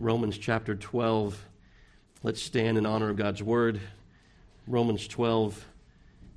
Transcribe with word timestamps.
Romans 0.00 0.38
chapter 0.38 0.74
12. 0.74 1.38
Let's 2.22 2.40
stand 2.40 2.78
in 2.78 2.86
honor 2.86 3.10
of 3.10 3.16
God's 3.16 3.42
word. 3.42 3.82
Romans 4.66 5.06
12 5.06 5.62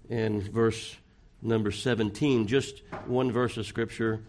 and 0.09 0.43
verse 0.43 0.97
number 1.42 1.72
17. 1.72 2.48
Just 2.48 2.82
one 3.06 3.32
verse 3.32 3.56
of 3.56 3.66
scripture 3.66 4.22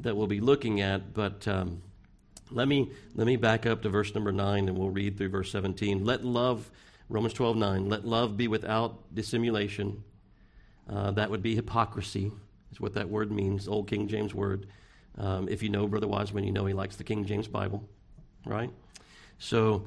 that 0.00 0.16
we'll 0.16 0.28
be 0.28 0.40
looking 0.40 0.80
at, 0.80 1.12
but 1.12 1.46
um, 1.46 1.82
let 2.50 2.66
me 2.66 2.90
let 3.14 3.26
me 3.26 3.36
back 3.36 3.66
up 3.66 3.82
to 3.82 3.90
verse 3.90 4.14
number 4.14 4.32
9 4.32 4.66
and 4.66 4.78
we'll 4.78 4.88
read 4.88 5.18
through 5.18 5.28
verse 5.28 5.52
17. 5.52 6.02
Let 6.02 6.24
love 6.24 6.70
Romans 7.10 7.34
12, 7.34 7.58
9. 7.58 7.88
Let 7.90 8.06
love 8.06 8.38
be 8.38 8.48
without 8.48 9.14
dissimulation. 9.14 10.02
Uh, 10.88 11.10
that 11.10 11.30
would 11.30 11.42
be 11.42 11.54
hypocrisy, 11.54 12.32
is 12.72 12.80
what 12.80 12.94
that 12.94 13.10
word 13.10 13.30
means, 13.30 13.68
Old 13.68 13.88
King 13.88 14.08
James 14.08 14.34
word. 14.34 14.68
Um, 15.18 15.50
if 15.50 15.62
you 15.62 15.68
know 15.68 15.86
Brother 15.86 16.08
Wiseman, 16.08 16.44
you 16.44 16.52
know 16.52 16.64
he 16.64 16.72
likes 16.72 16.96
the 16.96 17.04
King 17.04 17.26
James 17.26 17.46
Bible, 17.46 17.86
right? 18.46 18.70
So 19.38 19.84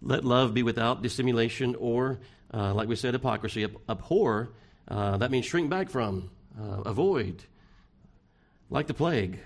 let 0.00 0.24
love 0.24 0.54
be 0.54 0.62
without 0.62 1.02
dissimulation 1.02 1.74
or, 1.74 2.20
uh, 2.54 2.72
like 2.74 2.88
we 2.88 2.96
said, 2.96 3.14
hypocrisy. 3.14 3.66
Abhor, 3.88 4.50
uh, 4.86 5.16
that 5.16 5.30
means 5.30 5.46
shrink 5.46 5.68
back 5.68 5.90
from, 5.90 6.30
uh, 6.58 6.82
avoid, 6.82 7.42
like 8.70 8.86
the 8.86 8.94
plague. 8.94 9.40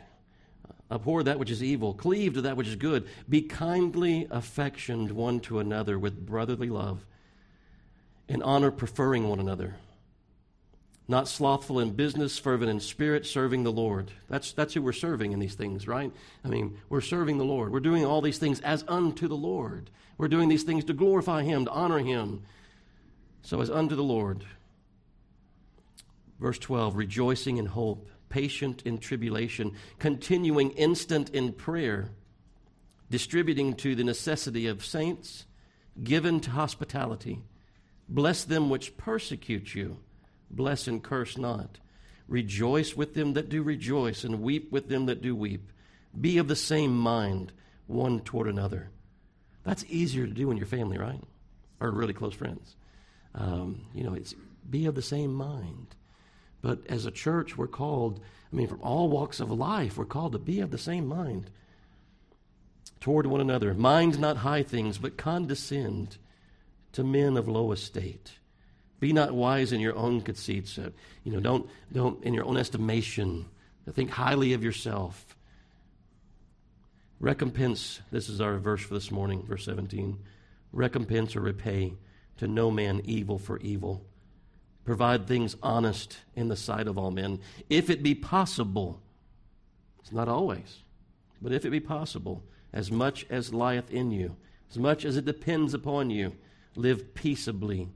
Abhor 0.90 1.22
that 1.22 1.38
which 1.38 1.50
is 1.50 1.62
evil, 1.62 1.94
cleave 1.94 2.34
to 2.34 2.42
that 2.42 2.56
which 2.56 2.68
is 2.68 2.76
good. 2.76 3.08
Be 3.26 3.40
kindly 3.40 4.26
affectioned 4.30 5.10
one 5.10 5.40
to 5.40 5.58
another 5.58 5.98
with 5.98 6.26
brotherly 6.26 6.68
love, 6.68 7.06
in 8.28 8.42
honor 8.42 8.70
preferring 8.70 9.26
one 9.28 9.40
another. 9.40 9.76
Not 11.08 11.28
slothful 11.28 11.80
in 11.80 11.92
business, 11.92 12.38
fervent 12.38 12.70
in 12.70 12.80
spirit, 12.80 13.26
serving 13.26 13.64
the 13.64 13.72
Lord. 13.72 14.12
That's, 14.28 14.52
that's 14.52 14.74
who 14.74 14.82
we're 14.82 14.92
serving 14.92 15.32
in 15.32 15.40
these 15.40 15.54
things, 15.54 15.88
right? 15.88 16.12
I 16.44 16.48
mean, 16.48 16.78
we're 16.88 17.00
serving 17.00 17.38
the 17.38 17.44
Lord. 17.44 17.72
We're 17.72 17.80
doing 17.80 18.04
all 18.04 18.22
these 18.22 18.38
things 18.38 18.60
as 18.60 18.84
unto 18.86 19.28
the 19.28 19.36
Lord. 19.36 19.90
We're 20.16 20.28
doing 20.28 20.48
these 20.48 20.62
things 20.62 20.84
to 20.84 20.92
glorify 20.92 21.42
Him, 21.42 21.64
to 21.64 21.70
honor 21.70 21.98
Him. 21.98 22.42
So, 23.42 23.60
as 23.60 23.70
unto 23.70 23.96
the 23.96 24.04
Lord. 24.04 24.44
Verse 26.38 26.58
12, 26.58 26.96
rejoicing 26.96 27.56
in 27.56 27.66
hope 27.66 28.08
patient 28.32 28.82
in 28.86 28.96
tribulation, 28.96 29.72
continuing 29.98 30.70
instant 30.70 31.28
in 31.30 31.52
prayer, 31.52 32.08
distributing 33.10 33.74
to 33.74 33.94
the 33.94 34.02
necessity 34.02 34.66
of 34.66 34.82
saints, 34.82 35.44
given 36.02 36.40
to 36.40 36.50
hospitality. 36.50 37.42
Bless 38.08 38.42
them 38.44 38.70
which 38.70 38.96
persecute 38.96 39.74
you, 39.74 39.98
bless 40.52 40.86
and 40.86 41.02
curse 41.02 41.36
not. 41.36 41.78
Rejoice 42.28 42.96
with 42.96 43.14
them 43.14 43.34
that 43.34 43.48
do 43.48 43.62
rejoice, 43.62 44.24
and 44.24 44.40
weep 44.40 44.70
with 44.72 44.88
them 44.88 45.06
that 45.06 45.22
do 45.22 45.34
weep. 45.34 45.70
Be 46.18 46.38
of 46.38 46.48
the 46.48 46.56
same 46.56 46.96
mind 46.96 47.52
one 47.86 48.20
toward 48.20 48.48
another. 48.48 48.90
That's 49.64 49.84
easier 49.88 50.26
to 50.26 50.32
do 50.32 50.50
in 50.50 50.56
your 50.56 50.66
family, 50.66 50.98
right? 50.98 51.22
Or 51.80 51.90
really 51.90 52.14
close 52.14 52.34
friends. 52.34 52.76
Um, 53.34 53.86
you 53.94 54.04
know, 54.04 54.14
it's 54.14 54.34
be 54.68 54.86
of 54.86 54.94
the 54.94 55.02
same 55.02 55.32
mind. 55.32 55.94
But 56.60 56.86
as 56.88 57.06
a 57.06 57.10
church, 57.10 57.56
we're 57.56 57.66
called, 57.66 58.20
I 58.52 58.56
mean, 58.56 58.68
from 58.68 58.80
all 58.82 59.08
walks 59.08 59.40
of 59.40 59.50
life, 59.50 59.98
we're 59.98 60.04
called 60.04 60.32
to 60.32 60.38
be 60.38 60.60
of 60.60 60.70
the 60.70 60.78
same 60.78 61.06
mind 61.06 61.50
toward 63.00 63.26
one 63.26 63.40
another. 63.40 63.74
Mind 63.74 64.18
not 64.18 64.38
high 64.38 64.62
things, 64.62 64.98
but 64.98 65.16
condescend 65.16 66.18
to 66.92 67.02
men 67.02 67.36
of 67.36 67.48
low 67.48 67.72
estate. 67.72 68.32
Be 69.02 69.12
not 69.12 69.32
wise 69.32 69.72
in 69.72 69.80
your 69.80 69.96
own 69.96 70.20
conceits. 70.20 70.78
Uh, 70.78 70.90
you 71.24 71.32
know, 71.32 71.40
don't, 71.40 71.68
don't, 71.92 72.22
in 72.22 72.34
your 72.34 72.44
own 72.44 72.56
estimation, 72.56 73.46
think 73.90 74.10
highly 74.10 74.52
of 74.52 74.62
yourself. 74.62 75.36
Recompense, 77.18 78.00
this 78.12 78.28
is 78.28 78.40
our 78.40 78.58
verse 78.58 78.80
for 78.80 78.94
this 78.94 79.10
morning, 79.10 79.42
verse 79.42 79.64
17. 79.64 80.20
Recompense 80.70 81.34
or 81.34 81.40
repay 81.40 81.94
to 82.36 82.46
no 82.46 82.70
man 82.70 83.02
evil 83.04 83.40
for 83.40 83.58
evil 83.58 84.04
provide 84.84 85.26
things 85.26 85.56
honest 85.64 86.18
in 86.36 86.46
the 86.46 86.56
sight 86.56 86.86
of 86.86 86.96
all 86.96 87.10
men, 87.10 87.40
if 87.68 87.90
it 87.90 88.04
be 88.04 88.14
possible. 88.14 89.00
It's 89.98 90.12
not 90.12 90.28
always, 90.28 90.78
but 91.40 91.52
if 91.52 91.64
it 91.64 91.70
be 91.70 91.80
possible, 91.80 92.44
as 92.72 92.92
much 92.92 93.26
as 93.28 93.52
lieth 93.52 93.90
in 93.90 94.12
you, 94.12 94.36
as 94.70 94.78
much 94.78 95.04
as 95.04 95.16
it 95.16 95.24
depends 95.24 95.74
upon 95.74 96.10
you, 96.10 96.36
live 96.76 97.14
peaceably 97.14 97.88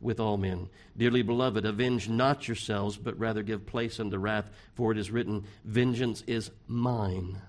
with 0.00 0.20
all 0.20 0.36
men. 0.36 0.68
Dearly 0.96 1.22
beloved, 1.22 1.64
avenge 1.64 2.08
not 2.08 2.46
yourselves, 2.46 2.96
but 2.96 3.18
rather 3.18 3.42
give 3.42 3.66
place 3.66 3.98
unto 3.98 4.18
wrath, 4.18 4.50
for 4.74 4.92
it 4.92 4.98
is 4.98 5.10
written, 5.10 5.44
Vengeance 5.64 6.22
is 6.26 6.50
mine. 6.66 7.40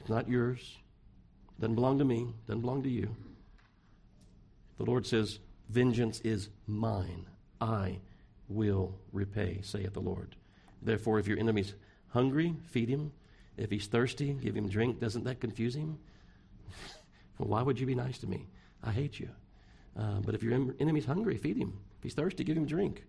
It's 0.00 0.10
not 0.10 0.28
yours. 0.28 0.78
Doesn't 1.60 1.76
belong 1.76 1.98
to 1.98 2.04
me. 2.04 2.28
Doesn't 2.46 2.60
belong 2.60 2.82
to 2.82 2.90
you. 2.90 3.14
The 4.78 4.84
Lord 4.84 5.06
says, 5.06 5.38
Vengeance 5.70 6.20
is 6.20 6.48
mine. 6.66 7.26
I 7.60 8.00
will 8.48 8.94
repay, 9.12 9.60
saith 9.62 9.94
the 9.94 10.00
Lord. 10.00 10.36
Therefore, 10.82 11.18
if 11.18 11.26
your 11.26 11.38
enemy's 11.38 11.74
hungry, 12.08 12.54
feed 12.66 12.88
him. 12.88 13.12
If 13.56 13.70
he's 13.70 13.86
thirsty, 13.86 14.32
give 14.34 14.56
him 14.56 14.68
drink. 14.68 15.00
Doesn't 15.00 15.24
that 15.24 15.40
confuse 15.40 15.74
him? 15.74 15.98
well, 17.38 17.48
why 17.48 17.62
would 17.62 17.78
you 17.78 17.86
be 17.86 17.94
nice 17.94 18.18
to 18.18 18.26
me? 18.26 18.46
I 18.82 18.90
hate 18.90 19.18
you. 19.18 19.30
Uh, 19.98 20.20
but 20.24 20.34
if 20.34 20.42
your 20.42 20.52
enemy's 20.80 21.04
hungry, 21.04 21.36
feed 21.36 21.56
him. 21.56 21.72
If 21.98 22.02
he's 22.02 22.14
thirsty, 22.14 22.44
give 22.44 22.56
him 22.56 22.66
drink. 22.66 23.04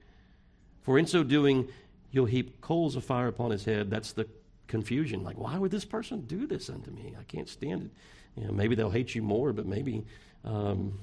For 0.83 0.99
in 0.99 1.07
so 1.07 1.23
doing, 1.23 1.67
you'll 2.11 2.25
heap 2.25 2.61
coals 2.61 2.95
of 2.95 3.03
fire 3.03 3.27
upon 3.27 3.51
his 3.51 3.65
head. 3.65 3.89
That's 3.89 4.13
the 4.13 4.27
confusion. 4.67 5.23
Like, 5.23 5.37
why 5.37 5.57
would 5.57 5.71
this 5.71 5.85
person 5.85 6.21
do 6.21 6.45
this 6.45 6.69
unto 6.69 6.91
me? 6.91 7.15
I 7.19 7.23
can't 7.23 7.49
stand 7.49 7.83
it. 7.83 7.89
You 8.39 8.47
know, 8.47 8.53
maybe 8.53 8.75
they'll 8.75 8.91
hate 8.91 9.15
you 9.15 9.21
more, 9.21 9.53
but 9.53 9.65
maybe 9.65 10.05
um, 10.43 10.99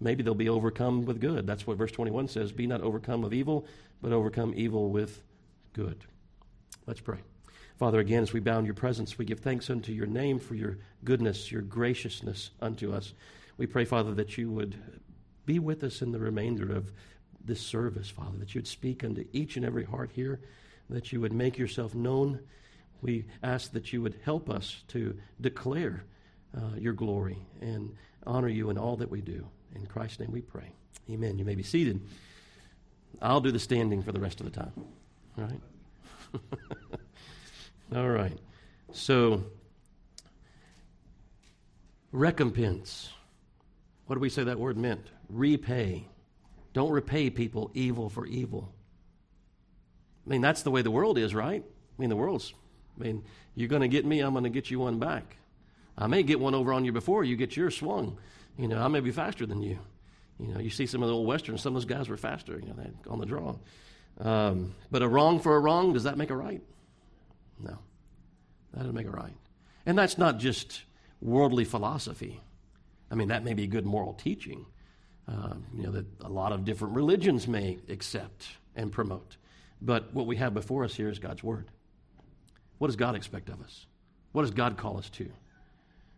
maybe 0.00 0.22
they'll 0.22 0.34
be 0.34 0.48
overcome 0.48 1.04
with 1.04 1.20
good. 1.20 1.46
That's 1.46 1.66
what 1.66 1.76
verse 1.76 1.92
21 1.92 2.28
says 2.28 2.52
Be 2.52 2.66
not 2.66 2.80
overcome 2.80 3.24
of 3.24 3.32
evil, 3.32 3.66
but 4.00 4.12
overcome 4.12 4.54
evil 4.56 4.90
with 4.90 5.22
good. 5.72 6.04
Let's 6.86 7.00
pray. 7.00 7.18
Father, 7.78 8.00
again, 8.00 8.22
as 8.22 8.32
we 8.32 8.40
bow 8.40 8.58
in 8.58 8.64
your 8.64 8.74
presence, 8.74 9.18
we 9.18 9.24
give 9.24 9.40
thanks 9.40 9.68
unto 9.68 9.92
your 9.92 10.06
name 10.06 10.38
for 10.38 10.54
your 10.54 10.78
goodness, 11.04 11.50
your 11.50 11.62
graciousness 11.62 12.50
unto 12.60 12.92
us. 12.92 13.12
We 13.56 13.66
pray, 13.66 13.84
Father, 13.84 14.14
that 14.14 14.38
you 14.38 14.50
would 14.50 14.76
be 15.46 15.58
with 15.58 15.82
us 15.84 16.02
in 16.02 16.12
the 16.12 16.18
remainder 16.18 16.72
of 16.72 16.92
this 17.44 17.60
service, 17.60 18.08
Father, 18.08 18.38
that 18.38 18.54
you 18.54 18.60
would 18.60 18.68
speak 18.68 19.04
unto 19.04 19.24
each 19.32 19.56
and 19.56 19.64
every 19.64 19.84
heart 19.84 20.10
here, 20.12 20.40
that 20.88 21.12
you 21.12 21.20
would 21.20 21.32
make 21.32 21.58
yourself 21.58 21.94
known. 21.94 22.40
We 23.00 23.24
ask 23.42 23.72
that 23.72 23.92
you 23.92 24.00
would 24.02 24.20
help 24.24 24.48
us 24.48 24.82
to 24.88 25.16
declare 25.40 26.04
uh, 26.56 26.76
your 26.78 26.92
glory 26.92 27.38
and 27.60 27.94
honor 28.26 28.48
you 28.48 28.70
in 28.70 28.78
all 28.78 28.96
that 28.96 29.10
we 29.10 29.20
do. 29.20 29.46
In 29.74 29.86
Christ's 29.86 30.20
name 30.20 30.30
we 30.30 30.42
pray. 30.42 30.72
Amen. 31.10 31.38
You 31.38 31.44
may 31.44 31.54
be 31.54 31.62
seated. 31.62 32.00
I'll 33.20 33.40
do 33.40 33.50
the 33.50 33.58
standing 33.58 34.02
for 34.02 34.12
the 34.12 34.20
rest 34.20 34.40
of 34.40 34.46
the 34.46 34.52
time. 34.52 34.72
All 35.38 35.44
right? 35.44 35.60
All 37.96 38.08
right. 38.08 38.38
So, 38.92 39.44
recompense. 42.12 43.10
What 44.06 44.16
do 44.16 44.20
we 44.20 44.28
say 44.28 44.44
that 44.44 44.58
word 44.58 44.76
meant? 44.76 45.06
Repay. 45.28 46.06
Don't 46.72 46.90
repay 46.90 47.30
people 47.30 47.70
evil 47.74 48.08
for 48.08 48.26
evil. 48.26 48.72
I 50.26 50.30
mean, 50.30 50.40
that's 50.40 50.62
the 50.62 50.70
way 50.70 50.82
the 50.82 50.90
world 50.90 51.18
is, 51.18 51.34
right? 51.34 51.62
I 51.62 52.00
mean, 52.00 52.10
the 52.10 52.16
world's, 52.16 52.54
I 52.98 53.04
mean, 53.04 53.24
you're 53.54 53.68
going 53.68 53.82
to 53.82 53.88
get 53.88 54.04
me, 54.04 54.20
I'm 54.20 54.32
going 54.32 54.44
to 54.44 54.50
get 54.50 54.70
you 54.70 54.80
one 54.80 54.98
back. 54.98 55.36
I 55.96 56.06
may 56.06 56.22
get 56.22 56.40
one 56.40 56.54
over 56.54 56.72
on 56.72 56.84
you 56.84 56.92
before 56.92 57.24
you 57.24 57.36
get 57.36 57.56
yours 57.56 57.76
swung. 57.76 58.18
You 58.56 58.68
know, 58.68 58.82
I 58.82 58.88
may 58.88 59.00
be 59.00 59.10
faster 59.10 59.46
than 59.46 59.62
you. 59.62 59.78
You 60.38 60.54
know, 60.54 60.60
you 60.60 60.70
see 60.70 60.86
some 60.86 61.02
of 61.02 61.08
the 61.08 61.14
old 61.14 61.26
westerns, 61.26 61.62
some 61.62 61.76
of 61.76 61.82
those 61.82 61.88
guys 61.88 62.08
were 62.08 62.16
faster, 62.16 62.58
you 62.58 62.68
know, 62.68 62.90
on 63.08 63.18
the 63.18 63.26
draw. 63.26 63.56
Um, 64.20 64.74
but 64.90 65.02
a 65.02 65.08
wrong 65.08 65.40
for 65.40 65.56
a 65.56 65.60
wrong, 65.60 65.92
does 65.92 66.04
that 66.04 66.16
make 66.16 66.30
a 66.30 66.36
right? 66.36 66.62
No. 67.60 67.78
That 68.72 68.80
doesn't 68.80 68.94
make 68.94 69.06
a 69.06 69.10
right. 69.10 69.36
And 69.84 69.98
that's 69.98 70.18
not 70.18 70.38
just 70.38 70.82
worldly 71.20 71.64
philosophy. 71.64 72.40
I 73.12 73.14
mean, 73.14 73.28
that 73.28 73.44
may 73.44 73.52
be 73.52 73.66
good 73.66 73.84
moral 73.84 74.14
teaching, 74.14 74.64
uh, 75.28 75.54
you 75.76 75.82
know, 75.82 75.92
that 75.92 76.06
a 76.22 76.30
lot 76.30 76.52
of 76.52 76.64
different 76.64 76.94
religions 76.94 77.46
may 77.46 77.78
accept 77.90 78.48
and 78.74 78.90
promote. 78.90 79.36
But 79.82 80.14
what 80.14 80.26
we 80.26 80.36
have 80.36 80.54
before 80.54 80.82
us 80.82 80.94
here 80.94 81.10
is 81.10 81.18
God's 81.18 81.44
Word. 81.44 81.66
What 82.78 82.88
does 82.88 82.96
God 82.96 83.14
expect 83.14 83.50
of 83.50 83.60
us? 83.60 83.86
What 84.32 84.42
does 84.42 84.50
God 84.50 84.78
call 84.78 84.96
us 84.96 85.10
to? 85.10 85.30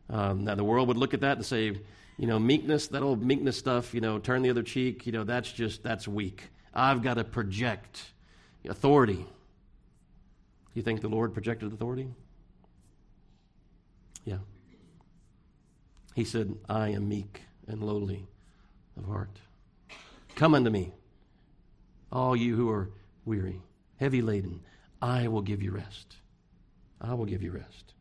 Um, 0.08 0.44
now, 0.44 0.54
the 0.54 0.62
world 0.62 0.86
would 0.86 0.96
look 0.96 1.14
at 1.14 1.22
that 1.22 1.36
and 1.36 1.44
say, 1.44 1.76
you 2.16 2.26
know, 2.28 2.38
meekness, 2.38 2.86
that 2.88 3.02
old 3.02 3.24
meekness 3.24 3.58
stuff, 3.58 3.92
you 3.92 4.00
know, 4.00 4.20
turn 4.20 4.42
the 4.42 4.50
other 4.50 4.62
cheek, 4.62 5.04
you 5.04 5.10
know, 5.10 5.24
that's 5.24 5.50
just, 5.50 5.82
that's 5.82 6.06
weak. 6.06 6.44
I've 6.72 7.02
got 7.02 7.14
to 7.14 7.24
project 7.24 8.02
authority. 8.68 9.26
You 10.74 10.82
think 10.82 11.00
the 11.00 11.08
Lord 11.08 11.34
projected 11.34 11.72
authority? 11.72 12.08
Yeah. 14.24 14.38
He 16.14 16.24
said, 16.24 16.54
I 16.68 16.90
am 16.90 17.08
meek 17.08 17.42
and 17.66 17.82
lowly 17.82 18.26
of 18.96 19.04
heart. 19.06 19.40
Come 20.36 20.54
unto 20.54 20.70
me, 20.70 20.92
all 22.10 22.36
you 22.36 22.56
who 22.56 22.70
are 22.70 22.90
weary, 23.24 23.60
heavy 23.96 24.22
laden. 24.22 24.60
I 25.02 25.28
will 25.28 25.42
give 25.42 25.62
you 25.62 25.72
rest. 25.72 26.16
I 27.00 27.14
will 27.14 27.26
give 27.26 27.42
you 27.42 27.50
rest. 27.50 27.94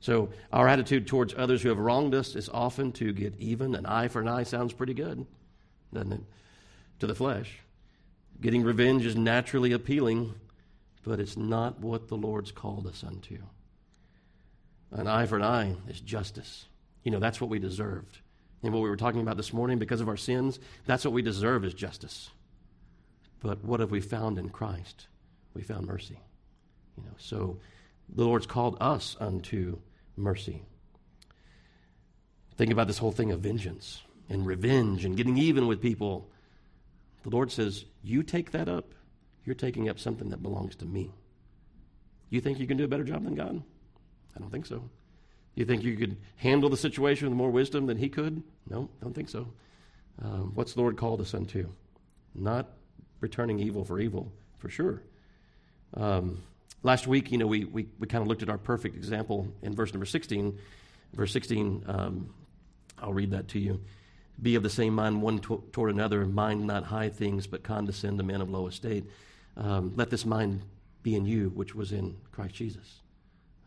So, 0.00 0.30
our 0.52 0.68
attitude 0.68 1.06
towards 1.06 1.34
others 1.36 1.62
who 1.62 1.68
have 1.68 1.78
wronged 1.78 2.14
us 2.14 2.36
is 2.36 2.48
often 2.48 2.92
to 2.92 3.12
get 3.12 3.34
even. 3.38 3.74
An 3.74 3.86
eye 3.86 4.08
for 4.08 4.20
an 4.20 4.28
eye 4.28 4.44
sounds 4.44 4.72
pretty 4.72 4.94
good, 4.94 5.26
doesn't 5.92 6.12
it? 6.12 6.20
To 7.00 7.06
the 7.06 7.14
flesh. 7.14 7.58
Getting 8.40 8.62
revenge 8.62 9.04
is 9.04 9.16
naturally 9.16 9.72
appealing, 9.72 10.34
but 11.02 11.18
it's 11.18 11.36
not 11.36 11.80
what 11.80 12.08
the 12.08 12.16
Lord's 12.16 12.52
called 12.52 12.86
us 12.86 13.02
unto. 13.04 13.38
An 14.92 15.08
eye 15.08 15.26
for 15.26 15.36
an 15.36 15.42
eye 15.42 15.74
is 15.88 16.00
justice. 16.00 16.66
You 17.06 17.12
know, 17.12 17.20
that's 17.20 17.40
what 17.40 17.50
we 17.50 17.60
deserved. 17.60 18.18
And 18.64 18.72
what 18.74 18.82
we 18.82 18.88
were 18.88 18.96
talking 18.96 19.20
about 19.20 19.36
this 19.36 19.52
morning, 19.52 19.78
because 19.78 20.00
of 20.00 20.08
our 20.08 20.16
sins, 20.16 20.58
that's 20.86 21.04
what 21.04 21.14
we 21.14 21.22
deserve 21.22 21.64
is 21.64 21.72
justice. 21.72 22.30
But 23.38 23.64
what 23.64 23.78
have 23.78 23.92
we 23.92 24.00
found 24.00 24.40
in 24.40 24.48
Christ? 24.48 25.06
We 25.54 25.62
found 25.62 25.86
mercy. 25.86 26.18
You 26.96 27.04
know, 27.04 27.14
so 27.16 27.60
the 28.12 28.24
Lord's 28.24 28.48
called 28.48 28.76
us 28.80 29.16
unto 29.20 29.78
mercy. 30.16 30.64
Think 32.56 32.72
about 32.72 32.88
this 32.88 32.98
whole 32.98 33.12
thing 33.12 33.30
of 33.30 33.38
vengeance 33.38 34.02
and 34.28 34.44
revenge 34.44 35.04
and 35.04 35.16
getting 35.16 35.38
even 35.38 35.68
with 35.68 35.80
people. 35.80 36.28
The 37.22 37.30
Lord 37.30 37.52
says, 37.52 37.84
You 38.02 38.24
take 38.24 38.50
that 38.50 38.68
up, 38.68 38.94
you're 39.44 39.54
taking 39.54 39.88
up 39.88 40.00
something 40.00 40.30
that 40.30 40.42
belongs 40.42 40.74
to 40.76 40.84
me. 40.84 41.12
You 42.30 42.40
think 42.40 42.58
you 42.58 42.66
can 42.66 42.76
do 42.76 42.84
a 42.84 42.88
better 42.88 43.04
job 43.04 43.22
than 43.22 43.36
God? 43.36 43.62
I 44.34 44.40
don't 44.40 44.50
think 44.50 44.66
so. 44.66 44.90
You 45.56 45.64
think 45.64 45.82
you 45.82 45.96
could 45.96 46.16
handle 46.36 46.68
the 46.68 46.76
situation 46.76 47.28
with 47.28 47.36
more 47.36 47.50
wisdom 47.50 47.86
than 47.86 47.96
He 47.96 48.08
could? 48.08 48.42
No, 48.70 48.88
don't 49.02 49.14
think 49.14 49.28
so. 49.28 49.48
Um, 50.22 50.52
what's 50.54 50.74
the 50.74 50.80
Lord 50.80 50.96
called 50.96 51.20
us 51.20 51.34
unto? 51.34 51.68
Not 52.34 52.68
returning 53.20 53.58
evil 53.58 53.84
for 53.84 53.98
evil, 53.98 54.30
for 54.58 54.68
sure. 54.68 55.02
Um, 55.94 56.42
last 56.82 57.06
week, 57.06 57.32
you 57.32 57.38
know, 57.38 57.46
we, 57.46 57.64
we, 57.64 57.88
we 57.98 58.06
kind 58.06 58.22
of 58.22 58.28
looked 58.28 58.42
at 58.42 58.50
our 58.50 58.58
perfect 58.58 58.96
example 58.96 59.48
in 59.62 59.74
verse 59.74 59.92
number 59.92 60.06
16. 60.06 60.58
Verse 61.14 61.32
16, 61.32 61.84
um, 61.86 62.34
I'll 62.98 63.14
read 63.14 63.30
that 63.30 63.48
to 63.48 63.58
you. 63.58 63.80
Be 64.42 64.54
of 64.54 64.62
the 64.62 64.70
same 64.70 64.94
mind 64.94 65.22
one 65.22 65.38
to- 65.40 65.64
toward 65.72 65.90
another, 65.90 66.26
mind 66.26 66.66
not 66.66 66.84
high 66.84 67.08
things, 67.08 67.46
but 67.46 67.62
condescend 67.62 68.18
to 68.18 68.24
men 68.24 68.42
of 68.42 68.50
low 68.50 68.66
estate. 68.66 69.04
Um, 69.56 69.94
let 69.96 70.10
this 70.10 70.26
mind 70.26 70.62
be 71.02 71.14
in 71.14 71.24
you, 71.24 71.50
which 71.54 71.74
was 71.74 71.92
in 71.92 72.16
Christ 72.32 72.54
Jesus. 72.54 73.00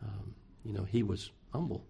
Um, 0.02 0.34
you 0.64 0.72
know, 0.72 0.84
he 0.84 1.02
was 1.02 1.30
humble. 1.52 1.84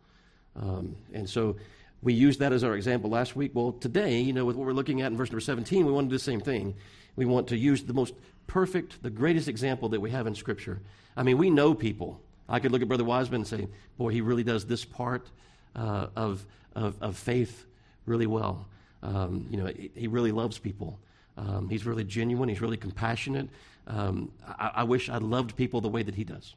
Um, 0.56 0.96
and 1.12 1.28
so 1.28 1.56
we 2.02 2.12
used 2.12 2.40
that 2.40 2.52
as 2.52 2.64
our 2.64 2.75
example 2.75 3.11
last 3.11 3.37
week. 3.37 3.52
Well, 3.55 3.72
today, 3.72 4.20
you 4.20 4.32
know, 4.32 4.44
with 4.44 4.56
what 4.56 4.67
we're 4.67 4.72
looking 4.72 5.02
at 5.02 5.11
in 5.11 5.17
verse 5.17 5.31
number 5.31 5.40
17, 5.40 5.84
we 5.84 5.93
want 5.93 6.06
to 6.06 6.11
do 6.11 6.17
the 6.17 6.25
same 6.25 6.40
thing. 6.40 6.75
We 7.17 7.25
want 7.25 7.49
to 7.49 7.56
use 7.56 7.84
the 7.84 7.93
most 7.93 8.14
perfect, 8.46 9.02
the 9.02 9.11
greatest 9.11 9.49
example 9.49 9.88
that 9.90 10.00
we 10.00 10.11
have 10.11 10.26
in 10.26 10.34
Scripture. 10.34 10.81
I 11.17 11.22
mean, 11.22 11.38
we 11.38 11.50
know 11.50 11.75
people. 11.75 12.20
I 12.49 12.58
could 12.58 12.72
look 12.72 12.82
at 12.82 12.88
Brother 12.88 13.05
Wiseman 13.05 13.43
and 13.43 13.46
say, 13.46 13.69
boy, 13.96 14.08
he 14.08 14.20
really 14.20 14.43
does 14.43 14.64
this 14.67 14.84
part 14.84 15.31
uh, 15.76 16.08
of, 16.16 16.44
of, 16.75 17.00
of, 17.00 17.16
faith 17.16 17.66
really 18.06 18.26
well. 18.26 18.66
Um, 19.02 19.46
you 19.50 19.56
know, 19.56 19.66
he, 19.66 19.90
he, 19.94 20.06
really 20.08 20.32
loves 20.32 20.58
people. 20.58 20.99
Um, 21.37 21.69
he's 21.69 21.87
really 21.87 22.02
genuine. 22.02 22.49
He's 22.49 22.61
really 22.61 22.76
compassionate. 22.76 23.49
Um, 23.87 24.32
I, 24.46 24.70
I 24.76 24.82
wish 24.82 25.08
I 25.08 25.19
loved 25.19 25.55
people 25.56 25.81
the 25.81 25.88
way 25.88 26.02
that 26.02 26.16
he 26.16 26.25
does. 26.25 26.56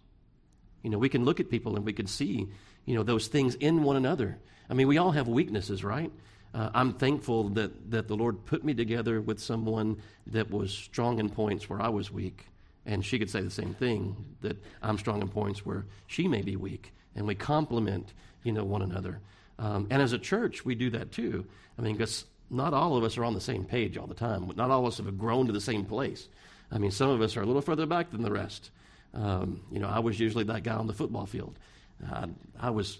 You 0.83 0.89
know, 0.89 0.97
we 0.97 1.09
can 1.09 1.25
look 1.25 1.39
at 1.39 1.49
people 1.49 1.75
and 1.75 1.85
we 1.85 1.93
can 1.93 2.07
see, 2.07 2.47
you 2.85 2.95
know, 2.95 3.03
those 3.03 3.27
things 3.27 3.55
in 3.55 3.83
one 3.83 3.95
another. 3.95 4.37
I 4.69 4.73
mean, 4.73 4.87
we 4.87 4.97
all 4.97 5.11
have 5.11 5.27
weaknesses, 5.27 5.83
right? 5.83 6.11
Uh, 6.53 6.69
I'm 6.73 6.93
thankful 6.93 7.49
that, 7.49 7.91
that 7.91 8.07
the 8.07 8.15
Lord 8.15 8.45
put 8.45 8.63
me 8.63 8.73
together 8.73 9.19
with 9.21 9.39
someone 9.39 9.97
that 10.27 10.51
was 10.51 10.71
strong 10.71 11.19
in 11.19 11.29
points 11.29 11.67
where 11.69 11.81
I 11.81 11.89
was 11.89 12.11
weak. 12.11 12.45
And 12.85 13.03
she 13.03 13.17
could 13.17 13.29
say 13.29 13.41
the 13.41 13.49
same 13.49 13.73
thing 13.73 14.35
that 14.41 14.61
I'm 14.81 14.97
strong 14.97 15.21
in 15.21 15.29
points 15.29 15.65
where 15.65 15.85
she 16.05 16.27
may 16.27 16.41
be 16.41 16.55
weak. 16.55 16.93
And 17.15 17.25
we 17.25 17.33
complement, 17.33 18.13
you 18.43 18.51
know, 18.51 18.65
one 18.65 18.81
another. 18.81 19.19
Um, 19.57 19.87
and 19.89 20.01
as 20.01 20.13
a 20.13 20.19
church, 20.19 20.65
we 20.65 20.75
do 20.75 20.89
that 20.91 21.11
too. 21.11 21.45
I 21.79 21.81
mean, 21.81 21.95
because 21.95 22.25
not 22.49 22.73
all 22.73 22.97
of 22.97 23.03
us 23.03 23.17
are 23.17 23.23
on 23.23 23.33
the 23.33 23.41
same 23.41 23.65
page 23.65 23.97
all 23.97 24.07
the 24.07 24.13
time. 24.13 24.51
Not 24.55 24.69
all 24.69 24.81
of 24.81 24.87
us 24.87 24.97
have 24.97 25.17
grown 25.17 25.47
to 25.47 25.53
the 25.53 25.61
same 25.61 25.85
place. 25.85 26.27
I 26.71 26.77
mean, 26.77 26.91
some 26.91 27.09
of 27.09 27.21
us 27.21 27.37
are 27.37 27.41
a 27.41 27.45
little 27.45 27.61
further 27.61 27.85
back 27.85 28.11
than 28.11 28.21
the 28.21 28.31
rest. 28.31 28.69
Um, 29.13 29.61
you 29.71 29.79
know, 29.79 29.87
I 29.87 29.99
was 29.99 30.19
usually 30.19 30.43
that 30.45 30.63
guy 30.63 30.73
on 30.73 30.87
the 30.87 30.93
football 30.93 31.25
field. 31.25 31.57
I, 32.11 32.27
I 32.59 32.69
was 32.71 32.99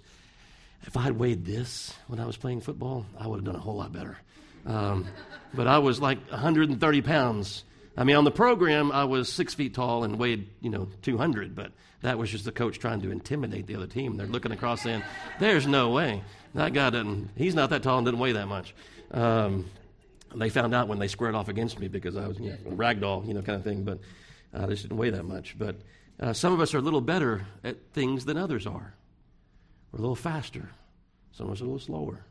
if 0.86 0.98
I 0.98 1.02
had 1.02 1.18
weighed 1.18 1.46
this 1.46 1.94
when 2.08 2.20
I 2.20 2.26
was 2.26 2.38
playing 2.38 2.62
football, 2.62 3.06
I 3.18 3.28
would 3.28 3.38
have 3.38 3.46
done 3.46 3.56
a 3.56 3.60
whole 3.60 3.76
lot 3.76 3.92
better. 3.94 4.18
Um, 4.66 5.08
but 5.54 5.68
I 5.68 5.80
was 5.80 6.00
like 6.00 6.20
130 6.30 7.02
pounds. 7.02 7.64
I 7.96 8.04
mean, 8.04 8.16
on 8.16 8.24
the 8.24 8.32
program, 8.32 8.92
I 8.92 9.06
was 9.06 9.30
six 9.30 9.54
feet 9.54 9.74
tall 9.74 10.04
and 10.04 10.18
weighed, 10.18 10.50
you 10.62 10.70
know, 10.70 10.90
200, 11.04 11.56
but 11.56 11.72
that 12.02 12.18
was 12.18 12.30
just 12.30 12.46
the 12.46 12.52
coach 12.52 12.80
trying 12.80 13.02
to 13.02 13.12
intimidate 13.12 13.68
the 13.68 13.76
other 13.76 13.88
team. 13.88 14.18
They're 14.18 14.28
looking 14.28 14.52
across 14.52 14.82
saying, 14.82 15.04
there's 15.40 15.68
no 15.68 15.90
way. 15.92 16.22
That 16.56 16.74
guy 16.74 16.90
doesn't, 16.90 17.30
he's 17.36 17.56
not 17.56 17.70
that 17.70 17.84
tall 17.84 17.98
and 17.98 18.06
doesn't 18.06 18.20
weigh 18.20 18.34
that 18.34 18.48
much. 18.48 18.74
Um, 19.12 19.70
they 20.36 20.50
found 20.50 20.74
out 20.74 20.88
when 20.88 21.00
they 21.00 21.08
squared 21.08 21.36
off 21.36 21.50
against 21.50 21.80
me 21.80 21.88
because 21.88 22.18
I 22.18 22.28
was, 22.28 22.40
you 22.40 22.52
know, 22.52 22.72
ragdoll, 22.72 23.28
you 23.28 23.34
know, 23.34 23.42
kind 23.42 23.58
of 23.58 23.64
thing, 23.64 23.84
but 23.84 24.00
I 24.54 24.66
just 24.66 24.84
didn't 24.84 24.98
weigh 24.98 25.12
that 25.12 25.24
much. 25.24 25.56
But 25.58 25.76
uh, 26.20 26.34
some 26.34 26.54
of 26.54 26.60
us 26.60 26.74
are 26.74 26.80
a 26.80 26.82
little 26.82 27.02
better 27.02 27.46
at 27.64 27.78
things 27.94 28.26
than 28.26 28.38
others 28.38 28.68
are. 28.68 28.94
We're 29.92 30.00
a 30.00 30.02
little 30.02 30.16
faster. 30.16 30.70
Some 31.32 31.48
of 31.48 31.54
us 31.54 31.62
are 31.62 31.66
a 31.66 31.68
little 31.68 31.80
slower. 31.80 32.26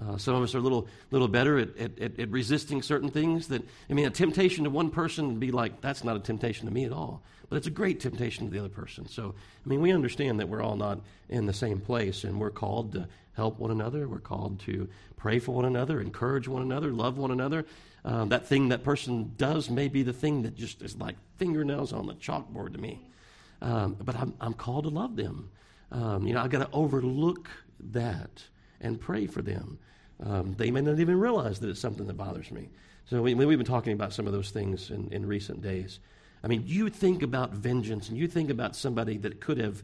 Uh, 0.00 0.16
some 0.16 0.34
of 0.34 0.42
us 0.42 0.54
are 0.54 0.58
a 0.58 0.62
little, 0.62 0.88
little 1.10 1.28
better 1.28 1.58
at, 1.58 1.76
at, 1.76 2.18
at, 2.18 2.30
resisting 2.30 2.80
certain 2.80 3.10
things. 3.10 3.48
That 3.48 3.62
I 3.90 3.92
mean, 3.92 4.06
a 4.06 4.10
temptation 4.10 4.64
to 4.64 4.70
one 4.70 4.90
person 4.90 5.28
would 5.28 5.40
be 5.40 5.50
like, 5.50 5.80
that's 5.80 6.04
not 6.04 6.16
a 6.16 6.20
temptation 6.20 6.66
to 6.66 6.72
me 6.72 6.84
at 6.84 6.92
all. 6.92 7.22
But 7.48 7.56
it's 7.56 7.66
a 7.66 7.70
great 7.70 8.00
temptation 8.00 8.46
to 8.46 8.50
the 8.50 8.60
other 8.60 8.68
person. 8.68 9.08
So, 9.08 9.34
I 9.64 9.68
mean, 9.68 9.80
we 9.80 9.92
understand 9.92 10.40
that 10.40 10.48
we're 10.48 10.62
all 10.62 10.76
not 10.76 11.00
in 11.28 11.46
the 11.46 11.52
same 11.52 11.80
place, 11.80 12.24
and 12.24 12.40
we're 12.40 12.50
called 12.50 12.92
to 12.92 13.08
help 13.34 13.58
one 13.58 13.70
another. 13.70 14.08
We're 14.08 14.20
called 14.20 14.60
to 14.60 14.88
pray 15.16 15.38
for 15.38 15.52
one 15.52 15.64
another, 15.64 16.00
encourage 16.00 16.48
one 16.48 16.62
another, 16.62 16.92
love 16.92 17.18
one 17.18 17.30
another. 17.30 17.66
Uh, 18.04 18.24
that 18.26 18.46
thing 18.46 18.68
that 18.68 18.82
person 18.84 19.34
does 19.36 19.68
may 19.68 19.88
be 19.88 20.02
the 20.02 20.12
thing 20.12 20.42
that 20.42 20.56
just 20.56 20.80
is 20.80 20.96
like 20.96 21.16
fingernails 21.36 21.92
on 21.92 22.06
the 22.06 22.14
chalkboard 22.14 22.72
to 22.72 22.78
me. 22.78 23.04
Um, 23.60 23.96
but 24.02 24.16
I'm, 24.16 24.32
I'm 24.40 24.54
called 24.54 24.84
to 24.84 24.90
love 24.90 25.16
them. 25.16 25.50
Um, 25.92 26.26
you 26.26 26.32
know, 26.32 26.40
I've 26.40 26.50
got 26.50 26.60
to 26.60 26.68
overlook 26.72 27.50
that 27.90 28.44
and 28.80 28.98
pray 28.98 29.26
for 29.26 29.42
them. 29.42 29.78
Um, 30.22 30.54
they 30.56 30.70
may 30.70 30.80
not 30.80 31.00
even 31.00 31.18
realize 31.18 31.60
that 31.60 31.70
it's 31.70 31.80
something 31.80 32.06
that 32.06 32.16
bothers 32.16 32.50
me. 32.50 32.68
So 33.06 33.22
we, 33.22 33.32
have 33.32 33.48
been 33.48 33.64
talking 33.64 33.92
about 33.92 34.12
some 34.12 34.26
of 34.26 34.32
those 34.32 34.50
things 34.50 34.90
in, 34.90 35.08
in 35.12 35.26
recent 35.26 35.62
days. 35.62 35.98
I 36.44 36.48
mean, 36.48 36.64
you 36.66 36.88
think 36.88 37.22
about 37.22 37.52
vengeance 37.52 38.08
and 38.08 38.16
you 38.16 38.28
think 38.28 38.50
about 38.50 38.76
somebody 38.76 39.16
that 39.18 39.40
could 39.40 39.58
have, 39.58 39.82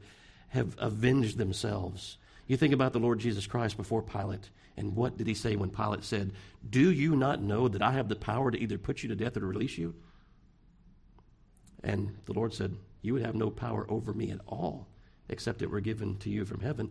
have 0.48 0.76
avenged 0.78 1.38
themselves. 1.38 2.18
You 2.46 2.56
think 2.56 2.72
about 2.72 2.92
the 2.92 3.00
Lord 3.00 3.18
Jesus 3.18 3.46
Christ 3.46 3.76
before 3.76 4.02
Pilate. 4.02 4.50
And 4.76 4.94
what 4.94 5.16
did 5.16 5.26
he 5.26 5.34
say 5.34 5.56
when 5.56 5.70
Pilate 5.70 6.04
said, 6.04 6.32
Do 6.68 6.90
you 6.90 7.16
not 7.16 7.42
know 7.42 7.66
that 7.68 7.82
I 7.82 7.92
have 7.92 8.08
the 8.08 8.16
power 8.16 8.50
to 8.50 8.60
either 8.60 8.78
put 8.78 9.02
you 9.02 9.08
to 9.08 9.16
death 9.16 9.36
or 9.36 9.40
to 9.40 9.46
release 9.46 9.78
you? 9.78 9.94
And 11.82 12.16
the 12.26 12.32
Lord 12.32 12.52
said, 12.52 12.76
You 13.02 13.14
would 13.14 13.24
have 13.24 13.34
no 13.34 13.50
power 13.50 13.86
over 13.90 14.12
me 14.12 14.30
at 14.30 14.40
all 14.46 14.86
except 15.28 15.62
it 15.62 15.70
were 15.70 15.80
given 15.80 16.16
to 16.18 16.30
you 16.30 16.44
from 16.44 16.60
heaven. 16.60 16.90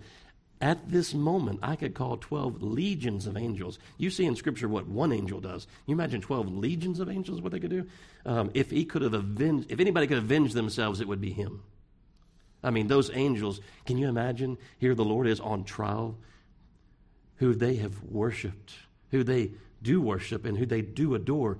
At 0.62 0.90
this 0.90 1.14
moment, 1.14 1.60
I 1.62 1.76
could 1.76 1.94
call 1.94 2.18
12 2.18 2.64
legions 2.64 3.28
of 3.28 3.36
angels. 3.36 3.78
You 3.98 4.10
see 4.10 4.26
in 4.26 4.36
Scripture 4.36 4.70
what 4.70 4.88
one 4.88 5.12
angel 5.12 5.42
does. 5.42 5.68
You 5.86 5.94
imagine 5.94 6.22
12 6.22 6.48
legions 6.56 7.00
of 7.00 7.10
angels, 7.10 7.42
what 7.42 7.52
they 7.52 7.60
could 7.60 7.72
do? 7.72 7.88
Um, 8.26 8.52
if 8.54 8.72
he 8.72 8.86
could 8.86 9.02
have 9.02 9.14
avenged, 9.14 9.70
if 9.70 9.82
anybody 9.82 10.08
could 10.08 10.18
avenge 10.18 10.54
themselves, 10.54 11.02
it 11.02 11.08
would 11.08 11.20
be 11.20 11.32
him. 11.32 11.62
I 12.64 12.72
mean, 12.72 12.88
those 12.88 13.12
angels, 13.14 13.60
can 13.86 13.98
you 13.98 14.08
imagine? 14.08 14.58
Here 14.80 14.96
the 14.96 15.06
Lord 15.06 15.28
is 15.28 15.40
on 15.40 15.66
trial, 15.66 16.18
who 17.36 17.54
they 17.54 17.76
have 17.76 18.02
worshiped, 18.04 18.74
who 19.12 19.24
they 19.24 19.52
do 19.82 20.02
worship, 20.02 20.46
and 20.46 20.58
who 20.58 20.66
they 20.66 20.82
do 20.82 21.16
adore. 21.16 21.60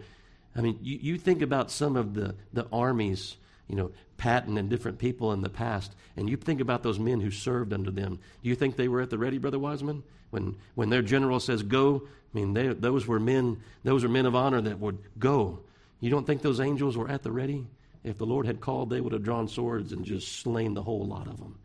I 0.56 0.62
mean, 0.62 0.80
you, 0.82 0.98
you 1.02 1.18
think 1.18 1.42
about 1.42 1.70
some 1.70 1.98
of 1.98 2.14
the, 2.14 2.36
the 2.54 2.66
armies 2.72 3.36
you 3.68 3.76
know, 3.76 3.92
Patton 4.18 4.58
and 4.58 4.70
different 4.70 5.00
people 5.00 5.34
in 5.34 5.42
the 5.42 5.50
past, 5.50 5.96
and 6.16 6.30
you 6.30 6.38
think 6.38 6.62
about 6.62 6.84
those 6.84 7.00
men 7.00 7.20
who 7.20 7.32
served 7.32 7.74
under 7.74 7.92
them. 7.92 8.20
Do 8.44 8.50
you 8.50 8.56
think 8.56 8.76
they 8.76 8.88
were 8.88 9.02
at 9.02 9.10
the 9.10 9.18
ready, 9.18 9.38
Brother 9.38 9.60
Wiseman? 9.60 10.04
When, 10.30 10.56
when 10.76 10.90
their 10.90 11.02
general 11.02 11.40
says 11.40 11.64
go, 11.64 12.04
I 12.06 12.38
mean, 12.38 12.54
they, 12.54 12.68
those 12.68 13.08
were 13.08 13.20
men, 13.20 13.62
those 13.84 14.04
are 14.04 14.10
men 14.10 14.26
of 14.26 14.36
honor 14.36 14.62
that 14.62 14.80
would 14.80 15.00
go. 15.18 15.60
You 16.00 16.10
don't 16.10 16.28
think 16.28 16.42
those 16.42 16.60
angels 16.60 16.98
were 16.98 17.10
at 17.10 17.24
the 17.24 17.32
ready? 17.32 17.66
If 18.04 18.18
the 18.18 18.26
Lord 18.26 18.46
had 18.46 18.62
called, 18.62 18.90
they 18.90 19.02
would 19.02 19.14
have 19.14 19.24
drawn 19.24 19.48
swords 19.48 19.92
and 19.92 20.06
just 20.06 20.40
slain 20.40 20.74
the 20.74 20.84
whole 20.84 21.06
lot 21.06 21.28
of 21.28 21.38
them. 21.38 21.58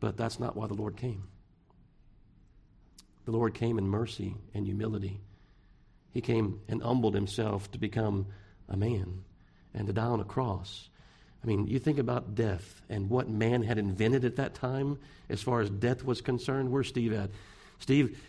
But 0.00 0.16
that's 0.16 0.40
not 0.40 0.56
why 0.56 0.66
the 0.66 0.74
Lord 0.74 0.96
came. 0.96 1.24
The 3.24 3.32
Lord 3.32 3.54
came 3.54 3.78
in 3.78 3.86
mercy 3.86 4.34
and 4.54 4.64
humility. 4.64 5.20
He 6.12 6.20
came 6.20 6.60
and 6.68 6.82
humbled 6.82 7.14
himself 7.14 7.70
to 7.72 7.78
become 7.78 8.26
a 8.68 8.76
man 8.76 9.24
and 9.74 9.86
to 9.86 9.92
die 9.92 10.04
on 10.04 10.20
a 10.20 10.24
cross 10.24 10.88
I 11.42 11.46
mean, 11.46 11.66
you 11.66 11.78
think 11.78 11.98
about 11.98 12.34
death 12.34 12.82
and 12.88 13.10
what 13.10 13.28
man 13.28 13.62
had 13.62 13.78
invented 13.78 14.24
at 14.24 14.36
that 14.36 14.54
time 14.54 14.98
as 15.28 15.42
far 15.42 15.60
as 15.60 15.70
death 15.70 16.04
was 16.04 16.20
concerned. 16.20 16.70
Where's 16.70 16.88
Steve 16.88 17.12
at? 17.12 17.30
Steve, 17.80 18.20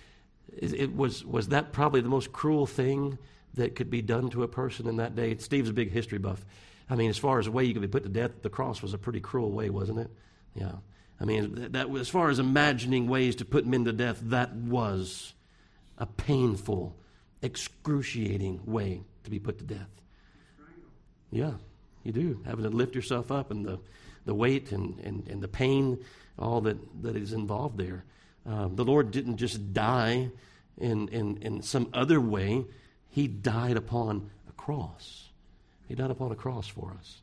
it 0.57 0.95
was, 0.95 1.23
was 1.23 1.49
that 1.49 1.73
probably 1.73 2.01
the 2.01 2.09
most 2.09 2.31
cruel 2.31 2.65
thing 2.65 3.17
that 3.53 3.75
could 3.75 3.89
be 3.91 4.01
done 4.01 4.29
to 4.31 4.43
a 4.43 4.47
person 4.47 4.87
in 4.87 4.97
that 4.97 5.15
day? 5.15 5.35
Steve's 5.37 5.69
a 5.69 5.73
big 5.73 5.91
history 5.91 6.17
buff. 6.17 6.43
I 6.89 6.95
mean, 6.95 7.09
as 7.09 7.17
far 7.17 7.39
as 7.39 7.45
the 7.45 7.51
way 7.51 7.63
you 7.63 7.73
could 7.73 7.81
be 7.81 7.87
put 7.87 8.03
to 8.03 8.09
death, 8.09 8.41
the 8.41 8.49
cross 8.49 8.81
was 8.81 8.93
a 8.93 8.97
pretty 8.97 9.19
cruel 9.19 9.51
way, 9.51 9.69
wasn't 9.69 9.99
it? 9.99 10.09
Yeah. 10.55 10.73
I 11.19 11.25
mean, 11.25 11.71
that, 11.71 11.89
as 11.95 12.09
far 12.09 12.29
as 12.29 12.39
imagining 12.39 13.07
ways 13.07 13.37
to 13.37 13.45
put 13.45 13.65
men 13.65 13.85
to 13.85 13.93
death, 13.93 14.19
that 14.23 14.53
was 14.53 15.33
a 15.97 16.05
painful, 16.05 16.95
excruciating 17.41 18.61
way 18.65 19.03
to 19.23 19.29
be 19.29 19.39
put 19.39 19.59
to 19.59 19.63
death. 19.63 19.89
Yeah, 21.31 21.53
you 22.03 22.11
do. 22.11 22.41
Having 22.45 22.63
to 22.63 22.69
lift 22.69 22.95
yourself 22.95 23.31
up 23.31 23.51
and 23.51 23.65
the, 23.65 23.79
the 24.25 24.33
weight 24.33 24.71
and, 24.71 24.99
and, 24.99 25.27
and 25.27 25.41
the 25.41 25.47
pain, 25.47 26.03
all 26.37 26.61
that, 26.61 26.77
that 27.03 27.15
is 27.15 27.33
involved 27.33 27.77
there. 27.77 28.03
Um, 28.45 28.75
the 28.75 28.85
Lord 28.85 29.11
didn't 29.11 29.37
just 29.37 29.73
die 29.73 30.29
in, 30.77 31.07
in, 31.09 31.37
in 31.37 31.61
some 31.61 31.89
other 31.93 32.19
way, 32.19 32.65
He 33.09 33.27
died 33.27 33.77
upon 33.77 34.29
a 34.49 34.51
cross. 34.53 35.29
He 35.87 35.95
died 35.95 36.11
upon 36.11 36.31
a 36.31 36.35
cross 36.35 36.67
for 36.67 36.95
us. 36.99 37.21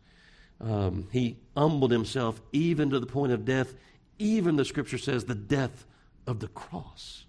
Um, 0.61 1.09
he 1.11 1.39
humbled 1.57 1.91
Himself 1.91 2.41
even 2.53 2.91
to 2.91 3.01
the 3.01 3.07
point 3.07 3.33
of 3.33 3.45
death, 3.45 3.75
even 4.19 4.57
the 4.57 4.65
scripture 4.65 4.99
says 4.99 5.25
the 5.25 5.35
death 5.35 5.87
of 6.27 6.41
the 6.41 6.49
cross. 6.49 7.25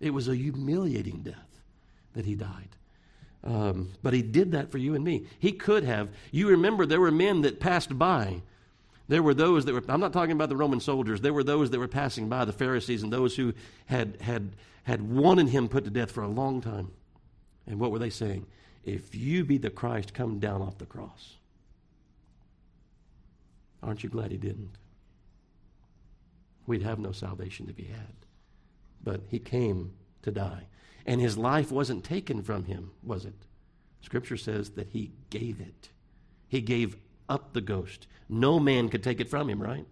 It 0.00 0.10
was 0.10 0.28
a 0.28 0.36
humiliating 0.36 1.22
death 1.22 1.62
that 2.14 2.24
He 2.24 2.34
died. 2.34 2.76
Um, 3.42 3.92
but 4.02 4.12
he 4.12 4.22
did 4.22 4.52
that 4.52 4.70
for 4.70 4.78
you 4.78 4.94
and 4.94 5.04
me. 5.04 5.26
He 5.38 5.52
could 5.52 5.84
have. 5.84 6.10
You 6.30 6.48
remember 6.48 6.84
there 6.84 7.00
were 7.00 7.10
men 7.10 7.40
that 7.42 7.58
passed 7.58 7.98
by 7.98 8.42
there 9.10 9.24
were 9.24 9.34
those 9.34 9.64
that 9.64 9.74
were, 9.74 9.82
I'm 9.88 9.98
not 9.98 10.12
talking 10.12 10.30
about 10.30 10.50
the 10.50 10.56
Roman 10.56 10.78
soldiers, 10.78 11.20
there 11.20 11.32
were 11.32 11.42
those 11.42 11.70
that 11.70 11.80
were 11.80 11.88
passing 11.88 12.28
by, 12.28 12.44
the 12.44 12.52
Pharisees, 12.52 13.02
and 13.02 13.12
those 13.12 13.34
who 13.34 13.52
had, 13.86 14.16
had, 14.20 14.52
had 14.84 15.02
wanted 15.02 15.48
him 15.48 15.68
put 15.68 15.82
to 15.82 15.90
death 15.90 16.12
for 16.12 16.22
a 16.22 16.28
long 16.28 16.60
time. 16.60 16.92
And 17.66 17.80
what 17.80 17.90
were 17.90 17.98
they 17.98 18.08
saying? 18.08 18.46
If 18.84 19.12
you 19.16 19.44
be 19.44 19.58
the 19.58 19.68
Christ, 19.68 20.14
come 20.14 20.38
down 20.38 20.62
off 20.62 20.78
the 20.78 20.86
cross. 20.86 21.34
Aren't 23.82 24.04
you 24.04 24.10
glad 24.10 24.30
he 24.30 24.36
didn't? 24.36 24.70
We'd 26.68 26.82
have 26.82 27.00
no 27.00 27.10
salvation 27.10 27.66
if 27.68 27.76
he 27.76 27.90
had. 27.90 28.14
But 29.02 29.22
he 29.28 29.40
came 29.40 29.92
to 30.22 30.30
die. 30.30 30.68
And 31.06 31.20
his 31.20 31.38
life 31.38 31.70
wasn't 31.72 32.04
taken 32.04 32.42
from 32.42 32.64
him, 32.64 32.90
was 33.02 33.24
it? 33.24 33.34
Scripture 34.02 34.36
says 34.36 34.70
that 34.70 34.88
he 34.88 35.12
gave 35.30 35.60
it. 35.60 35.90
He 36.48 36.60
gave 36.60 36.96
up 37.28 37.52
the 37.52 37.60
ghost. 37.60 38.06
No 38.28 38.58
man 38.58 38.88
could 38.88 39.02
take 39.02 39.20
it 39.20 39.28
from 39.28 39.48
him, 39.48 39.62
right? 39.62 39.86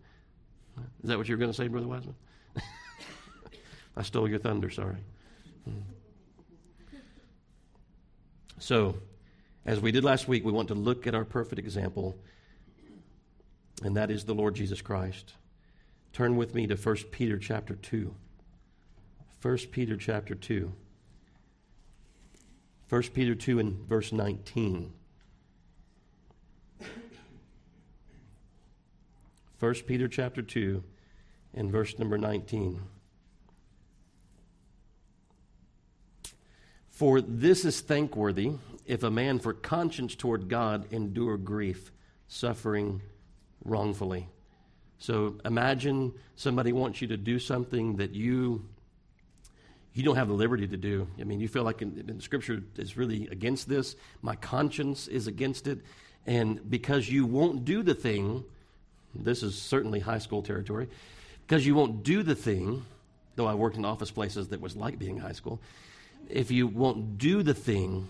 Is 1.02 1.08
that 1.08 1.18
what 1.18 1.28
you 1.28 1.34
were 1.34 1.38
going 1.38 1.50
to 1.50 1.56
say, 1.56 1.68
Brother 1.68 1.88
Wiseman? 1.88 2.14
I 3.96 4.02
stole 4.02 4.28
your 4.28 4.38
thunder, 4.38 4.70
sorry. 4.70 4.98
Hmm. 5.64 5.80
So, 8.58 8.96
as 9.64 9.80
we 9.80 9.92
did 9.92 10.04
last 10.04 10.28
week, 10.28 10.44
we 10.44 10.52
want 10.52 10.68
to 10.68 10.74
look 10.74 11.06
at 11.06 11.14
our 11.14 11.24
perfect 11.24 11.58
example, 11.58 12.16
and 13.82 13.96
that 13.96 14.10
is 14.10 14.24
the 14.24 14.34
Lord 14.34 14.54
Jesus 14.54 14.82
Christ. 14.82 15.34
Turn 16.12 16.36
with 16.36 16.54
me 16.54 16.66
to 16.66 16.74
1 16.74 16.96
Peter 17.12 17.38
chapter 17.38 17.76
2. 17.76 18.14
1 19.42 19.56
Peter 19.70 19.96
chapter 19.96 20.34
2. 20.34 20.72
1 22.88 23.02
Peter 23.14 23.34
2 23.34 23.58
and 23.58 23.86
verse 23.86 24.12
19. 24.12 24.92
1 29.60 29.74
Peter 29.86 30.08
chapter 30.08 30.40
2 30.40 30.82
and 31.54 31.70
verse 31.70 31.98
number 31.98 32.16
19. 32.16 32.80
For 36.88 37.20
this 37.20 37.64
is 37.64 37.80
thankworthy 37.80 38.52
if 38.86 39.02
a 39.02 39.10
man 39.10 39.38
for 39.38 39.52
conscience 39.52 40.14
toward 40.14 40.48
God 40.48 40.86
endure 40.90 41.36
grief, 41.36 41.92
suffering 42.26 43.02
wrongfully. 43.64 44.28
So 44.98 45.36
imagine 45.44 46.14
somebody 46.36 46.72
wants 46.72 47.02
you 47.02 47.08
to 47.08 47.16
do 47.16 47.38
something 47.38 47.96
that 47.96 48.14
you 48.14 48.64
you 49.98 50.04
don't 50.04 50.16
have 50.16 50.28
the 50.28 50.34
liberty 50.34 50.66
to 50.66 50.76
do. 50.76 51.08
I 51.20 51.24
mean, 51.24 51.40
you 51.40 51.48
feel 51.48 51.64
like 51.64 51.82
in, 51.82 52.04
in 52.08 52.20
Scripture 52.20 52.62
is 52.76 52.96
really 52.96 53.26
against 53.28 53.68
this. 53.68 53.96
My 54.22 54.36
conscience 54.36 55.08
is 55.08 55.26
against 55.26 55.66
it, 55.66 55.80
and 56.26 56.70
because 56.70 57.10
you 57.10 57.26
won't 57.26 57.64
do 57.64 57.82
the 57.82 57.94
thing 57.94 58.44
this 59.14 59.42
is 59.42 59.60
certainly 59.60 60.00
high 60.00 60.18
school 60.18 60.42
territory. 60.42 60.88
Because 61.46 61.66
you 61.66 61.74
won't 61.74 62.02
do 62.02 62.22
the 62.22 62.34
thing, 62.34 62.84
though 63.36 63.46
I 63.46 63.54
worked 63.54 63.76
in 63.76 63.84
office 63.84 64.10
places 64.10 64.48
that 64.48 64.60
was 64.60 64.76
like 64.76 64.98
being 64.98 65.18
high 65.18 65.32
school. 65.32 65.60
If 66.28 66.50
you 66.50 66.66
won't 66.66 67.18
do 67.18 67.42
the 67.42 67.54
thing 67.54 68.08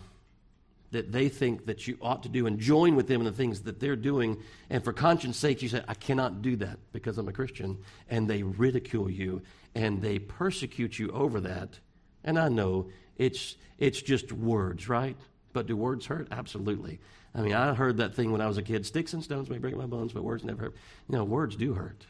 that 0.91 1.13
they 1.13 1.29
think 1.29 1.67
that 1.67 1.87
you 1.87 1.99
ought 2.01 2.23
to 2.23 2.29
do 2.29 2.47
and 2.47 2.59
join 2.59 2.97
with 2.97 3.09
them 3.09 3.21
in 3.21 3.27
the 3.27 3.33
things 3.33 3.63
that 3.63 3.79
they're 3.79 3.97
doing, 3.97 4.43
and 4.71 4.83
for 4.83 4.93
conscience 4.93 5.37
sake, 5.37 5.63
you 5.63 5.69
say, 5.69 5.83
I 5.87 5.95
cannot 5.95 6.41
do 6.41 6.57
that 6.57 6.79
because 6.93 7.19
I'm 7.19 7.29
a 7.29 7.33
Christian, 7.33 7.79
and 8.09 8.29
they 8.29 8.43
ridicule 8.43 9.11
you 9.11 9.43
and 9.75 10.01
they 10.01 10.19
persecute 10.19 10.99
you 10.99 11.11
over 11.11 11.41
that. 11.41 11.79
And 12.25 12.39
I 12.39 12.49
know 12.49 12.89
it's, 13.17 13.57
it's 13.79 14.01
just 14.01 14.33
words, 14.33 14.89
right? 14.89 15.17
But 15.53 15.67
do 15.67 15.77
words 15.77 16.07
hurt? 16.07 16.29
Absolutely. 16.31 17.01
I 17.35 17.43
mean, 17.43 17.55
I 17.55 17.75
heard 17.75 17.99
that 17.99 18.15
thing 18.15 18.33
when 18.33 18.41
I 18.41 18.47
was 18.47 18.59
a 18.59 18.63
kid 18.63 18.87
sticks 18.87 19.13
and 19.13 19.23
stones 19.23 19.51
may 19.51 19.59
break 19.59 19.77
my 19.77 19.87
bones, 19.87 20.13
but 20.13 20.25
words 20.25 20.45
never 20.45 20.63
hurt. 20.63 20.77
You 21.09 21.17
know, 21.17 21.25
words 21.25 21.57
do 21.57 21.75
hurt. 21.75 22.07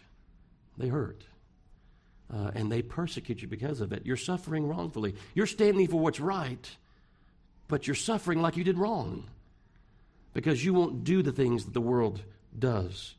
They 0.76 0.88
hurt. 0.88 1.24
Uh, 2.32 2.50
and 2.54 2.70
they 2.70 2.82
persecute 2.82 3.42
you 3.42 3.48
because 3.48 3.80
of 3.80 3.92
it. 3.92 4.04
You're 4.04 4.16
suffering 4.16 4.66
wrongfully. 4.66 5.14
You're 5.34 5.46
standing 5.46 5.88
for 5.88 5.98
what's 5.98 6.20
right, 6.20 6.76
but 7.68 7.86
you're 7.86 7.94
suffering 7.94 8.42
like 8.42 8.56
you 8.56 8.64
did 8.64 8.78
wrong 8.78 9.24
because 10.34 10.64
you 10.64 10.74
won't 10.74 11.04
do 11.04 11.22
the 11.22 11.32
things 11.32 11.64
that 11.64 11.74
the 11.74 11.80
world 11.80 12.20
does. 12.58 13.14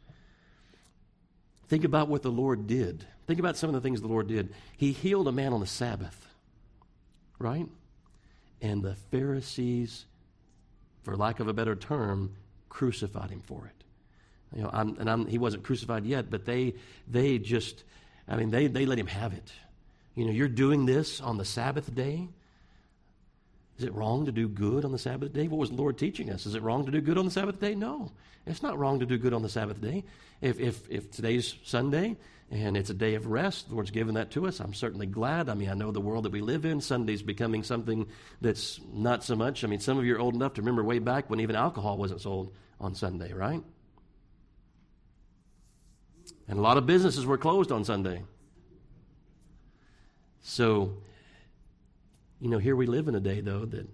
Think 1.67 1.83
about 1.83 2.07
what 2.09 2.23
the 2.23 2.31
Lord 2.31 2.67
did. 2.67 3.05
Think 3.27 3.39
about 3.39 3.57
some 3.57 3.69
of 3.69 3.75
the 3.75 3.81
things 3.81 4.01
the 4.01 4.07
Lord 4.07 4.27
did. 4.27 4.53
He 4.75 4.91
healed 4.91 5.27
a 5.27 5.31
man 5.31 5.53
on 5.53 5.59
the 5.59 5.67
Sabbath, 5.67 6.27
right? 7.37 7.67
And 8.61 8.81
the 8.81 8.95
Pharisees 9.11 10.05
for 11.03 11.15
lack 11.17 11.39
of 11.39 11.47
a 11.47 11.53
better 11.53 11.75
term, 11.75 12.35
crucified 12.69 13.31
him 13.31 13.41
for 13.41 13.65
it. 13.65 13.83
You 14.55 14.63
know, 14.63 14.69
I'm, 14.71 14.97
and 14.99 15.09
I'm, 15.09 15.27
he 15.27 15.37
wasn't 15.37 15.63
crucified 15.63 16.05
yet, 16.05 16.29
but 16.29 16.45
they, 16.45 16.75
they 17.07 17.37
just, 17.39 17.83
I 18.27 18.35
mean, 18.35 18.51
they, 18.51 18.67
they 18.67 18.85
let 18.85 18.99
him 18.99 19.07
have 19.07 19.33
it. 19.33 19.51
You 20.15 20.25
know, 20.25 20.31
you're 20.31 20.47
doing 20.47 20.85
this 20.85 21.21
on 21.21 21.37
the 21.37 21.45
Sabbath 21.45 21.93
day. 21.93 22.29
Is 23.79 23.85
it 23.85 23.93
wrong 23.93 24.25
to 24.25 24.31
do 24.33 24.49
good 24.49 24.83
on 24.83 24.91
the 24.91 24.99
Sabbath 24.99 25.31
day? 25.31 25.47
What 25.47 25.57
was 25.57 25.69
the 25.69 25.77
Lord 25.77 25.97
teaching 25.97 26.29
us? 26.29 26.45
Is 26.45 26.53
it 26.53 26.61
wrong 26.61 26.85
to 26.85 26.91
do 26.91 26.99
good 26.99 27.17
on 27.17 27.23
the 27.23 27.31
Sabbath 27.31 27.61
day? 27.61 27.75
No. 27.75 28.11
It's 28.45 28.61
not 28.61 28.77
wrong 28.77 28.99
to 28.99 29.05
do 29.05 29.17
good 29.17 29.33
on 29.33 29.41
the 29.41 29.47
Sabbath 29.47 29.79
day. 29.79 30.03
If, 30.41 30.59
if, 30.59 30.89
if 30.89 31.11
today's 31.11 31.55
Sunday 31.63 32.17
and 32.51 32.75
it's 32.75 32.89
a 32.89 32.93
day 32.93 33.15
of 33.15 33.27
rest. 33.27 33.69
The 33.69 33.75
Lord's 33.75 33.91
given 33.91 34.15
that 34.15 34.31
to 34.31 34.47
us. 34.47 34.59
I'm 34.59 34.73
certainly 34.73 35.05
glad. 35.05 35.47
I 35.47 35.53
mean, 35.53 35.69
I 35.69 35.75
know 35.75 35.91
the 35.91 36.01
world 36.01 36.25
that 36.25 36.33
we 36.33 36.41
live 36.41 36.65
in, 36.65 36.81
Sunday's 36.81 37.21
becoming 37.21 37.63
something 37.63 38.05
that's 38.41 38.81
not 38.91 39.23
so 39.23 39.37
much. 39.37 39.63
I 39.63 39.67
mean, 39.67 39.79
some 39.79 39.97
of 39.97 40.03
you 40.03 40.13
are 40.17 40.19
old 40.19 40.35
enough 40.35 40.55
to 40.55 40.61
remember 40.61 40.83
way 40.83 40.99
back 40.99 41.29
when 41.29 41.39
even 41.39 41.55
alcohol 41.55 41.97
wasn't 41.97 42.19
sold 42.19 42.53
on 42.81 42.95
Sunday, 42.95 43.31
right? 43.31 43.63
And 46.49 46.59
a 46.59 46.61
lot 46.61 46.77
of 46.77 46.85
businesses 46.85 47.25
were 47.25 47.37
closed 47.37 47.71
on 47.71 47.85
Sunday. 47.85 48.23
So, 50.41 50.97
you 52.39 52.49
know, 52.49 52.57
here 52.57 52.75
we 52.75 52.85
live 52.85 53.07
in 53.07 53.15
a 53.15 53.19
day, 53.19 53.41
though, 53.41 53.65
that 53.65 53.87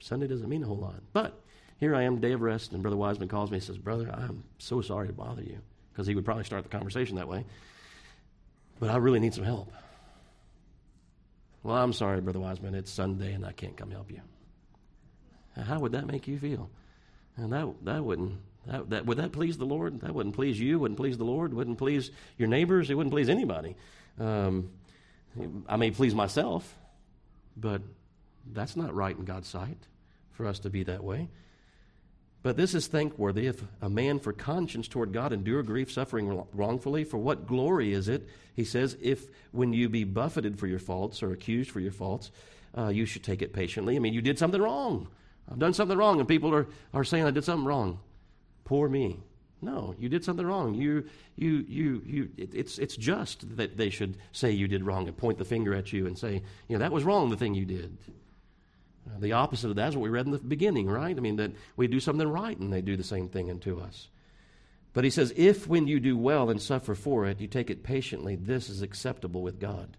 Sunday 0.00 0.26
doesn't 0.26 0.48
mean 0.48 0.62
a 0.62 0.66
whole 0.66 0.76
lot. 0.76 1.00
But 1.12 1.40
here 1.78 1.94
I 1.94 2.02
am, 2.02 2.20
day 2.20 2.32
of 2.32 2.42
rest, 2.42 2.72
and 2.72 2.82
Brother 2.82 2.96
Wiseman 2.96 3.28
calls 3.28 3.50
me 3.50 3.56
and 3.56 3.64
says, 3.64 3.78
Brother, 3.78 4.10
I'm 4.12 4.44
so 4.58 4.80
sorry 4.80 5.08
to 5.08 5.12
bother 5.12 5.42
you. 5.42 5.58
Because 5.92 6.06
he 6.06 6.14
would 6.14 6.24
probably 6.24 6.44
start 6.44 6.62
the 6.62 6.70
conversation 6.70 7.16
that 7.16 7.28
way 7.28 7.44
but 8.82 8.90
I 8.90 8.96
really 8.96 9.20
need 9.20 9.32
some 9.32 9.44
help. 9.44 9.72
Well, 11.62 11.76
I'm 11.76 11.92
sorry, 11.92 12.20
Brother 12.20 12.40
Wiseman. 12.40 12.74
It's 12.74 12.90
Sunday 12.90 13.32
and 13.32 13.46
I 13.46 13.52
can't 13.52 13.76
come 13.76 13.92
help 13.92 14.10
you. 14.10 14.20
How 15.56 15.78
would 15.78 15.92
that 15.92 16.04
make 16.04 16.26
you 16.26 16.36
feel? 16.36 16.68
And 17.36 17.52
that, 17.52 17.72
that 17.84 18.04
wouldn't, 18.04 18.40
that, 18.66 18.90
that, 18.90 19.06
would 19.06 19.18
that 19.18 19.30
please 19.30 19.56
the 19.56 19.66
Lord? 19.66 20.00
That 20.00 20.12
wouldn't 20.12 20.34
please 20.34 20.58
you, 20.58 20.80
wouldn't 20.80 20.98
please 20.98 21.16
the 21.16 21.24
Lord, 21.24 21.54
wouldn't 21.54 21.78
please 21.78 22.10
your 22.38 22.48
neighbors, 22.48 22.90
it 22.90 22.94
wouldn't 22.94 23.12
please 23.12 23.28
anybody. 23.28 23.76
Um, 24.18 24.70
I 25.68 25.76
may 25.76 25.92
please 25.92 26.12
myself, 26.12 26.76
but 27.56 27.82
that's 28.52 28.76
not 28.76 28.94
right 28.94 29.16
in 29.16 29.24
God's 29.24 29.48
sight 29.48 29.78
for 30.32 30.46
us 30.46 30.58
to 30.60 30.70
be 30.70 30.82
that 30.84 31.04
way. 31.04 31.28
But 32.42 32.56
this 32.56 32.74
is 32.74 32.88
thankworthy 32.88 33.46
if 33.46 33.62
a 33.80 33.88
man 33.88 34.18
for 34.18 34.32
conscience 34.32 34.88
toward 34.88 35.12
God 35.12 35.32
endure 35.32 35.62
grief, 35.62 35.92
suffering 35.92 36.44
wrongfully. 36.52 37.04
For 37.04 37.18
what 37.18 37.46
glory 37.46 37.92
is 37.92 38.08
it, 38.08 38.28
he 38.54 38.64
says, 38.64 38.96
if 39.00 39.28
when 39.52 39.72
you 39.72 39.88
be 39.88 40.02
buffeted 40.02 40.58
for 40.58 40.66
your 40.66 40.80
faults 40.80 41.22
or 41.22 41.32
accused 41.32 41.70
for 41.70 41.78
your 41.78 41.92
faults, 41.92 42.32
uh, 42.76 42.88
you 42.88 43.06
should 43.06 43.22
take 43.22 43.42
it 43.42 43.52
patiently? 43.52 43.94
I 43.94 44.00
mean, 44.00 44.12
you 44.12 44.22
did 44.22 44.38
something 44.38 44.60
wrong. 44.60 45.06
I've 45.50 45.58
done 45.58 45.74
something 45.74 45.96
wrong, 45.96 46.18
and 46.18 46.28
people 46.28 46.52
are, 46.52 46.66
are 46.92 47.04
saying 47.04 47.24
I 47.24 47.30
did 47.30 47.44
something 47.44 47.66
wrong. 47.66 48.00
Poor 48.64 48.88
me. 48.88 49.20
No, 49.62 49.94
you 49.96 50.08
did 50.08 50.24
something 50.24 50.44
wrong. 50.44 50.74
You, 50.74 51.08
you, 51.36 51.64
you, 51.68 52.02
you, 52.04 52.28
it, 52.36 52.52
it's, 52.52 52.78
it's 52.78 52.96
just 52.96 53.56
that 53.56 53.76
they 53.76 53.90
should 53.90 54.18
say 54.32 54.50
you 54.50 54.66
did 54.66 54.82
wrong 54.82 55.06
and 55.06 55.16
point 55.16 55.38
the 55.38 55.44
finger 55.44 55.72
at 55.72 55.92
you 55.92 56.06
and 56.08 56.18
say, 56.18 56.42
you 56.68 56.76
know, 56.76 56.80
that 56.80 56.90
was 56.90 57.04
wrong, 57.04 57.30
the 57.30 57.36
thing 57.36 57.54
you 57.54 57.64
did. 57.64 57.96
Uh, 59.06 59.20
the 59.20 59.32
opposite 59.32 59.70
of 59.70 59.76
that 59.76 59.90
is 59.90 59.96
what 59.96 60.02
we 60.02 60.08
read 60.08 60.26
in 60.26 60.32
the 60.32 60.38
beginning, 60.38 60.88
right? 60.88 61.16
I 61.16 61.20
mean, 61.20 61.36
that 61.36 61.52
we 61.76 61.86
do 61.86 62.00
something 62.00 62.26
right 62.26 62.58
and 62.58 62.72
they 62.72 62.82
do 62.82 62.96
the 62.96 63.04
same 63.04 63.28
thing 63.28 63.50
unto 63.50 63.80
us. 63.80 64.08
But 64.94 65.04
he 65.04 65.10
says, 65.10 65.32
if 65.36 65.68
when 65.68 65.86
you 65.86 66.00
do 66.00 66.18
well 66.18 66.50
and 66.50 66.60
suffer 66.60 66.96
for 66.96 67.26
it, 67.26 67.40
you 67.40 67.46
take 67.46 67.70
it 67.70 67.84
patiently, 67.84 68.34
this 68.34 68.68
is 68.68 68.82
acceptable 68.82 69.42
with 69.42 69.60
God. 69.60 69.96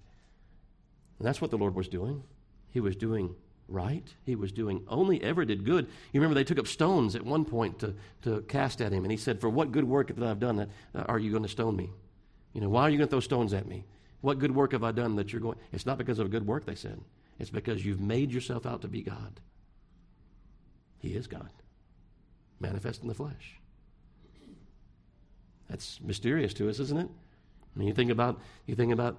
And 1.19 1.27
that's 1.27 1.41
what 1.41 1.51
the 1.51 1.57
Lord 1.57 1.73
was 1.73 1.87
doing. 1.87 2.23
He 2.69 2.81
was 2.81 2.95
doing 2.95 3.35
right. 3.67 4.07
He 4.25 4.35
was 4.35 4.51
doing 4.51 4.83
only 4.87 5.23
ever 5.23 5.45
did 5.45 5.63
good. 5.65 5.87
You 6.11 6.21
remember 6.21 6.35
they 6.35 6.43
took 6.43 6.59
up 6.59 6.67
stones 6.67 7.15
at 7.15 7.25
one 7.25 7.45
point 7.45 7.79
to, 7.79 7.95
to 8.23 8.41
cast 8.43 8.81
at 8.81 8.91
him. 8.91 9.03
And 9.03 9.11
he 9.11 9.17
said, 9.17 9.39
For 9.39 9.49
what 9.49 9.71
good 9.71 9.85
work 9.85 10.13
that 10.15 10.23
I've 10.23 10.39
done 10.39 10.57
that, 10.57 10.69
uh, 10.95 11.03
are 11.07 11.19
you 11.19 11.31
going 11.31 11.43
to 11.43 11.49
stone 11.49 11.75
me? 11.75 11.89
You 12.53 12.61
know, 12.61 12.69
why 12.69 12.83
are 12.83 12.89
you 12.89 12.97
going 12.97 13.07
to 13.07 13.11
throw 13.11 13.19
stones 13.19 13.53
at 13.53 13.67
me? 13.67 13.85
What 14.21 14.39
good 14.39 14.55
work 14.55 14.71
have 14.71 14.83
I 14.83 14.91
done 14.91 15.15
that 15.17 15.33
you're 15.33 15.41
going? 15.41 15.57
It's 15.71 15.85
not 15.85 15.97
because 15.97 16.19
of 16.19 16.27
a 16.27 16.29
good 16.29 16.47
work, 16.47 16.65
they 16.65 16.75
said. 16.75 17.01
It's 17.39 17.49
because 17.49 17.85
you've 17.85 17.99
made 17.99 18.31
yourself 18.31 18.65
out 18.65 18.81
to 18.83 18.87
be 18.87 19.01
God. 19.01 19.39
He 20.99 21.15
is 21.15 21.27
God, 21.27 21.49
manifest 22.61 23.01
in 23.01 23.09
the 23.09 23.13
flesh. 23.13 23.59
That's 25.69 25.99
mysterious 26.01 26.53
to 26.55 26.69
us, 26.69 26.79
isn't 26.79 26.97
it? 26.97 27.09
I 27.75 27.79
mean, 27.79 27.87
you 27.87 27.93
think 27.93 28.11
about 28.11 28.39
you 28.65 28.75
think 28.75 28.93
about 28.93 29.17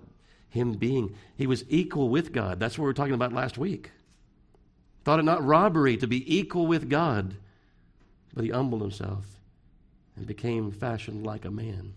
him 0.48 0.72
being 0.72 1.14
he 1.36 1.46
was 1.46 1.64
equal 1.68 2.08
with 2.08 2.32
God. 2.32 2.60
That's 2.60 2.78
what 2.78 2.84
we 2.84 2.86
were 2.86 2.94
talking 2.94 3.14
about 3.14 3.32
last 3.32 3.58
week. 3.58 3.90
Thought 5.04 5.18
it 5.18 5.24
not 5.24 5.44
robbery 5.44 5.96
to 5.98 6.06
be 6.06 6.36
equal 6.36 6.66
with 6.66 6.88
God, 6.88 7.36
but 8.32 8.44
he 8.44 8.50
humbled 8.50 8.80
himself 8.80 9.24
and 10.16 10.26
became 10.26 10.70
fashioned 10.72 11.26
like 11.26 11.44
a 11.44 11.50
man, 11.50 11.94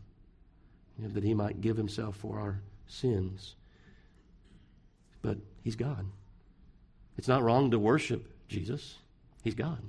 you 0.97 1.07
know, 1.07 1.13
that 1.13 1.23
he 1.23 1.33
might 1.33 1.61
give 1.61 1.77
himself 1.77 2.17
for 2.17 2.39
our 2.39 2.59
sins. 2.87 3.55
But 5.21 5.37
he's 5.63 5.75
God. 5.75 6.05
It's 7.17 7.27
not 7.27 7.43
wrong 7.43 7.71
to 7.71 7.79
worship 7.79 8.29
Jesus. 8.49 8.95
He's 9.43 9.55
God. 9.55 9.81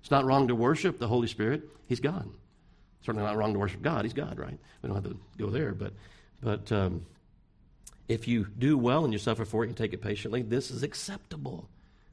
It's 0.00 0.10
not 0.10 0.24
wrong 0.24 0.48
to 0.48 0.54
worship 0.54 0.98
the 0.98 1.08
Holy 1.08 1.28
Spirit. 1.28 1.62
He's 1.86 2.00
God. 2.00 2.28
Certainly 3.02 3.26
not 3.26 3.36
wrong 3.36 3.52
to 3.52 3.58
worship 3.58 3.82
God. 3.82 4.04
He's 4.04 4.14
God, 4.14 4.38
right? 4.38 4.58
We 4.82 4.88
don't 4.88 4.96
have 4.96 5.04
to 5.04 5.18
go 5.36 5.50
there, 5.50 5.72
but 5.72 5.92
but 6.42 6.70
um, 6.72 7.06
if 8.08 8.28
you 8.28 8.46
do 8.58 8.76
well 8.78 9.04
and 9.04 9.12
you 9.12 9.18
suffer 9.18 9.44
for 9.44 9.64
it 9.64 9.68
and 9.68 9.76
take 9.76 9.92
it 9.92 10.02
patiently, 10.02 10.42
this 10.42 10.70
is 10.70 10.82
acceptable. 10.82 11.68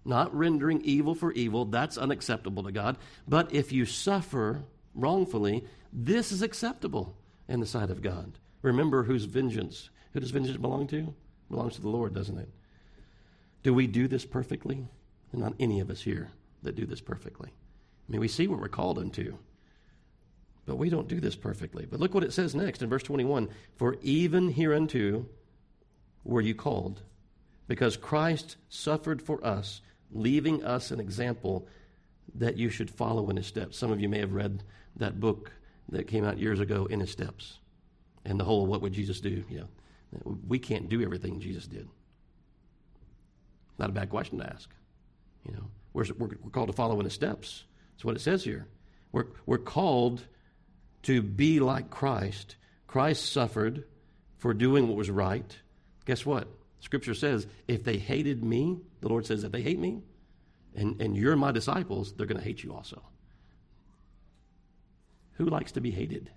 Not 0.06 0.36
rendering 0.36 0.82
evil 0.82 1.16
for 1.16 1.32
evil, 1.32 1.66
that's 1.66 1.98
unacceptable 1.98 2.64
to 2.64 2.72
God. 2.72 2.98
But 3.28 3.54
if 3.54 3.72
you 3.72 3.86
suffer 3.86 4.64
wrongfully, 4.94 5.66
this 5.92 6.32
is 6.32 6.42
acceptable 6.42 7.16
in 7.48 7.60
the 7.60 7.66
sight 7.66 7.90
of 7.90 8.02
God. 8.02 8.34
Remember 8.62 9.04
whose 9.04 9.26
vengeance, 9.26 9.90
who 10.14 10.20
does 10.20 10.32
vengeance 10.32 10.58
belong 10.58 10.88
to? 10.88 11.14
Belongs 11.50 11.76
to 11.76 11.82
the 11.82 11.90
Lord, 11.90 12.14
doesn't 12.14 12.38
it? 12.38 12.50
Do 13.64 13.74
we 13.74 13.88
do 13.88 14.08
this 14.08 14.26
perfectly? 14.26 14.88
Not 15.32 15.56
any 15.60 15.80
of 15.80 15.90
us 15.90 16.02
here 16.02 16.30
that 16.62 16.76
do 16.76 16.86
this 16.86 17.02
perfectly. 17.02 17.50
I 17.50 18.12
mean, 18.12 18.22
we 18.22 18.28
see 18.28 18.48
what 18.48 18.60
we're 18.60 18.68
called 18.68 19.00
unto, 19.00 19.36
but 20.66 20.76
we 20.76 20.90
don't 20.90 21.08
do 21.08 21.20
this 21.20 21.36
perfectly. 21.36 21.86
But 21.90 22.00
look 22.00 22.14
what 22.14 22.24
it 22.24 22.34
says 22.34 22.54
next 22.54 22.82
in 22.82 22.90
verse 22.90 23.04
21 23.04 23.50
For 23.76 23.98
even 24.02 24.52
hereunto 24.52 25.26
were 26.24 26.42
you 26.42 26.54
called, 26.54 27.02
because 27.68 27.98
Christ 27.98 28.58
suffered 28.70 29.22
for 29.22 29.44
us, 29.46 29.82
leaving 30.14 30.64
us 30.64 30.92
an 30.92 31.00
example 31.00 31.68
that 32.36 32.58
you 32.58 32.70
should 32.70 32.90
follow 32.90 33.30
in 33.30 33.36
his 33.36 33.48
steps. 33.48 33.78
Some 33.78 33.92
of 33.92 34.00
you 34.00 34.10
may 34.10 34.20
have 34.20 34.34
read 34.34 34.64
that 34.96 35.20
book 35.20 35.52
that 35.90 36.08
came 36.08 36.24
out 36.24 36.38
years 36.38 36.60
ago, 36.60 36.86
In 36.86 37.00
His 37.00 37.12
Steps, 37.12 37.60
and 38.26 38.40
the 38.40 38.44
whole 38.44 38.66
What 38.66 38.82
Would 38.82 38.94
Jesus 38.94 39.20
Do? 39.20 39.44
You 39.50 39.68
know, 40.24 40.38
we 40.48 40.60
can't 40.60 40.90
do 40.90 41.02
everything 41.02 41.40
Jesus 41.40 41.68
did. 41.68 41.88
Not 43.78 43.90
a 43.90 43.94
bad 43.94 44.10
question 44.10 44.40
to 44.40 44.46
ask. 44.46 44.70
You 45.46 45.54
know, 45.54 45.64
we're, 45.94 46.06
we're, 46.18 46.30
we're 46.42 46.52
called 46.52 46.68
to 46.68 46.74
follow 46.74 47.00
in 47.00 47.06
his 47.06 47.14
steps. 47.14 47.64
That's 47.94 48.06
what 48.06 48.16
it 48.16 48.22
says 48.22 48.44
here. 48.44 48.68
We're, 49.12 49.28
we're 49.46 49.58
called 49.58 50.26
to 51.04 51.22
be 51.22 51.60
like 51.60 51.90
Christ. 51.90 52.56
Christ 52.88 53.32
suffered 53.32 53.84
for 54.38 54.54
doing 54.54 54.88
what 54.88 54.98
was 54.98 55.10
right. 55.10 55.58
Guess 56.06 56.26
what? 56.26 56.48
Scripture 56.84 57.14
says, 57.14 57.48
if 57.70 57.86
they 57.86 57.96
hated 57.96 58.44
me, 58.44 58.78
the 59.00 59.08
Lord 59.08 59.26
says, 59.26 59.46
if 59.46 59.54
they 59.54 59.62
hate 59.62 59.80
me, 59.80 60.02
and, 60.76 61.02
and 61.02 61.16
you're 61.16 61.38
my 61.38 61.50
disciples, 61.50 62.12
they're 62.12 62.28
going 62.28 62.38
to 62.38 62.44
hate 62.44 62.62
you 62.62 62.74
also. 62.74 63.02
Who 65.36 65.46
likes 65.46 65.72
to 65.72 65.82
be 65.82 65.92
hated? 65.92 66.30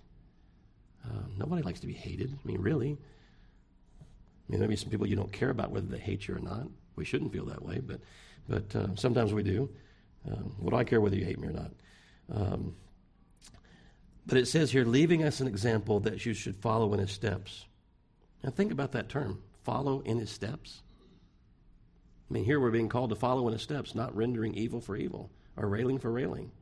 Uh, 1.05 1.25
nobody 1.37 1.63
likes 1.63 1.81
to 1.81 1.89
be 1.89 1.93
hated. 1.93 2.33
I 2.33 2.47
mean, 2.47 2.61
really. 2.61 2.93
I 2.93 4.05
mean, 4.49 4.61
there 4.61 4.69
maybe 4.69 4.77
some 4.77 4.89
people 4.89 5.09
you 5.09 5.17
don't 5.17 5.33
care 5.33 5.51
about 5.51 5.73
whether 5.73 5.87
they 5.89 5.99
hate 5.99 6.29
you 6.29 6.37
or 6.37 6.39
not. 6.39 6.69
We 6.95 7.05
shouldn't 7.05 7.33
feel 7.33 7.47
that 7.47 7.65
way, 7.65 7.81
but, 7.85 8.01
but 8.49 8.77
uh, 8.77 8.95
sometimes 8.95 9.35
we 9.35 9.43
do. 9.43 9.69
Um, 10.31 10.55
what 10.61 10.71
do 10.71 10.77
I 10.77 10.85
care 10.85 11.01
whether 11.01 11.17
you 11.17 11.25
hate 11.25 11.41
me 11.41 11.49
or 11.49 11.53
not? 11.53 11.73
Um, 12.33 12.77
but 14.27 14.39
it 14.39 14.47
says 14.47 14.71
here, 14.71 14.85
leaving 14.85 15.25
us 15.25 15.41
an 15.41 15.49
example 15.49 15.99
that 16.01 16.25
you 16.25 16.35
should 16.35 16.55
follow 16.55 16.95
in 16.95 17.01
his 17.01 17.11
steps. 17.11 17.65
Now 18.45 18.51
think 18.51 18.71
about 18.71 18.93
that 18.93 19.09
term 19.09 19.43
follow 19.67 20.01
in 20.01 20.19
his 20.19 20.31
steps. 20.31 20.81
I 22.31 22.35
mean, 22.35 22.45
here 22.45 22.61
we're 22.61 22.71
being 22.71 22.89
called 22.89 23.11
to 23.11 23.17
follow 23.17 23.47
in 23.49 23.53
his 23.53 23.63
steps, 23.63 23.95
not 23.95 24.17
rendering 24.17 24.55
evil 24.55 24.81
for 24.81 24.97
evil 24.97 25.31
or 25.57 25.69
railing 25.69 25.99
for 25.99 26.11
railing. 26.11 26.53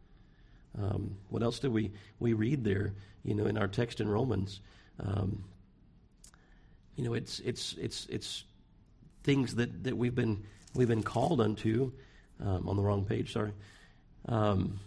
Um, 0.81 1.17
what 1.29 1.43
else 1.43 1.59
do 1.59 1.71
we, 1.71 1.93
we 2.19 2.33
read 2.33 2.64
there, 2.64 2.95
you 3.23 3.35
know, 3.35 3.45
in 3.45 3.59
our 3.59 3.69
text 3.69 4.01
in 4.01 4.09
Romans? 4.09 4.61
Um, 4.99 5.45
you 6.97 7.05
know, 7.05 7.12
it's, 7.14 7.40
it's, 7.40 7.75
it's, 7.75 8.07
it's 8.07 8.45
things 9.23 9.55
that, 9.57 9.85
that 9.85 9.97
we've, 9.97 10.14
been, 10.14 10.45
we've 10.75 10.88
been 10.88 11.03
called 11.03 11.40
unto 11.40 11.93
um, 12.40 12.69
on 12.69 12.77
the 12.77 12.83
wrong 12.83 13.05
page, 13.05 13.33
sorry. 13.33 13.53
Um, 14.29 14.81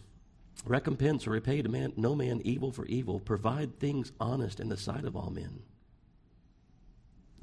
recompense 0.65 1.27
or 1.27 1.31
repay 1.31 1.61
to 1.61 1.69
man, 1.69 1.93
no 1.95 2.15
man 2.15 2.41
evil 2.43 2.71
for 2.71 2.85
evil. 2.85 3.19
Provide 3.19 3.79
things 3.79 4.11
honest 4.19 4.59
in 4.59 4.69
the 4.69 4.77
sight 4.77 5.05
of 5.05 5.15
all 5.15 5.29
men. 5.29 5.59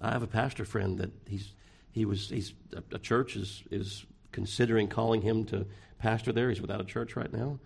I 0.01 0.13
have 0.13 0.23
a 0.23 0.29
pastor 0.29 0.65
friend 0.65 0.99
that 0.99 1.11
he's 1.27 1.53
he 1.93 2.05
was 2.05 2.29
he's 2.29 2.55
a, 2.73 2.97
a 2.97 2.99
church 2.99 3.37
is 3.37 3.63
is 3.71 4.05
considering 4.33 4.89
calling 4.89 5.23
him 5.23 5.45
to 5.47 5.67
pastor 5.99 6.33
there. 6.33 6.49
He's 6.49 6.61
without 6.61 6.81
a 6.81 6.85
church 6.85 7.17
right 7.17 7.33
now, 7.33 7.59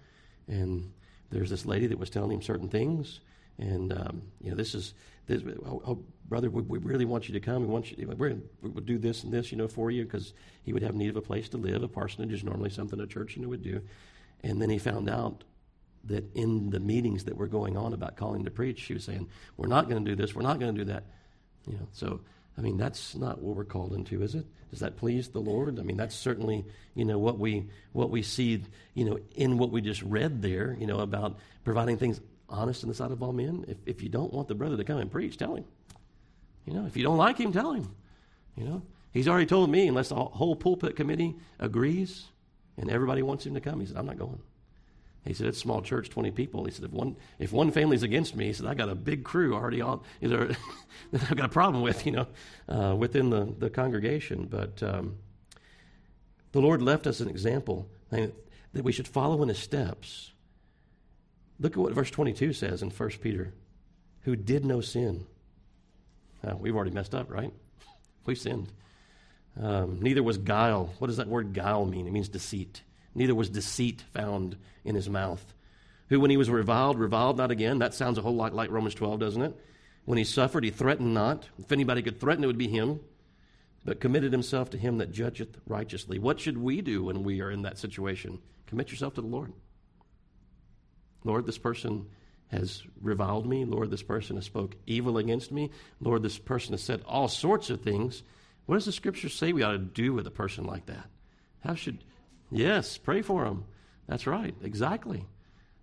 and 0.46 0.92
there's 1.30 1.50
this 1.50 1.66
lady 1.66 1.86
that 1.86 1.98
was 1.98 2.10
telling 2.10 2.32
him 2.32 2.42
certain 2.42 2.68
things, 2.68 3.20
and 3.58 3.92
um, 3.92 4.22
you 4.40 4.50
know 4.50 4.56
this 4.56 4.74
is 4.74 4.94
this, 5.28 5.42
oh, 5.66 5.82
oh, 5.86 6.04
brother, 6.26 6.48
we, 6.48 6.62
we, 6.62 6.78
really 6.78 7.04
want 7.04 7.28
you 7.28 7.34
to 7.34 7.40
come. 7.40 7.60
We 7.60 7.68
want 7.68 7.90
you. 7.92 8.08
We're, 8.16 8.36
we 8.62 8.80
do 8.80 8.98
this 8.98 9.24
and 9.24 9.32
this, 9.32 9.52
you 9.52 9.58
know, 9.58 9.68
for 9.68 9.90
you 9.90 10.04
because 10.04 10.32
he 10.62 10.72
would 10.72 10.82
have 10.82 10.94
need 10.94 11.10
of 11.10 11.16
a 11.16 11.20
place 11.20 11.50
to 11.50 11.58
live. 11.58 11.82
A 11.82 11.88
parsonage 11.88 12.32
is 12.32 12.42
normally 12.42 12.70
something 12.70 12.98
a 12.98 13.06
church, 13.06 13.36
you 13.36 13.42
know, 13.42 13.48
would 13.48 13.62
do. 13.62 13.82
And 14.42 14.60
then 14.60 14.70
he 14.70 14.78
found 14.78 15.08
out 15.10 15.44
that 16.04 16.34
in 16.34 16.70
the 16.70 16.80
meetings 16.80 17.24
that 17.24 17.36
were 17.36 17.46
going 17.46 17.76
on 17.76 17.92
about 17.92 18.16
calling 18.16 18.44
to 18.44 18.50
preach, 18.50 18.80
she 18.80 18.94
was 18.94 19.04
saying, 19.04 19.28
"We're 19.58 19.68
not 19.68 19.88
going 19.88 20.02
to 20.02 20.10
do 20.10 20.16
this. 20.16 20.34
We're 20.34 20.42
not 20.42 20.58
going 20.58 20.74
to 20.74 20.84
do 20.84 20.90
that." 20.92 21.04
You 21.68 21.76
know, 21.76 21.88
so 21.92 22.20
I 22.56 22.60
mean, 22.60 22.76
that's 22.76 23.14
not 23.14 23.40
what 23.40 23.56
we're 23.56 23.64
called 23.64 23.92
into, 23.92 24.22
is 24.22 24.34
it? 24.34 24.46
Does 24.70 24.80
that 24.80 24.96
please 24.96 25.28
the 25.28 25.40
Lord? 25.40 25.78
I 25.78 25.82
mean, 25.82 25.96
that's 25.96 26.14
certainly 26.14 26.64
you 26.94 27.04
know 27.04 27.18
what 27.18 27.38
we 27.38 27.68
what 27.92 28.10
we 28.10 28.22
see 28.22 28.64
you 28.94 29.04
know 29.04 29.18
in 29.34 29.58
what 29.58 29.70
we 29.70 29.80
just 29.80 30.02
read 30.02 30.42
there. 30.42 30.76
You 30.78 30.86
know 30.86 31.00
about 31.00 31.38
providing 31.64 31.96
things 31.96 32.20
honest 32.48 32.82
in 32.82 32.88
the 32.88 32.94
sight 32.94 33.12
of 33.12 33.22
all 33.22 33.32
men. 33.32 33.64
If, 33.68 33.76
if 33.86 34.02
you 34.02 34.08
don't 34.08 34.32
want 34.32 34.48
the 34.48 34.54
brother 34.54 34.76
to 34.76 34.84
come 34.84 34.98
and 34.98 35.10
preach, 35.10 35.36
tell 35.36 35.54
him. 35.54 35.64
You 36.66 36.74
know, 36.74 36.86
if 36.86 36.96
you 36.96 37.02
don't 37.02 37.16
like 37.16 37.38
him, 37.38 37.52
tell 37.52 37.72
him. 37.72 37.94
You 38.56 38.64
know, 38.64 38.82
he's 39.12 39.28
already 39.28 39.46
told 39.46 39.70
me, 39.70 39.86
unless 39.86 40.08
the 40.08 40.16
whole 40.16 40.56
pulpit 40.56 40.96
committee 40.96 41.36
agrees 41.58 42.26
and 42.76 42.90
everybody 42.90 43.22
wants 43.22 43.46
him 43.46 43.54
to 43.54 43.60
come, 43.60 43.80
he 43.80 43.86
said, 43.86 43.96
I'm 43.96 44.06
not 44.06 44.18
going. 44.18 44.40
He 45.28 45.34
said, 45.34 45.46
it's 45.46 45.58
a 45.58 45.60
small 45.60 45.82
church, 45.82 46.08
20 46.08 46.30
people. 46.30 46.64
He 46.64 46.70
said, 46.70 46.86
if 46.86 46.90
one, 46.90 47.14
if 47.38 47.52
one 47.52 47.70
family's 47.70 48.02
against 48.02 48.34
me, 48.34 48.46
he 48.46 48.54
said, 48.54 48.64
I 48.64 48.72
got 48.72 48.88
a 48.88 48.94
big 48.94 49.24
crew 49.24 49.54
already 49.54 49.80
on, 49.82 50.00
that 50.22 50.56
I've 51.12 51.36
got 51.36 51.44
a 51.44 51.50
problem 51.50 51.82
with, 51.82 52.06
you 52.06 52.12
know, 52.12 52.26
uh, 52.66 52.96
within 52.96 53.28
the, 53.28 53.54
the 53.58 53.68
congregation. 53.68 54.46
But 54.46 54.82
um, 54.82 55.16
the 56.52 56.60
Lord 56.60 56.80
left 56.80 57.06
us 57.06 57.20
an 57.20 57.28
example 57.28 57.90
that 58.10 58.32
we 58.72 58.90
should 58.90 59.06
follow 59.06 59.42
in 59.42 59.50
his 59.50 59.58
steps. 59.58 60.32
Look 61.60 61.72
at 61.72 61.78
what 61.78 61.92
verse 61.92 62.10
22 62.10 62.54
says 62.54 62.82
in 62.82 62.88
1 62.88 63.10
Peter 63.20 63.52
who 64.22 64.34
did 64.34 64.64
no 64.64 64.80
sin. 64.80 65.26
we've 66.56 66.74
already 66.74 66.90
messed 66.90 67.14
up, 67.14 67.30
right? 67.30 67.52
We 68.24 68.34
sinned. 68.34 68.70
Um, 69.58 70.00
neither 70.02 70.22
was 70.22 70.36
guile. 70.36 70.92
What 70.98 71.06
does 71.06 71.16
that 71.16 71.28
word 71.28 71.54
guile 71.54 71.86
mean? 71.86 72.06
It 72.06 72.12
means 72.12 72.28
deceit. 72.28 72.82
Neither 73.18 73.34
was 73.34 73.50
deceit 73.50 74.04
found 74.12 74.56
in 74.84 74.94
his 74.94 75.10
mouth. 75.10 75.52
Who, 76.08 76.20
when 76.20 76.30
he 76.30 76.36
was 76.36 76.48
reviled, 76.48 77.00
reviled 77.00 77.36
not 77.36 77.50
again. 77.50 77.80
That 77.80 77.92
sounds 77.92 78.16
a 78.16 78.22
whole 78.22 78.36
lot 78.36 78.54
like 78.54 78.70
Romans 78.70 78.94
12, 78.94 79.18
doesn't 79.18 79.42
it? 79.42 79.56
When 80.04 80.18
he 80.18 80.24
suffered, 80.24 80.62
he 80.62 80.70
threatened 80.70 81.14
not. 81.14 81.48
If 81.58 81.72
anybody 81.72 82.00
could 82.00 82.20
threaten, 82.20 82.44
it 82.44 82.46
would 82.46 82.56
be 82.56 82.68
him. 82.68 83.00
But 83.84 83.98
committed 83.98 84.30
himself 84.30 84.70
to 84.70 84.78
him 84.78 84.98
that 84.98 85.10
judgeth 85.10 85.58
righteously. 85.66 86.20
What 86.20 86.38
should 86.38 86.58
we 86.58 86.80
do 86.80 87.02
when 87.04 87.24
we 87.24 87.40
are 87.40 87.50
in 87.50 87.62
that 87.62 87.76
situation? 87.76 88.38
Commit 88.68 88.92
yourself 88.92 89.14
to 89.14 89.20
the 89.20 89.26
Lord. 89.26 89.52
Lord, 91.24 91.44
this 91.44 91.58
person 91.58 92.06
has 92.52 92.84
reviled 93.02 93.48
me. 93.48 93.64
Lord, 93.64 93.90
this 93.90 94.04
person 94.04 94.36
has 94.36 94.44
spoke 94.44 94.76
evil 94.86 95.18
against 95.18 95.50
me. 95.50 95.72
Lord, 96.00 96.22
this 96.22 96.38
person 96.38 96.72
has 96.72 96.82
said 96.82 97.02
all 97.04 97.26
sorts 97.26 97.68
of 97.68 97.80
things. 97.80 98.22
What 98.66 98.76
does 98.76 98.84
the 98.84 98.92
scripture 98.92 99.28
say 99.28 99.52
we 99.52 99.64
ought 99.64 99.72
to 99.72 99.78
do 99.78 100.12
with 100.12 100.26
a 100.28 100.30
person 100.30 100.64
like 100.64 100.86
that? 100.86 101.06
How 101.64 101.74
should, 101.74 101.98
yes, 102.50 102.98
pray 102.98 103.22
for 103.22 103.44
them. 103.44 103.64
That's 104.06 104.26
right, 104.26 104.54
exactly. 104.62 105.26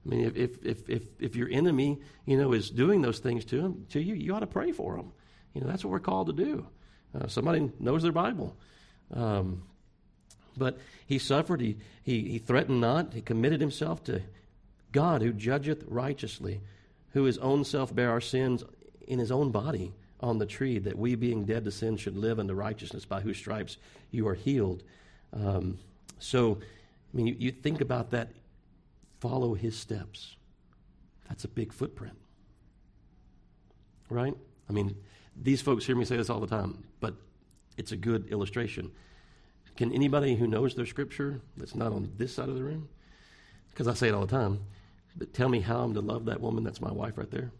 I 0.05 0.09
mean, 0.09 0.25
if, 0.25 0.35
if, 0.35 0.65
if, 0.65 0.89
if, 0.89 1.03
if 1.19 1.35
your 1.35 1.49
enemy, 1.49 1.99
you 2.25 2.37
know, 2.37 2.53
is 2.53 2.69
doing 2.69 3.01
those 3.01 3.19
things 3.19 3.45
to, 3.45 3.59
him, 3.59 3.85
to 3.89 4.01
you, 4.01 4.15
you 4.15 4.35
ought 4.35 4.39
to 4.39 4.47
pray 4.47 4.71
for 4.71 4.95
them. 4.95 5.11
You 5.53 5.61
know, 5.61 5.67
that's 5.67 5.83
what 5.83 5.91
we're 5.91 5.99
called 5.99 6.27
to 6.27 6.33
do. 6.33 6.67
Uh, 7.13 7.27
somebody 7.27 7.71
knows 7.79 8.03
their 8.03 8.11
Bible. 8.11 8.55
Um, 9.13 9.63
but 10.57 10.77
he 11.07 11.17
suffered, 11.17 11.61
he, 11.61 11.77
he, 12.03 12.21
he 12.29 12.37
threatened 12.39 12.81
not, 12.81 13.13
he 13.13 13.21
committed 13.21 13.61
himself 13.61 14.03
to 14.05 14.21
God 14.91 15.21
who 15.21 15.33
judgeth 15.33 15.83
righteously, 15.87 16.61
who 17.11 17.23
his 17.23 17.37
own 17.39 17.63
self 17.63 17.93
bare 17.93 18.11
our 18.11 18.21
sins 18.21 18.63
in 19.07 19.19
his 19.19 19.31
own 19.31 19.51
body 19.51 19.93
on 20.19 20.37
the 20.37 20.45
tree, 20.45 20.79
that 20.79 20.97
we 20.97 21.15
being 21.15 21.45
dead 21.45 21.65
to 21.65 21.71
sin 21.71 21.97
should 21.97 22.17
live 22.17 22.39
unto 22.39 22.53
righteousness, 22.53 23.05
by 23.05 23.21
whose 23.21 23.37
stripes 23.37 23.77
you 24.11 24.27
are 24.27 24.33
healed. 24.33 24.83
Um, 25.33 25.77
so, 26.19 26.59
I 27.13 27.17
mean, 27.17 27.27
you, 27.27 27.35
you 27.37 27.51
think 27.51 27.81
about 27.81 28.11
that 28.11 28.29
follow 29.19 29.53
his 29.53 29.75
steps. 29.77 30.35
That's 31.27 31.43
a 31.43 31.47
big 31.47 31.73
footprint. 31.73 32.17
Right? 34.09 34.35
I 34.69 34.73
mean, 34.73 34.95
these 35.35 35.61
folks 35.61 35.85
hear 35.85 35.95
me 35.95 36.05
say 36.05 36.17
this 36.17 36.29
all 36.29 36.39
the 36.39 36.47
time, 36.47 36.83
but 36.99 37.15
it's 37.77 37.91
a 37.91 37.97
good 37.97 38.27
illustration. 38.29 38.91
Can 39.75 39.91
anybody 39.91 40.35
who 40.35 40.47
knows 40.47 40.75
their 40.75 40.85
scripture 40.85 41.41
that's 41.57 41.75
not 41.75 41.91
on 41.91 42.11
this 42.17 42.33
side 42.33 42.49
of 42.49 42.55
the 42.55 42.63
room, 42.63 42.87
because 43.71 43.87
I 43.87 43.93
say 43.93 44.07
it 44.07 44.13
all 44.13 44.25
the 44.25 44.27
time, 44.27 44.59
but 45.17 45.33
tell 45.33 45.49
me 45.49 45.59
how 45.59 45.79
I'm 45.79 45.93
to 45.93 46.01
love 46.01 46.25
that 46.25 46.39
woman 46.39 46.63
that's 46.63 46.81
my 46.81 46.91
wife 46.91 47.17
right 47.17 47.29
there? 47.29 47.51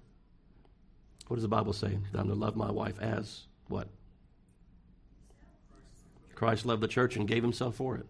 What 1.27 1.35
does 1.35 1.43
the 1.43 1.49
Bible 1.49 1.73
say? 1.73 1.97
That 2.11 2.19
I'm 2.19 2.27
to 2.27 2.35
love 2.35 2.55
my 2.55 2.71
wife 2.71 2.99
as 2.99 3.47
what? 3.67 3.87
Christ 6.35 6.65
loved 6.65 6.81
the 6.81 6.87
church 6.87 7.15
and 7.15 7.27
gave 7.27 7.41
himself 7.41 7.75
for 7.75 7.95
it. 7.95 8.05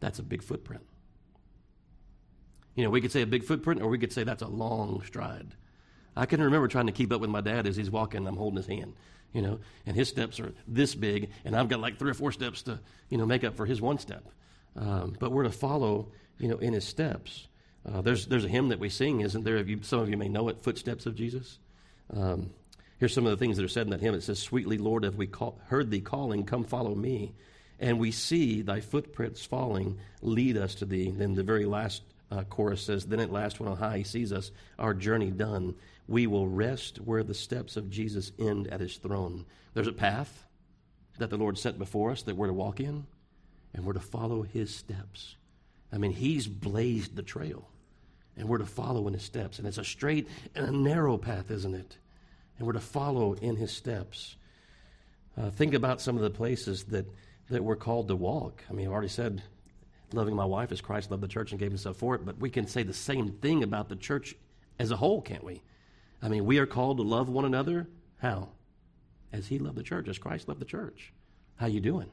That's 0.00 0.18
a 0.18 0.22
big 0.22 0.42
footprint. 0.42 0.84
You 2.74 2.84
know, 2.84 2.90
we 2.90 3.00
could 3.00 3.12
say 3.12 3.22
a 3.22 3.26
big 3.26 3.44
footprint, 3.44 3.82
or 3.82 3.88
we 3.88 3.98
could 3.98 4.12
say 4.12 4.24
that's 4.24 4.42
a 4.42 4.48
long 4.48 5.02
stride. 5.04 5.54
I 6.16 6.26
can 6.26 6.42
remember 6.42 6.68
trying 6.68 6.86
to 6.86 6.92
keep 6.92 7.12
up 7.12 7.20
with 7.20 7.30
my 7.30 7.40
dad 7.40 7.66
as 7.66 7.76
he's 7.76 7.90
walking, 7.90 8.26
I'm 8.26 8.36
holding 8.36 8.56
his 8.56 8.66
hand, 8.66 8.94
you 9.32 9.42
know, 9.42 9.60
and 9.86 9.94
his 9.94 10.08
steps 10.08 10.40
are 10.40 10.52
this 10.66 10.94
big, 10.94 11.30
and 11.44 11.54
I've 11.54 11.68
got 11.68 11.80
like 11.80 11.98
three 11.98 12.10
or 12.10 12.14
four 12.14 12.32
steps 12.32 12.62
to, 12.62 12.80
you 13.08 13.18
know, 13.18 13.26
make 13.26 13.44
up 13.44 13.56
for 13.56 13.66
his 13.66 13.80
one 13.80 13.98
step. 13.98 14.24
Um, 14.76 15.16
but 15.18 15.32
we're 15.32 15.44
to 15.44 15.50
follow, 15.50 16.08
you 16.38 16.48
know, 16.48 16.58
in 16.58 16.72
his 16.72 16.84
steps. 16.84 17.48
Uh, 17.90 18.00
there's, 18.00 18.26
there's 18.26 18.44
a 18.44 18.48
hymn 18.48 18.68
that 18.68 18.78
we 18.78 18.88
sing, 18.88 19.20
isn't 19.20 19.44
there? 19.44 19.58
You, 19.58 19.80
some 19.82 20.00
of 20.00 20.08
you 20.08 20.16
may 20.16 20.28
know 20.28 20.48
it, 20.48 20.62
Footsteps 20.62 21.06
of 21.06 21.14
Jesus. 21.14 21.58
Um, 22.14 22.50
here's 22.98 23.14
some 23.14 23.24
of 23.24 23.30
the 23.30 23.36
things 23.36 23.56
that 23.56 23.64
are 23.64 23.68
said 23.68 23.86
in 23.86 23.90
that 23.90 24.00
hymn. 24.00 24.14
It 24.14 24.22
says, 24.22 24.38
Sweetly, 24.38 24.78
Lord, 24.78 25.04
have 25.04 25.16
we 25.16 25.26
call, 25.26 25.58
heard 25.66 25.90
thee 25.90 26.00
calling, 26.00 26.44
come 26.44 26.64
follow 26.64 26.94
me. 26.94 27.32
And 27.80 27.98
we 27.98 28.12
see 28.12 28.60
thy 28.62 28.80
footprints 28.80 29.44
falling, 29.44 29.98
lead 30.20 30.56
us 30.56 30.76
to 30.76 30.84
thee. 30.84 31.10
Then 31.10 31.34
the 31.34 31.42
very 31.42 31.64
last 31.64 32.02
uh, 32.30 32.44
chorus 32.44 32.82
says, 32.82 33.06
Then 33.06 33.20
at 33.20 33.32
last, 33.32 33.58
when 33.58 33.68
on 33.68 33.78
high 33.78 33.98
he 33.98 34.04
sees 34.04 34.32
us, 34.32 34.52
our 34.78 34.94
journey 34.94 35.30
done, 35.30 35.74
we 36.06 36.26
will 36.26 36.46
rest 36.46 36.98
where 36.98 37.24
the 37.24 37.34
steps 37.34 37.76
of 37.76 37.90
Jesus 37.90 38.32
end 38.38 38.68
at 38.68 38.80
his 38.80 38.96
throne. 38.96 39.46
There's 39.74 39.86
a 39.86 39.92
path 39.92 40.44
that 41.18 41.30
the 41.30 41.38
Lord 41.38 41.56
set 41.56 41.78
before 41.78 42.10
us 42.10 42.22
that 42.22 42.36
we're 42.36 42.48
to 42.48 42.52
walk 42.52 42.80
in, 42.80 43.06
and 43.74 43.84
we're 43.84 43.94
to 43.94 44.00
follow 44.00 44.42
his 44.42 44.74
steps. 44.74 45.36
I 45.92 45.98
mean, 45.98 46.12
he's 46.12 46.46
blazed 46.46 47.16
the 47.16 47.22
trail, 47.22 47.68
and 48.36 48.48
we're 48.48 48.58
to 48.58 48.66
follow 48.66 49.06
in 49.06 49.14
his 49.14 49.22
steps. 49.22 49.58
And 49.58 49.66
it's 49.66 49.78
a 49.78 49.84
straight 49.84 50.28
and 50.54 50.66
a 50.66 50.72
narrow 50.72 51.16
path, 51.16 51.50
isn't 51.50 51.74
it? 51.74 51.96
And 52.58 52.66
we're 52.66 52.74
to 52.74 52.80
follow 52.80 53.32
in 53.34 53.56
his 53.56 53.72
steps. 53.72 54.36
Uh, 55.38 55.50
think 55.50 55.74
about 55.74 56.00
some 56.00 56.16
of 56.16 56.22
the 56.22 56.30
places 56.30 56.84
that, 56.84 57.06
that 57.50 57.62
we're 57.62 57.76
called 57.76 58.08
to 58.08 58.16
walk. 58.16 58.62
I 58.70 58.72
mean, 58.72 58.86
I've 58.86 58.92
already 58.92 59.08
said 59.08 59.42
loving 60.12 60.34
my 60.34 60.44
wife 60.44 60.72
as 60.72 60.80
Christ 60.80 61.10
loved 61.10 61.22
the 61.22 61.28
church 61.28 61.50
and 61.50 61.60
gave 61.60 61.70
himself 61.70 61.96
for 61.96 62.14
it, 62.14 62.24
but 62.24 62.38
we 62.38 62.50
can 62.50 62.66
say 62.66 62.82
the 62.82 62.94
same 62.94 63.32
thing 63.32 63.62
about 63.62 63.88
the 63.88 63.96
church 63.96 64.34
as 64.78 64.90
a 64.90 64.96
whole, 64.96 65.20
can't 65.20 65.44
we? 65.44 65.62
I 66.22 66.28
mean, 66.28 66.44
we 66.44 66.58
are 66.58 66.66
called 66.66 66.98
to 66.98 67.02
love 67.02 67.28
one 67.28 67.44
another. 67.44 67.88
How? 68.18 68.48
As 69.32 69.46
he 69.46 69.58
loved 69.58 69.76
the 69.76 69.82
church, 69.82 70.08
as 70.08 70.18
Christ 70.18 70.48
loved 70.48 70.60
the 70.60 70.66
church. 70.66 71.12
How 71.56 71.66
you 71.66 71.80
doing? 71.80 72.10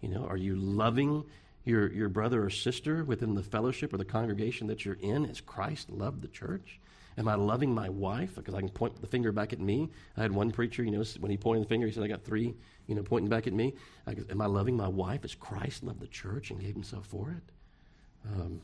You 0.00 0.08
know, 0.08 0.24
are 0.24 0.36
you 0.36 0.56
loving 0.56 1.24
your, 1.64 1.92
your 1.92 2.08
brother 2.08 2.44
or 2.44 2.50
sister 2.50 3.04
within 3.04 3.34
the 3.34 3.42
fellowship 3.42 3.92
or 3.92 3.98
the 3.98 4.04
congregation 4.04 4.66
that 4.68 4.84
you're 4.84 4.98
in 5.00 5.26
as 5.26 5.40
Christ 5.40 5.90
loved 5.90 6.22
the 6.22 6.28
church? 6.28 6.80
Am 7.18 7.26
I 7.26 7.34
loving 7.34 7.74
my 7.74 7.88
wife? 7.88 8.36
Because 8.36 8.54
I 8.54 8.60
can 8.60 8.68
point 8.68 9.00
the 9.00 9.06
finger 9.08 9.32
back 9.32 9.52
at 9.52 9.58
me. 9.58 9.90
I 10.16 10.22
had 10.22 10.30
one 10.30 10.52
preacher, 10.52 10.84
you 10.84 10.92
know, 10.92 11.02
when 11.18 11.30
he 11.30 11.36
pointed 11.36 11.64
the 11.64 11.68
finger, 11.68 11.86
he 11.86 11.92
said, 11.92 12.04
I 12.04 12.06
got 12.06 12.24
three, 12.24 12.54
you 12.86 12.94
know, 12.94 13.02
pointing 13.02 13.28
back 13.28 13.48
at 13.48 13.52
me. 13.52 13.74
I, 14.06 14.14
am 14.30 14.40
I 14.40 14.46
loving 14.46 14.76
my 14.76 14.86
wife 14.86 15.24
as 15.24 15.34
Christ 15.34 15.82
loved 15.82 16.00
the 16.00 16.06
church 16.06 16.50
and 16.50 16.60
gave 16.60 16.74
himself 16.74 17.06
for 17.06 17.32
it? 17.32 18.32
Um, 18.32 18.60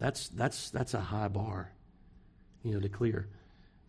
that's, 0.00 0.28
that's, 0.30 0.70
that's 0.70 0.94
a 0.94 1.00
high 1.00 1.28
bar, 1.28 1.70
you 2.64 2.74
know, 2.74 2.80
to 2.80 2.88
clear. 2.88 3.28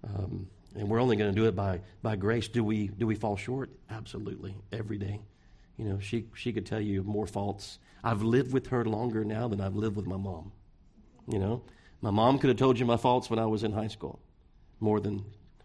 Um, 0.04 0.48
and 0.76 0.88
we're 0.88 1.02
only 1.02 1.16
going 1.16 1.34
to 1.34 1.40
do 1.40 1.48
it 1.48 1.56
by, 1.56 1.82
by 2.04 2.16
grace. 2.16 2.48
Do 2.48 2.64
we, 2.64 2.88
do 2.88 3.08
we 3.08 3.16
fall 3.16 3.36
short? 3.36 3.72
Absolutely, 3.90 4.56
every 4.72 5.00
day. 5.00 5.22
You 5.78 5.86
know, 5.86 6.00
she, 6.00 6.26
she 6.36 6.54
could 6.54 6.68
tell 6.68 6.82
you 6.82 7.02
more 7.02 7.26
faults. 7.26 7.80
I've 8.04 8.22
lived 8.22 8.54
with 8.54 8.68
her 8.68 8.86
longer 8.86 9.24
now 9.24 9.48
than 9.48 9.60
I've 9.60 9.76
lived 9.76 9.96
with 9.96 10.06
my 10.06 10.18
mom. 10.18 10.52
You 11.28 11.40
know, 11.40 11.64
my 12.04 12.12
mom 12.12 12.38
could 12.38 12.50
have 12.50 12.58
told 12.58 12.78
you 12.78 12.86
my 12.86 12.98
faults 12.98 13.30
when 13.30 13.40
I 13.40 13.46
was 13.46 13.64
in 13.64 13.72
high 13.72 13.88
school, 13.88 14.20
more 14.82 15.00
than 15.00 15.24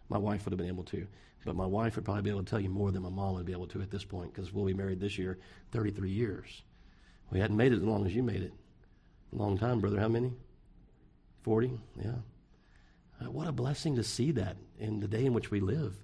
my 0.09 0.19
wife 0.19 0.45
would 0.45 0.53
have 0.53 0.59
been 0.59 0.69
able 0.69 0.85
to. 0.85 1.05
But 1.45 1.57
my 1.57 1.67
wife 1.67 1.97
would 1.97 2.05
probably 2.05 2.23
be 2.23 2.31
able 2.31 2.45
to 2.45 2.49
tell 2.49 2.61
you 2.61 2.69
more 2.69 2.93
than 2.93 3.03
my 3.03 3.09
mom 3.09 3.35
would 3.35 3.45
be 3.45 3.51
able 3.51 3.67
to 3.67 3.83
at 3.83 3.91
this 3.91 4.05
point 4.05 4.33
because 4.33 4.53
we'll 4.53 4.65
be 4.65 4.73
married 4.73 5.01
this 5.01 5.19
year 5.19 5.41
33 5.73 6.09
years. 6.09 6.63
We 7.33 7.41
hadn't 7.41 7.57
made 7.57 7.73
it 7.73 7.79
as 7.79 7.83
long 7.83 8.07
as 8.07 8.15
you 8.15 8.23
made 8.23 8.43
it. 8.43 8.53
A 9.33 9.37
long 9.37 9.59
time, 9.59 9.81
brother. 9.81 9.99
How 9.99 10.07
many? 10.07 10.33
40? 11.43 11.73
Yeah. 12.01 12.11
Uh, 13.21 13.33
what 13.33 13.49
a 13.49 13.53
blessing 13.53 13.97
to 13.97 14.05
see 14.05 14.31
that 14.31 14.57
in 14.79 15.01
the 15.01 15.09
day 15.09 15.27
in 15.27 15.35
which 15.35 15.51
we 15.51 15.59
live. 15.59 15.97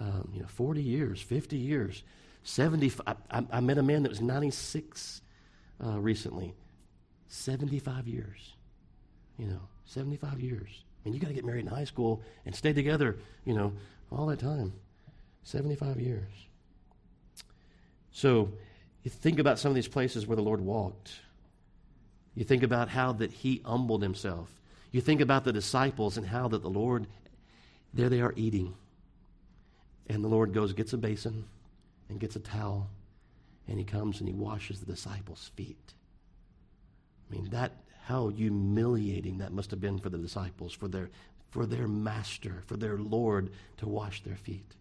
Um, 0.00 0.30
you 0.34 0.40
know, 0.40 0.48
40 0.48 0.82
years, 0.82 1.20
50 1.20 1.56
years, 1.56 2.02
70. 2.42 2.92
I, 3.06 3.14
I, 3.30 3.44
I 3.52 3.60
met 3.60 3.78
a 3.78 3.84
man 3.84 4.02
that 4.02 4.08
was 4.08 4.20
96 4.20 5.22
uh, 5.84 6.00
recently. 6.00 6.54
75 7.28 8.08
years. 8.08 8.56
You 9.38 9.46
know, 9.46 9.60
75 9.86 10.40
years. 10.40 10.84
I 11.04 11.08
mean, 11.08 11.14
you 11.14 11.20
got 11.20 11.28
to 11.28 11.34
get 11.34 11.44
married 11.44 11.64
in 11.64 11.66
high 11.66 11.84
school 11.84 12.22
and 12.44 12.54
stay 12.54 12.72
together, 12.72 13.16
you 13.44 13.54
know, 13.54 13.72
all 14.10 14.26
that 14.26 14.40
time. 14.40 14.72
75 15.44 16.00
years. 16.00 16.30
So 18.10 18.50
you 19.04 19.10
think 19.10 19.38
about 19.38 19.58
some 19.58 19.70
of 19.70 19.76
these 19.76 19.86
places 19.86 20.26
where 20.26 20.36
the 20.36 20.42
Lord 20.42 20.60
walked. 20.60 21.20
You 22.34 22.44
think 22.44 22.64
about 22.64 22.88
how 22.88 23.12
that 23.12 23.30
he 23.30 23.62
humbled 23.64 24.02
himself. 24.02 24.50
You 24.90 25.00
think 25.00 25.20
about 25.20 25.44
the 25.44 25.52
disciples 25.52 26.16
and 26.16 26.26
how 26.26 26.48
that 26.48 26.62
the 26.62 26.70
Lord, 26.70 27.06
there 27.94 28.08
they 28.08 28.20
are 28.20 28.34
eating. 28.36 28.74
And 30.08 30.24
the 30.24 30.28
Lord 30.28 30.52
goes, 30.52 30.72
gets 30.72 30.92
a 30.92 30.98
basin 30.98 31.44
and 32.08 32.18
gets 32.18 32.36
a 32.36 32.40
towel, 32.40 32.88
and 33.68 33.78
he 33.78 33.84
comes 33.84 34.20
and 34.20 34.28
he 34.28 34.34
washes 34.34 34.80
the 34.80 34.86
disciples' 34.86 35.50
feet. 35.56 35.94
I 37.28 37.34
mean, 37.34 37.48
that 37.50 37.72
how 38.06 38.28
humiliating 38.28 39.38
that 39.38 39.52
must 39.52 39.72
have 39.72 39.80
been 39.80 39.98
for 39.98 40.10
the 40.10 40.18
disciples, 40.18 40.72
for 40.72 40.86
their, 40.86 41.10
for 41.50 41.66
their 41.66 41.88
master, 41.88 42.62
for 42.66 42.76
their 42.76 42.98
Lord 42.98 43.50
to 43.78 43.88
wash 43.88 44.22
their 44.22 44.36
feet. 44.36 44.76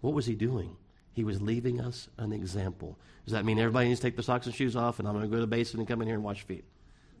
What 0.00 0.12
was 0.12 0.26
he 0.26 0.34
doing? 0.34 0.76
He 1.12 1.22
was 1.22 1.40
leaving 1.40 1.80
us 1.80 2.08
an 2.18 2.32
example. 2.32 2.98
Does 3.24 3.32
that 3.32 3.44
mean 3.44 3.60
everybody 3.60 3.86
needs 3.86 4.00
to 4.00 4.06
take 4.08 4.16
their 4.16 4.24
socks 4.24 4.46
and 4.46 4.54
shoes 4.54 4.74
off 4.74 4.98
and 4.98 5.06
I'm 5.06 5.14
going 5.14 5.22
to 5.24 5.30
go 5.30 5.36
to 5.36 5.42
the 5.42 5.46
basin 5.46 5.78
and 5.78 5.86
come 5.86 6.02
in 6.02 6.08
here 6.08 6.16
and 6.16 6.24
wash 6.24 6.42
feet? 6.42 6.64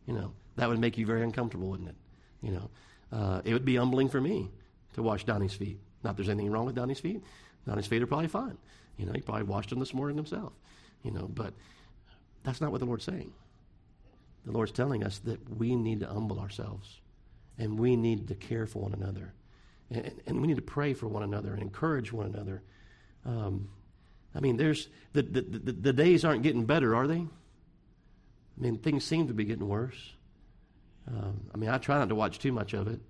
You 0.06 0.14
know, 0.14 0.32
that 0.56 0.68
would 0.68 0.80
make 0.80 0.98
you 0.98 1.06
very 1.06 1.22
uncomfortable, 1.22 1.68
wouldn't 1.68 1.90
it? 1.90 1.96
You 2.42 2.50
know, 2.50 2.70
uh, 3.12 3.40
it 3.44 3.52
would 3.52 3.64
be 3.64 3.76
humbling 3.76 4.08
for 4.08 4.20
me 4.20 4.50
to 4.94 5.04
wash 5.04 5.22
Donnie's 5.22 5.54
feet. 5.54 5.78
Not 6.02 6.16
there's 6.16 6.28
anything 6.28 6.50
wrong 6.50 6.66
with 6.66 6.74
Donnie's 6.74 6.98
feet. 6.98 7.22
Donnie's 7.64 7.86
feet 7.86 8.02
are 8.02 8.08
probably 8.08 8.26
fine. 8.26 8.58
You 8.96 9.06
know, 9.06 9.12
he 9.12 9.20
probably 9.20 9.44
washed 9.44 9.70
them 9.70 9.78
this 9.78 9.94
morning 9.94 10.16
himself. 10.16 10.52
You 11.04 11.12
know, 11.12 11.28
but 11.32 11.54
that's 12.42 12.60
not 12.60 12.72
what 12.72 12.80
the 12.80 12.86
Lord's 12.86 13.04
saying. 13.04 13.32
The 14.48 14.54
Lord's 14.54 14.72
telling 14.72 15.04
us 15.04 15.18
that 15.20 15.58
we 15.58 15.76
need 15.76 16.00
to 16.00 16.06
humble 16.06 16.40
ourselves 16.40 17.02
and 17.58 17.78
we 17.78 17.96
need 17.96 18.28
to 18.28 18.34
care 18.34 18.64
for 18.66 18.78
one 18.78 18.94
another. 18.94 19.34
And, 19.90 20.10
and 20.26 20.40
we 20.40 20.48
need 20.48 20.56
to 20.56 20.62
pray 20.62 20.94
for 20.94 21.06
one 21.06 21.22
another 21.22 21.52
and 21.52 21.60
encourage 21.60 22.14
one 22.14 22.24
another. 22.24 22.62
Um, 23.26 23.68
I 24.34 24.40
mean, 24.40 24.56
there's 24.56 24.88
the, 25.12 25.20
the, 25.20 25.42
the, 25.42 25.72
the, 25.72 25.92
days 25.92 26.24
aren't 26.24 26.42
getting 26.42 26.64
better, 26.64 26.96
are 26.96 27.06
they? 27.06 27.18
I 27.18 27.28
mean, 28.56 28.78
things 28.78 29.04
seem 29.04 29.28
to 29.28 29.34
be 29.34 29.44
getting 29.44 29.68
worse. 29.68 30.14
Um, 31.06 31.42
I 31.52 31.58
mean, 31.58 31.68
I 31.68 31.76
try 31.76 31.98
not 31.98 32.08
to 32.08 32.14
watch 32.14 32.38
too 32.38 32.52
much 32.52 32.72
of 32.72 32.88
it, 32.88 33.00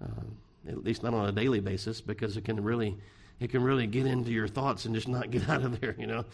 um, 0.00 0.36
at 0.68 0.84
least 0.84 1.02
not 1.02 1.12
on 1.12 1.28
a 1.28 1.32
daily 1.32 1.58
basis, 1.58 2.00
because 2.00 2.36
it 2.36 2.44
can 2.44 2.62
really, 2.62 2.96
it 3.40 3.50
can 3.50 3.64
really 3.64 3.88
get 3.88 4.06
into 4.06 4.30
your 4.30 4.46
thoughts 4.46 4.84
and 4.84 4.94
just 4.94 5.08
not 5.08 5.32
get 5.32 5.48
out 5.48 5.64
of 5.64 5.80
there. 5.80 5.96
You 5.98 6.06
know, 6.06 6.24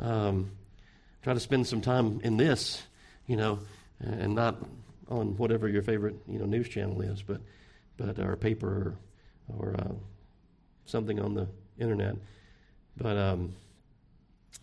um, 0.00 0.50
try 1.22 1.34
to 1.34 1.40
spend 1.40 1.68
some 1.68 1.82
time 1.82 2.20
in 2.24 2.36
this. 2.36 2.82
You 3.28 3.36
know, 3.36 3.60
and 4.02 4.34
not 4.34 4.56
on 5.08 5.36
whatever 5.36 5.68
your 5.68 5.82
favorite 5.82 6.16
you 6.28 6.38
know 6.38 6.46
news 6.46 6.68
channel 6.68 7.00
is, 7.00 7.22
but 7.22 7.40
but 7.96 8.18
or 8.18 8.36
paper 8.36 8.96
or, 9.48 9.58
or 9.58 9.76
uh, 9.78 9.92
something 10.86 11.20
on 11.20 11.34
the 11.34 11.46
internet. 11.78 12.16
But 12.96 13.16
um, 13.16 13.54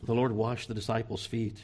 the 0.04 0.14
Lord 0.14 0.32
washed 0.32 0.68
the 0.68 0.74
disciples' 0.74 1.26
feet. 1.26 1.58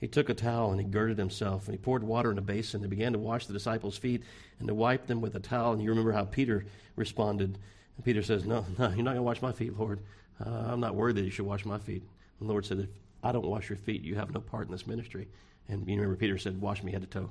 he 0.00 0.08
took 0.08 0.28
a 0.28 0.34
towel 0.34 0.72
and 0.72 0.80
he 0.80 0.86
girded 0.86 1.18
himself 1.18 1.66
and 1.66 1.74
he 1.74 1.78
poured 1.78 2.02
water 2.02 2.30
in 2.30 2.38
a 2.38 2.42
basin 2.42 2.80
and 2.82 2.90
began 2.90 3.12
to 3.12 3.18
wash 3.18 3.46
the 3.46 3.52
disciples' 3.52 3.98
feet 3.98 4.22
and 4.58 4.68
to 4.68 4.74
wipe 4.74 5.06
them 5.06 5.20
with 5.20 5.34
a 5.36 5.40
towel. 5.40 5.72
And 5.72 5.82
you 5.82 5.90
remember 5.90 6.12
how 6.12 6.24
Peter 6.24 6.64
responded. 6.96 7.58
And 7.96 8.04
Peter 8.04 8.22
says, 8.22 8.44
No, 8.44 8.64
no, 8.78 8.88
you're 8.88 9.04
not 9.04 9.12
going 9.12 9.16
to 9.16 9.22
wash 9.22 9.42
my 9.42 9.52
feet, 9.52 9.78
Lord. 9.78 10.00
Uh, 10.44 10.50
I'm 10.50 10.80
not 10.80 10.94
worthy 10.94 11.20
that 11.20 11.26
you 11.26 11.30
should 11.30 11.46
wash 11.46 11.64
my 11.64 11.78
feet. 11.78 12.02
And 12.40 12.48
the 12.48 12.52
Lord 12.52 12.66
said, 12.66 12.80
If 12.80 12.88
I 13.22 13.32
don't 13.32 13.46
wash 13.46 13.68
your 13.68 13.78
feet, 13.78 14.02
you 14.02 14.16
have 14.16 14.32
no 14.32 14.40
part 14.40 14.66
in 14.66 14.72
this 14.72 14.86
ministry. 14.86 15.28
And 15.68 15.86
you 15.88 15.94
remember 15.94 16.16
Peter 16.16 16.38
said, 16.38 16.60
Wash 16.60 16.82
me 16.82 16.92
head 16.92 17.02
to 17.02 17.06
toe. 17.08 17.30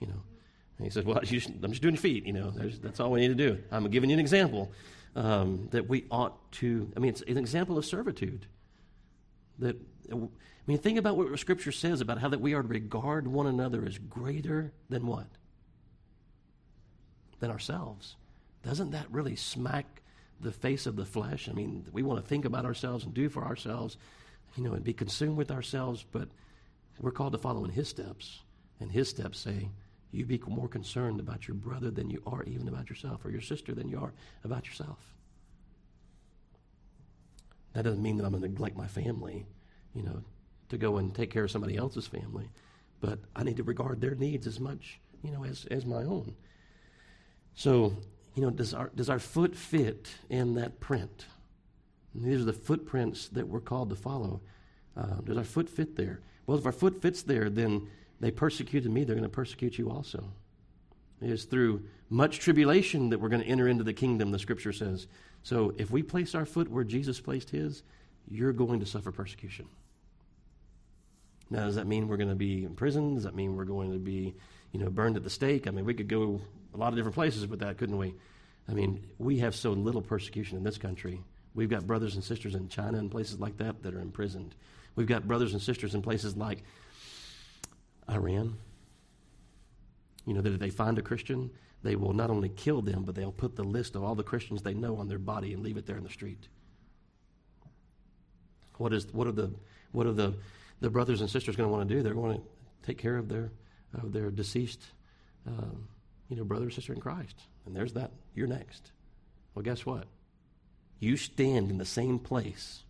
You 0.00 0.08
know. 0.08 0.22
And 0.78 0.86
he 0.86 0.90
said, 0.90 1.04
Well, 1.04 1.18
I'm 1.22 1.24
just 1.24 1.48
doing 1.82 1.94
your 1.94 1.96
feet. 1.96 2.26
You 2.26 2.32
know, 2.32 2.50
that's 2.50 3.00
all 3.00 3.10
we 3.10 3.20
need 3.20 3.28
to 3.28 3.34
do. 3.34 3.58
I'm 3.70 3.88
giving 3.90 4.10
you 4.10 4.14
an 4.14 4.20
example 4.20 4.72
um, 5.16 5.68
that 5.72 5.88
we 5.88 6.06
ought 6.10 6.50
to, 6.52 6.90
I 6.96 7.00
mean, 7.00 7.10
it's 7.10 7.22
an 7.22 7.38
example 7.38 7.78
of 7.78 7.84
servitude. 7.84 8.46
That 9.58 9.76
I 10.10 10.16
mean, 10.66 10.78
think 10.78 10.98
about 10.98 11.16
what 11.16 11.38
Scripture 11.38 11.72
says 11.72 12.00
about 12.00 12.18
how 12.18 12.28
that 12.28 12.40
we 12.40 12.54
are 12.54 12.62
to 12.62 12.68
regard 12.68 13.26
one 13.26 13.46
another 13.46 13.84
as 13.84 13.98
greater 13.98 14.72
than 14.88 15.06
what? 15.06 15.26
Than 17.40 17.50
ourselves. 17.50 18.16
Doesn't 18.62 18.90
that 18.90 19.10
really 19.10 19.36
smack 19.36 20.02
the 20.40 20.52
face 20.52 20.86
of 20.86 20.96
the 20.96 21.04
flesh? 21.04 21.48
I 21.48 21.52
mean, 21.52 21.86
we 21.92 22.02
want 22.02 22.22
to 22.22 22.26
think 22.26 22.44
about 22.44 22.64
ourselves 22.64 23.04
and 23.04 23.14
do 23.14 23.28
for 23.28 23.44
ourselves, 23.44 23.96
you 24.56 24.64
know, 24.64 24.72
and 24.72 24.84
be 24.84 24.92
consumed 24.92 25.36
with 25.36 25.50
ourselves, 25.50 26.04
but 26.10 26.28
we're 27.00 27.10
called 27.10 27.32
to 27.32 27.38
follow 27.38 27.64
in 27.64 27.70
His 27.70 27.88
steps. 27.88 28.40
And 28.78 28.90
His 28.90 29.08
steps 29.08 29.38
say, 29.38 29.68
you 30.12 30.24
be 30.26 30.40
more 30.46 30.68
concerned 30.68 31.20
about 31.20 31.46
your 31.46 31.54
brother 31.54 31.90
than 31.90 32.10
you 32.10 32.22
are 32.26 32.42
even 32.44 32.68
about 32.68 32.90
yourself, 32.90 33.24
or 33.24 33.30
your 33.30 33.40
sister 33.40 33.74
than 33.74 33.88
you 33.88 33.98
are 33.98 34.12
about 34.44 34.66
yourself. 34.66 34.98
That 37.74 37.84
doesn't 37.84 38.02
mean 38.02 38.16
that 38.16 38.24
I'm 38.24 38.32
going 38.32 38.42
to 38.42 38.48
neglect 38.48 38.76
my 38.76 38.88
family, 38.88 39.46
you 39.94 40.02
know, 40.02 40.22
to 40.70 40.78
go 40.78 40.96
and 40.96 41.14
take 41.14 41.30
care 41.30 41.44
of 41.44 41.50
somebody 41.50 41.76
else's 41.76 42.06
family. 42.06 42.50
But 43.00 43.20
I 43.36 43.44
need 43.44 43.56
to 43.58 43.62
regard 43.62 44.00
their 44.00 44.16
needs 44.16 44.46
as 44.46 44.58
much, 44.58 44.98
you 45.22 45.30
know, 45.30 45.44
as, 45.44 45.66
as 45.70 45.86
my 45.86 46.02
own. 46.02 46.34
So, 47.54 47.96
you 48.34 48.42
know, 48.42 48.50
does 48.50 48.74
our, 48.74 48.90
does 48.94 49.08
our 49.08 49.18
foot 49.20 49.54
fit 49.54 50.08
in 50.28 50.54
that 50.54 50.80
print? 50.80 51.26
And 52.14 52.24
these 52.24 52.40
are 52.40 52.44
the 52.44 52.52
footprints 52.52 53.28
that 53.28 53.46
we're 53.46 53.60
called 53.60 53.90
to 53.90 53.96
follow. 53.96 54.40
Uh, 54.96 55.20
does 55.24 55.36
our 55.36 55.44
foot 55.44 55.70
fit 55.70 55.94
there? 55.96 56.20
Well, 56.50 56.58
if 56.58 56.66
our 56.66 56.72
foot 56.72 57.00
fits 57.00 57.22
there, 57.22 57.48
then 57.48 57.86
they 58.18 58.32
persecuted 58.32 58.90
me, 58.90 59.04
they're 59.04 59.14
going 59.14 59.22
to 59.22 59.28
persecute 59.28 59.78
you 59.78 59.88
also. 59.88 60.32
It 61.22 61.30
is 61.30 61.44
through 61.44 61.84
much 62.08 62.40
tribulation 62.40 63.10
that 63.10 63.20
we're 63.20 63.28
going 63.28 63.42
to 63.42 63.46
enter 63.46 63.68
into 63.68 63.84
the 63.84 63.92
kingdom, 63.92 64.32
the 64.32 64.38
scripture 64.40 64.72
says. 64.72 65.06
So 65.44 65.74
if 65.78 65.92
we 65.92 66.02
place 66.02 66.34
our 66.34 66.44
foot 66.44 66.68
where 66.68 66.82
Jesus 66.82 67.20
placed 67.20 67.50
his, 67.50 67.84
you're 68.28 68.52
going 68.52 68.80
to 68.80 68.86
suffer 68.86 69.12
persecution. 69.12 69.66
Now, 71.50 71.66
does 71.66 71.76
that 71.76 71.86
mean 71.86 72.08
we're 72.08 72.16
going 72.16 72.30
to 72.30 72.34
be 72.34 72.64
in 72.64 72.74
prison? 72.74 73.14
Does 73.14 73.22
that 73.22 73.36
mean 73.36 73.54
we're 73.54 73.64
going 73.64 73.92
to 73.92 73.98
be, 74.00 74.34
you 74.72 74.80
know, 74.80 74.90
burned 74.90 75.16
at 75.16 75.22
the 75.22 75.30
stake? 75.30 75.68
I 75.68 75.70
mean, 75.70 75.84
we 75.84 75.94
could 75.94 76.08
go 76.08 76.40
a 76.74 76.76
lot 76.76 76.88
of 76.88 76.96
different 76.96 77.14
places 77.14 77.46
with 77.46 77.60
that, 77.60 77.78
couldn't 77.78 77.96
we? 77.96 78.12
I 78.68 78.72
mean, 78.72 79.06
we 79.18 79.38
have 79.38 79.54
so 79.54 79.70
little 79.70 80.02
persecution 80.02 80.58
in 80.58 80.64
this 80.64 80.78
country. 80.78 81.22
We've 81.54 81.70
got 81.70 81.86
brothers 81.86 82.16
and 82.16 82.24
sisters 82.24 82.56
in 82.56 82.68
China 82.68 82.98
and 82.98 83.08
places 83.08 83.38
like 83.38 83.58
that 83.58 83.84
that 83.84 83.94
are 83.94 84.00
imprisoned. 84.00 84.56
We've 84.96 85.06
got 85.06 85.26
brothers 85.26 85.52
and 85.52 85.62
sisters 85.62 85.94
in 85.94 86.02
places 86.02 86.36
like 86.36 86.62
Iran. 88.08 88.56
You 90.26 90.34
know, 90.34 90.42
that 90.42 90.52
if 90.52 90.60
they 90.60 90.70
find 90.70 90.98
a 90.98 91.02
Christian, 91.02 91.50
they 91.82 91.96
will 91.96 92.12
not 92.12 92.30
only 92.30 92.48
kill 92.48 92.82
them, 92.82 93.04
but 93.04 93.14
they'll 93.14 93.32
put 93.32 93.56
the 93.56 93.64
list 93.64 93.96
of 93.96 94.04
all 94.04 94.14
the 94.14 94.22
Christians 94.22 94.62
they 94.62 94.74
know 94.74 94.96
on 94.96 95.08
their 95.08 95.18
body 95.18 95.52
and 95.52 95.62
leave 95.62 95.76
it 95.76 95.86
there 95.86 95.96
in 95.96 96.04
the 96.04 96.10
street. 96.10 96.48
What 98.76 98.92
is 98.92 99.06
what 99.12 99.26
are 99.26 99.32
the 99.32 99.52
what 99.92 100.06
are 100.06 100.12
the 100.12 100.34
the 100.80 100.90
brothers 100.90 101.20
and 101.20 101.30
sisters 101.30 101.56
going 101.56 101.68
to 101.68 101.72
want 101.72 101.88
to 101.88 101.94
do? 101.94 102.02
They're 102.02 102.14
going 102.14 102.38
to 102.38 102.42
take 102.82 102.98
care 102.98 103.16
of 103.16 103.28
their 103.28 103.50
of 103.94 104.12
their 104.12 104.30
deceased, 104.30 104.82
um, 105.46 105.88
you 106.28 106.36
know, 106.36 106.44
brother 106.44 106.66
or 106.66 106.70
sister 106.70 106.92
in 106.92 107.00
Christ. 107.00 107.40
And 107.66 107.74
there's 107.74 107.94
that. 107.94 108.12
You're 108.34 108.46
next. 108.46 108.92
Well, 109.54 109.62
guess 109.62 109.84
what? 109.84 110.04
You 110.98 111.16
stand 111.16 111.70
in 111.70 111.78
the 111.78 111.84
same 111.84 112.18
place 112.18 112.84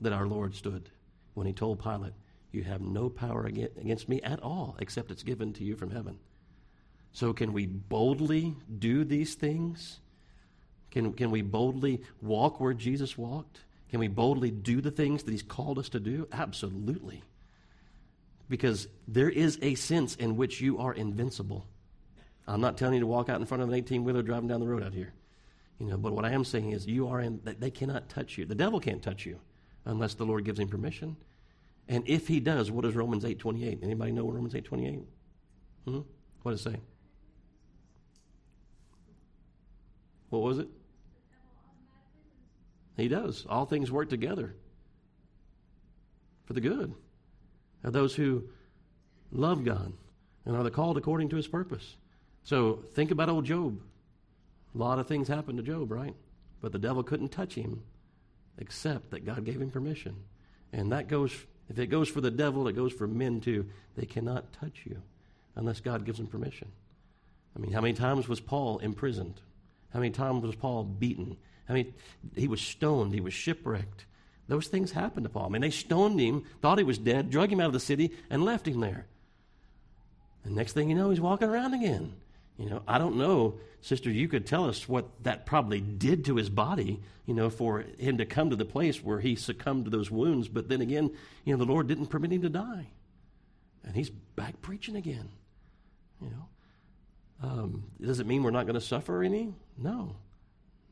that 0.00 0.12
our 0.12 0.26
Lord 0.26 0.54
stood 0.54 0.90
when 1.34 1.46
he 1.46 1.52
told 1.52 1.82
Pilate, 1.82 2.14
"You 2.52 2.64
have 2.64 2.80
no 2.80 3.08
power 3.08 3.44
against 3.46 4.08
me 4.08 4.20
at 4.22 4.42
all, 4.42 4.76
except 4.78 5.10
it's 5.10 5.22
given 5.22 5.52
to 5.54 5.64
you 5.64 5.76
from 5.76 5.90
heaven." 5.90 6.18
So, 7.12 7.32
can 7.32 7.54
we 7.54 7.64
boldly 7.64 8.56
do 8.78 9.02
these 9.02 9.36
things? 9.36 10.00
Can, 10.90 11.14
can 11.14 11.30
we 11.30 11.40
boldly 11.40 12.02
walk 12.20 12.60
where 12.60 12.74
Jesus 12.74 13.16
walked? 13.16 13.60
Can 13.88 14.00
we 14.00 14.08
boldly 14.08 14.50
do 14.50 14.80
the 14.80 14.90
things 14.90 15.22
that 15.22 15.30
He's 15.30 15.42
called 15.42 15.78
us 15.78 15.88
to 15.90 16.00
do? 16.00 16.28
Absolutely. 16.32 17.22
Because 18.48 18.86
there 19.08 19.30
is 19.30 19.58
a 19.62 19.76
sense 19.76 20.14
in 20.16 20.36
which 20.36 20.60
you 20.60 20.78
are 20.78 20.92
invincible. 20.92 21.66
I'm 22.46 22.60
not 22.60 22.76
telling 22.76 22.94
you 22.94 23.00
to 23.00 23.06
walk 23.06 23.28
out 23.28 23.40
in 23.40 23.46
front 23.46 23.62
of 23.62 23.68
an 23.70 23.74
18 23.74 24.04
wheeler 24.04 24.22
driving 24.22 24.48
down 24.48 24.60
the 24.60 24.68
road 24.68 24.82
out 24.82 24.92
here. 24.92 25.12
You 25.78 25.86
know, 25.86 25.96
but 25.96 26.12
what 26.12 26.24
I 26.24 26.32
am 26.32 26.44
saying 26.44 26.72
is 26.72 26.86
you 26.86 27.08
are 27.08 27.20
in, 27.20 27.40
they 27.44 27.70
cannot 27.70 28.08
touch 28.08 28.38
you. 28.38 28.44
The 28.44 28.54
devil 28.54 28.78
can't 28.78 29.02
touch 29.02 29.26
you 29.26 29.40
unless 29.86 30.14
the 30.14 30.26
Lord 30.26 30.44
gives 30.44 30.58
him 30.58 30.68
permission. 30.68 31.16
And 31.88 32.04
if 32.06 32.28
he 32.28 32.40
does, 32.40 32.70
what 32.70 32.84
does 32.84 32.94
Romans 32.94 33.24
8.28? 33.24 33.82
Anybody 33.82 34.12
know 34.12 34.28
Romans 34.28 34.54
8.28? 34.54 35.04
Hmm? 35.86 36.00
What 36.42 36.50
does 36.50 36.66
it 36.66 36.72
say? 36.72 36.80
What 40.28 40.42
was 40.42 40.58
it? 40.58 40.68
He 42.96 43.08
does. 43.08 43.46
All 43.48 43.66
things 43.66 43.92
work 43.92 44.10
together 44.10 44.54
for 46.46 46.52
the 46.52 46.60
good 46.60 46.92
of 47.84 47.92
those 47.92 48.14
who 48.14 48.44
love 49.30 49.64
God 49.64 49.92
and 50.44 50.56
are 50.56 50.62
the 50.62 50.70
called 50.70 50.96
according 50.96 51.28
to 51.28 51.36
his 51.36 51.46
purpose. 51.46 51.96
So 52.42 52.84
think 52.94 53.10
about 53.10 53.28
old 53.28 53.44
Job. 53.44 53.80
A 54.74 54.78
lot 54.78 54.98
of 54.98 55.06
things 55.06 55.28
happened 55.28 55.58
to 55.58 55.64
Job, 55.64 55.90
right? 55.90 56.14
But 56.60 56.72
the 56.72 56.78
devil 56.78 57.02
couldn't 57.02 57.28
touch 57.28 57.54
him 57.54 57.82
except 58.58 59.10
that 59.10 59.24
God 59.24 59.44
gave 59.44 59.60
him 59.60 59.70
permission. 59.70 60.16
And 60.72 60.92
that 60.92 61.08
goes, 61.08 61.32
if 61.68 61.78
it 61.78 61.86
goes 61.86 62.08
for 62.08 62.20
the 62.20 62.30
devil, 62.30 62.68
it 62.68 62.74
goes 62.74 62.92
for 62.92 63.06
men 63.06 63.40
too. 63.40 63.66
They 63.96 64.06
cannot 64.06 64.52
touch 64.52 64.82
you 64.84 65.02
unless 65.54 65.80
God 65.80 66.04
gives 66.04 66.18
them 66.18 66.26
permission. 66.26 66.68
I 67.54 67.58
mean, 67.58 67.72
how 67.72 67.80
many 67.80 67.94
times 67.94 68.28
was 68.28 68.40
Paul 68.40 68.78
imprisoned? 68.78 69.40
How 69.92 70.00
many 70.00 70.10
times 70.10 70.44
was 70.44 70.54
Paul 70.54 70.84
beaten? 70.84 71.36
I 71.68 71.72
mean, 71.72 71.94
he 72.36 72.48
was 72.48 72.60
stoned, 72.60 73.14
he 73.14 73.20
was 73.20 73.34
shipwrecked. 73.34 74.04
Those 74.48 74.68
things 74.68 74.92
happened 74.92 75.24
to 75.24 75.30
Paul. 75.30 75.46
I 75.46 75.48
mean, 75.48 75.62
they 75.62 75.70
stoned 75.70 76.20
him, 76.20 76.44
thought 76.62 76.78
he 76.78 76.84
was 76.84 76.98
dead, 76.98 77.30
drug 77.30 77.50
him 77.50 77.60
out 77.60 77.66
of 77.66 77.72
the 77.72 77.80
city, 77.80 78.12
and 78.30 78.44
left 78.44 78.68
him 78.68 78.80
there. 78.80 79.06
And 80.44 80.54
next 80.54 80.74
thing 80.74 80.88
you 80.88 80.94
know, 80.94 81.10
he's 81.10 81.20
walking 81.20 81.48
around 81.48 81.74
again. 81.74 82.12
You 82.58 82.70
know, 82.70 82.82
I 82.88 82.98
don't 82.98 83.16
know, 83.16 83.58
sister, 83.82 84.10
you 84.10 84.28
could 84.28 84.46
tell 84.46 84.68
us 84.68 84.88
what 84.88 85.08
that 85.24 85.44
probably 85.44 85.80
did 85.80 86.24
to 86.26 86.36
his 86.36 86.48
body, 86.48 87.02
you 87.26 87.34
know, 87.34 87.50
for 87.50 87.84
him 87.98 88.18
to 88.18 88.24
come 88.24 88.50
to 88.50 88.56
the 88.56 88.64
place 88.64 89.04
where 89.04 89.20
he 89.20 89.36
succumbed 89.36 89.84
to 89.84 89.90
those 89.90 90.10
wounds. 90.10 90.48
But 90.48 90.68
then 90.68 90.80
again, 90.80 91.10
you 91.44 91.52
know, 91.52 91.62
the 91.62 91.70
Lord 91.70 91.86
didn't 91.86 92.06
permit 92.06 92.32
him 92.32 92.42
to 92.42 92.48
die. 92.48 92.88
And 93.84 93.94
he's 93.94 94.10
back 94.10 94.60
preaching 94.62 94.96
again. 94.96 95.28
You 96.20 96.30
know, 96.30 96.48
um, 97.42 97.84
does 98.00 98.20
it 98.20 98.26
mean 98.26 98.42
we're 98.42 98.50
not 98.50 98.66
going 98.66 98.74
to 98.74 98.80
suffer 98.80 99.22
any? 99.22 99.54
No. 99.76 100.16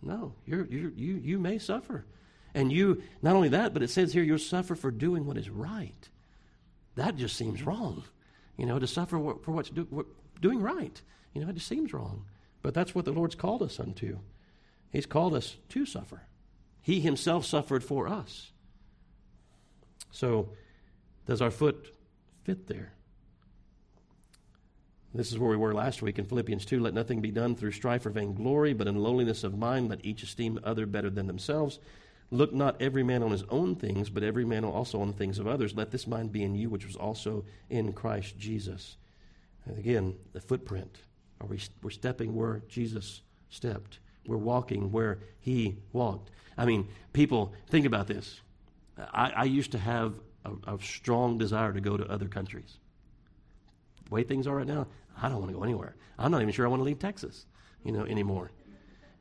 No, 0.02 0.34
you're, 0.44 0.66
you're, 0.66 0.90
you, 0.90 1.14
you 1.16 1.38
may 1.38 1.58
suffer. 1.58 2.04
And 2.54 2.70
you, 2.70 3.02
not 3.22 3.34
only 3.34 3.48
that, 3.50 3.72
but 3.72 3.82
it 3.82 3.90
says 3.90 4.12
here 4.12 4.22
you'll 4.22 4.38
suffer 4.38 4.74
for 4.74 4.90
doing 4.90 5.24
what 5.24 5.38
is 5.38 5.48
right. 5.48 6.08
That 6.96 7.16
just 7.16 7.36
seems 7.36 7.62
wrong. 7.62 8.04
You 8.56 8.66
know, 8.66 8.78
to 8.78 8.86
suffer 8.86 9.18
for 9.18 9.52
what's 9.52 9.70
do, 9.70 9.86
what, 9.90 10.06
doing 10.40 10.60
right. 10.60 11.00
You 11.34 11.42
know, 11.42 11.50
it 11.50 11.54
just 11.54 11.68
seems 11.68 11.92
wrong. 11.92 12.24
But 12.62 12.72
that's 12.72 12.94
what 12.94 13.04
the 13.04 13.12
Lord's 13.12 13.34
called 13.34 13.62
us 13.62 13.78
unto. 13.78 14.18
He's 14.90 15.06
called 15.06 15.34
us 15.34 15.56
to 15.70 15.84
suffer. 15.84 16.22
He 16.80 17.00
himself 17.00 17.44
suffered 17.44 17.84
for 17.84 18.08
us. 18.08 18.52
So, 20.10 20.50
does 21.26 21.42
our 21.42 21.50
foot 21.50 21.92
fit 22.44 22.68
there? 22.68 22.92
This 25.14 25.30
is 25.30 25.38
where 25.38 25.50
we 25.50 25.56
were 25.56 25.74
last 25.74 26.02
week 26.02 26.18
in 26.18 26.24
Philippians 26.24 26.64
2. 26.64 26.80
Let 26.80 26.94
nothing 26.94 27.20
be 27.20 27.30
done 27.30 27.54
through 27.54 27.72
strife 27.72 28.04
or 28.04 28.10
vainglory, 28.10 28.72
but 28.72 28.88
in 28.88 28.96
lowliness 28.96 29.44
of 29.44 29.56
mind 29.56 29.88
let 29.88 30.04
each 30.04 30.22
esteem 30.22 30.58
other 30.64 30.86
better 30.86 31.08
than 31.08 31.26
themselves. 31.26 31.78
Look 32.30 32.52
not 32.52 32.80
every 32.82 33.04
man 33.04 33.22
on 33.22 33.30
his 33.30 33.44
own 33.44 33.76
things, 33.76 34.10
but 34.10 34.24
every 34.24 34.44
man 34.44 34.64
also 34.64 35.00
on 35.00 35.08
the 35.08 35.14
things 35.14 35.38
of 35.38 35.46
others. 35.46 35.74
Let 35.74 35.92
this 35.92 36.06
mind 36.06 36.32
be 36.32 36.42
in 36.42 36.56
you, 36.56 36.68
which 36.68 36.86
was 36.86 36.96
also 36.96 37.44
in 37.70 37.92
Christ 37.92 38.38
Jesus. 38.38 38.96
And 39.66 39.78
again, 39.78 40.16
the 40.32 40.40
footprint. 40.40 40.98
Are 41.44 41.46
we, 41.46 41.60
we're 41.82 41.90
stepping 41.90 42.34
where 42.34 42.62
Jesus 42.68 43.20
stepped. 43.50 43.98
We're 44.26 44.38
walking 44.38 44.90
where 44.90 45.18
he 45.40 45.76
walked. 45.92 46.30
I 46.56 46.64
mean, 46.64 46.88
people, 47.12 47.52
think 47.68 47.84
about 47.84 48.06
this. 48.06 48.40
I, 48.98 49.32
I 49.36 49.44
used 49.44 49.72
to 49.72 49.78
have 49.78 50.14
a, 50.46 50.74
a 50.74 50.78
strong 50.80 51.36
desire 51.36 51.74
to 51.74 51.80
go 51.80 51.98
to 51.98 52.10
other 52.10 52.28
countries. 52.28 52.78
The 54.06 54.14
way 54.14 54.22
things 54.22 54.46
are 54.46 54.56
right 54.56 54.66
now, 54.66 54.86
I 55.20 55.28
don't 55.28 55.40
want 55.40 55.50
to 55.50 55.58
go 55.58 55.64
anywhere. 55.64 55.96
I'm 56.18 56.30
not 56.30 56.40
even 56.40 56.54
sure 56.54 56.64
I 56.64 56.70
want 56.70 56.80
to 56.80 56.84
leave 56.84 56.98
Texas, 56.98 57.44
you 57.84 57.92
know, 57.92 58.06
anymore. 58.06 58.50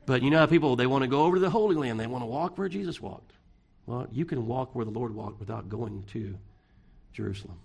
But 0.06 0.22
you 0.22 0.30
know 0.30 0.38
how 0.38 0.46
people 0.46 0.76
they 0.76 0.86
want 0.86 1.02
to 1.02 1.08
go 1.08 1.24
over 1.24 1.36
to 1.36 1.40
the 1.40 1.50
Holy 1.50 1.76
Land, 1.76 2.00
they 2.00 2.06
want 2.06 2.22
to 2.22 2.26
walk 2.26 2.56
where 2.56 2.68
Jesus 2.68 3.02
walked. 3.02 3.32
Well, 3.84 4.06
you 4.10 4.24
can 4.24 4.46
walk 4.46 4.74
where 4.74 4.86
the 4.86 4.90
Lord 4.90 5.14
walked 5.14 5.40
without 5.40 5.68
going 5.68 6.04
to 6.12 6.38
Jerusalem. 7.12 7.58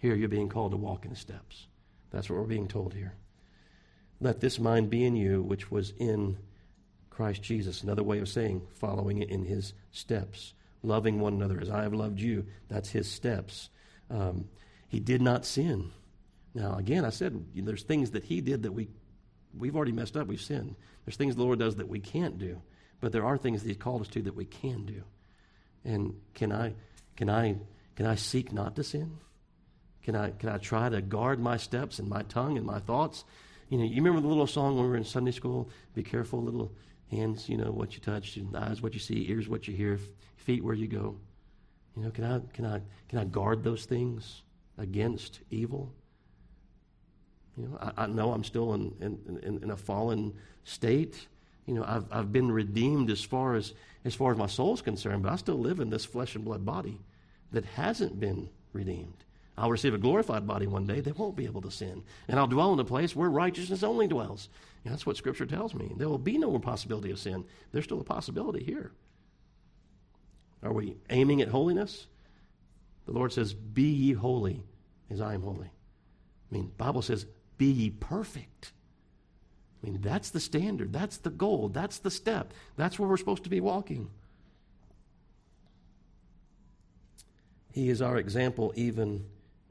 Here 0.00 0.14
you're 0.14 0.28
being 0.28 0.48
called 0.48 0.70
to 0.70 0.76
walk 0.76 1.04
in 1.04 1.10
his 1.10 1.18
steps. 1.18 1.66
That's 2.10 2.30
what 2.30 2.38
we're 2.38 2.46
being 2.46 2.68
told 2.68 2.94
here. 2.94 3.14
Let 4.20 4.40
this 4.40 4.58
mind 4.58 4.90
be 4.90 5.04
in 5.04 5.16
you, 5.16 5.42
which 5.42 5.70
was 5.70 5.92
in 5.98 6.38
Christ 7.10 7.42
Jesus. 7.42 7.82
Another 7.82 8.02
way 8.02 8.18
of 8.18 8.28
saying 8.28 8.62
following 8.74 9.18
it 9.18 9.30
in 9.30 9.44
his 9.44 9.74
steps, 9.92 10.54
loving 10.82 11.20
one 11.20 11.34
another 11.34 11.60
as 11.60 11.70
I 11.70 11.82
have 11.82 11.94
loved 11.94 12.20
you. 12.20 12.46
That's 12.68 12.88
his 12.88 13.10
steps. 13.10 13.68
Um, 14.10 14.48
he 14.88 15.00
did 15.00 15.20
not 15.20 15.44
sin. 15.44 15.90
Now, 16.54 16.76
again, 16.76 17.04
I 17.04 17.10
said 17.10 17.44
there's 17.54 17.82
things 17.82 18.12
that 18.12 18.24
he 18.24 18.40
did 18.40 18.62
that 18.62 18.72
we, 18.72 18.88
we've 19.56 19.76
already 19.76 19.92
messed 19.92 20.16
up. 20.16 20.26
We've 20.26 20.40
sinned. 20.40 20.76
There's 21.04 21.16
things 21.16 21.36
the 21.36 21.42
Lord 21.42 21.58
does 21.58 21.76
that 21.76 21.88
we 21.88 22.00
can't 22.00 22.38
do, 22.38 22.62
but 23.00 23.12
there 23.12 23.26
are 23.26 23.36
things 23.36 23.62
that 23.62 23.68
he's 23.68 23.76
called 23.76 24.00
us 24.00 24.08
to 24.08 24.22
that 24.22 24.34
we 24.34 24.46
can 24.46 24.86
do. 24.86 25.02
And 25.84 26.14
can 26.34 26.52
I, 26.52 26.74
can 27.16 27.28
I, 27.28 27.56
can 27.94 28.06
I 28.06 28.14
seek 28.14 28.52
not 28.52 28.76
to 28.76 28.84
sin? 28.84 29.18
Can 30.06 30.14
I, 30.14 30.30
can 30.30 30.48
I 30.50 30.58
try 30.58 30.88
to 30.88 31.02
guard 31.02 31.40
my 31.40 31.56
steps 31.56 31.98
and 31.98 32.08
my 32.08 32.22
tongue 32.22 32.56
and 32.56 32.64
my 32.64 32.78
thoughts? 32.78 33.24
You 33.68 33.78
know, 33.78 33.84
you 33.84 33.96
remember 33.96 34.20
the 34.20 34.28
little 34.28 34.46
song 34.46 34.76
when 34.76 34.84
we 34.84 34.90
were 34.92 34.96
in 34.96 35.02
Sunday 35.02 35.32
school? 35.32 35.68
Be 35.94 36.04
careful, 36.04 36.40
little 36.40 36.70
hands, 37.10 37.48
you 37.48 37.56
know, 37.56 37.72
what 37.72 37.94
you 37.94 38.00
touch, 38.00 38.38
eyes, 38.54 38.80
what 38.80 38.94
you 38.94 39.00
see, 39.00 39.28
ears, 39.28 39.48
what 39.48 39.66
you 39.66 39.74
hear, 39.74 39.98
feet, 40.36 40.62
where 40.62 40.76
you 40.76 40.86
go. 40.86 41.16
You 41.96 42.04
know, 42.04 42.10
can 42.12 42.22
I, 42.22 42.40
can 42.52 42.64
I, 42.64 42.82
can 43.08 43.18
I 43.18 43.24
guard 43.24 43.64
those 43.64 43.84
things 43.84 44.42
against 44.78 45.40
evil? 45.50 45.92
You 47.56 47.66
know, 47.66 47.78
I, 47.80 48.04
I 48.04 48.06
know 48.06 48.30
I'm 48.30 48.44
still 48.44 48.74
in, 48.74 48.94
in, 49.00 49.58
in, 49.60 49.70
a 49.72 49.76
fallen 49.76 50.34
state. 50.62 51.26
You 51.66 51.74
know, 51.74 51.84
I've, 51.84 52.04
I've 52.12 52.32
been 52.32 52.52
redeemed 52.52 53.10
as 53.10 53.24
far 53.24 53.56
as, 53.56 53.74
as 54.04 54.14
far 54.14 54.30
as 54.30 54.38
my 54.38 54.46
soul's 54.46 54.82
concerned, 54.82 55.24
but 55.24 55.32
I 55.32 55.36
still 55.36 55.58
live 55.58 55.80
in 55.80 55.90
this 55.90 56.04
flesh 56.04 56.36
and 56.36 56.44
blood 56.44 56.64
body 56.64 57.00
that 57.50 57.64
hasn't 57.64 58.20
been 58.20 58.48
redeemed. 58.72 59.25
I'll 59.58 59.70
receive 59.70 59.94
a 59.94 59.98
glorified 59.98 60.46
body 60.46 60.66
one 60.66 60.86
day 60.86 61.00
that 61.00 61.18
won't 61.18 61.36
be 61.36 61.46
able 61.46 61.62
to 61.62 61.70
sin. 61.70 62.02
And 62.28 62.38
I'll 62.38 62.46
dwell 62.46 62.72
in 62.72 62.80
a 62.80 62.84
place 62.84 63.16
where 63.16 63.30
righteousness 63.30 63.82
only 63.82 64.06
dwells. 64.06 64.48
And 64.84 64.92
that's 64.92 65.06
what 65.06 65.16
Scripture 65.16 65.46
tells 65.46 65.74
me. 65.74 65.92
There 65.96 66.08
will 66.08 66.18
be 66.18 66.36
no 66.36 66.50
more 66.50 66.60
possibility 66.60 67.10
of 67.10 67.18
sin. 67.18 67.44
There's 67.72 67.84
still 67.84 68.00
a 68.00 68.04
possibility 68.04 68.62
here. 68.62 68.92
Are 70.62 70.72
we 70.72 70.96
aiming 71.10 71.40
at 71.40 71.48
holiness? 71.48 72.06
The 73.06 73.12
Lord 73.12 73.32
says, 73.32 73.54
Be 73.54 73.84
ye 73.84 74.12
holy 74.12 74.62
as 75.10 75.20
I 75.20 75.34
am 75.34 75.42
holy. 75.42 75.70
I 76.50 76.54
mean, 76.54 76.72
Bible 76.76 77.02
says, 77.02 77.26
be 77.58 77.66
ye 77.66 77.90
perfect. 77.90 78.72
I 79.82 79.86
mean, 79.86 80.00
that's 80.00 80.30
the 80.30 80.40
standard. 80.40 80.92
That's 80.92 81.18
the 81.18 81.30
goal. 81.30 81.68
That's 81.68 81.98
the 81.98 82.10
step. 82.10 82.52
That's 82.76 82.98
where 82.98 83.08
we're 83.08 83.16
supposed 83.16 83.44
to 83.44 83.50
be 83.50 83.60
walking. 83.60 84.10
He 87.72 87.88
is 87.90 88.00
our 88.00 88.16
example 88.16 88.72
even 88.74 89.26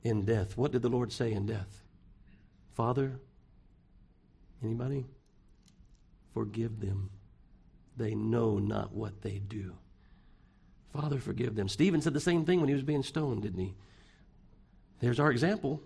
in 0.05 0.23
death. 0.23 0.55
What 0.55 0.71
did 0.71 0.83
the 0.83 0.89
Lord 0.89 1.11
say 1.11 1.33
in 1.33 1.47
death? 1.47 1.81
Father, 2.75 3.19
anybody? 4.63 5.05
Forgive 6.33 6.79
them. 6.79 7.09
They 7.97 8.13
know 8.13 8.59
not 8.59 8.93
what 8.93 9.21
they 9.23 9.39
do. 9.39 9.73
Father, 10.93 11.19
forgive 11.19 11.55
them. 11.55 11.67
Stephen 11.67 12.01
said 12.01 12.13
the 12.13 12.19
same 12.19 12.45
thing 12.45 12.59
when 12.59 12.69
he 12.69 12.75
was 12.75 12.83
being 12.83 13.03
stoned, 13.03 13.41
didn't 13.41 13.59
he? 13.59 13.73
There's 14.99 15.19
our 15.19 15.31
example. 15.31 15.81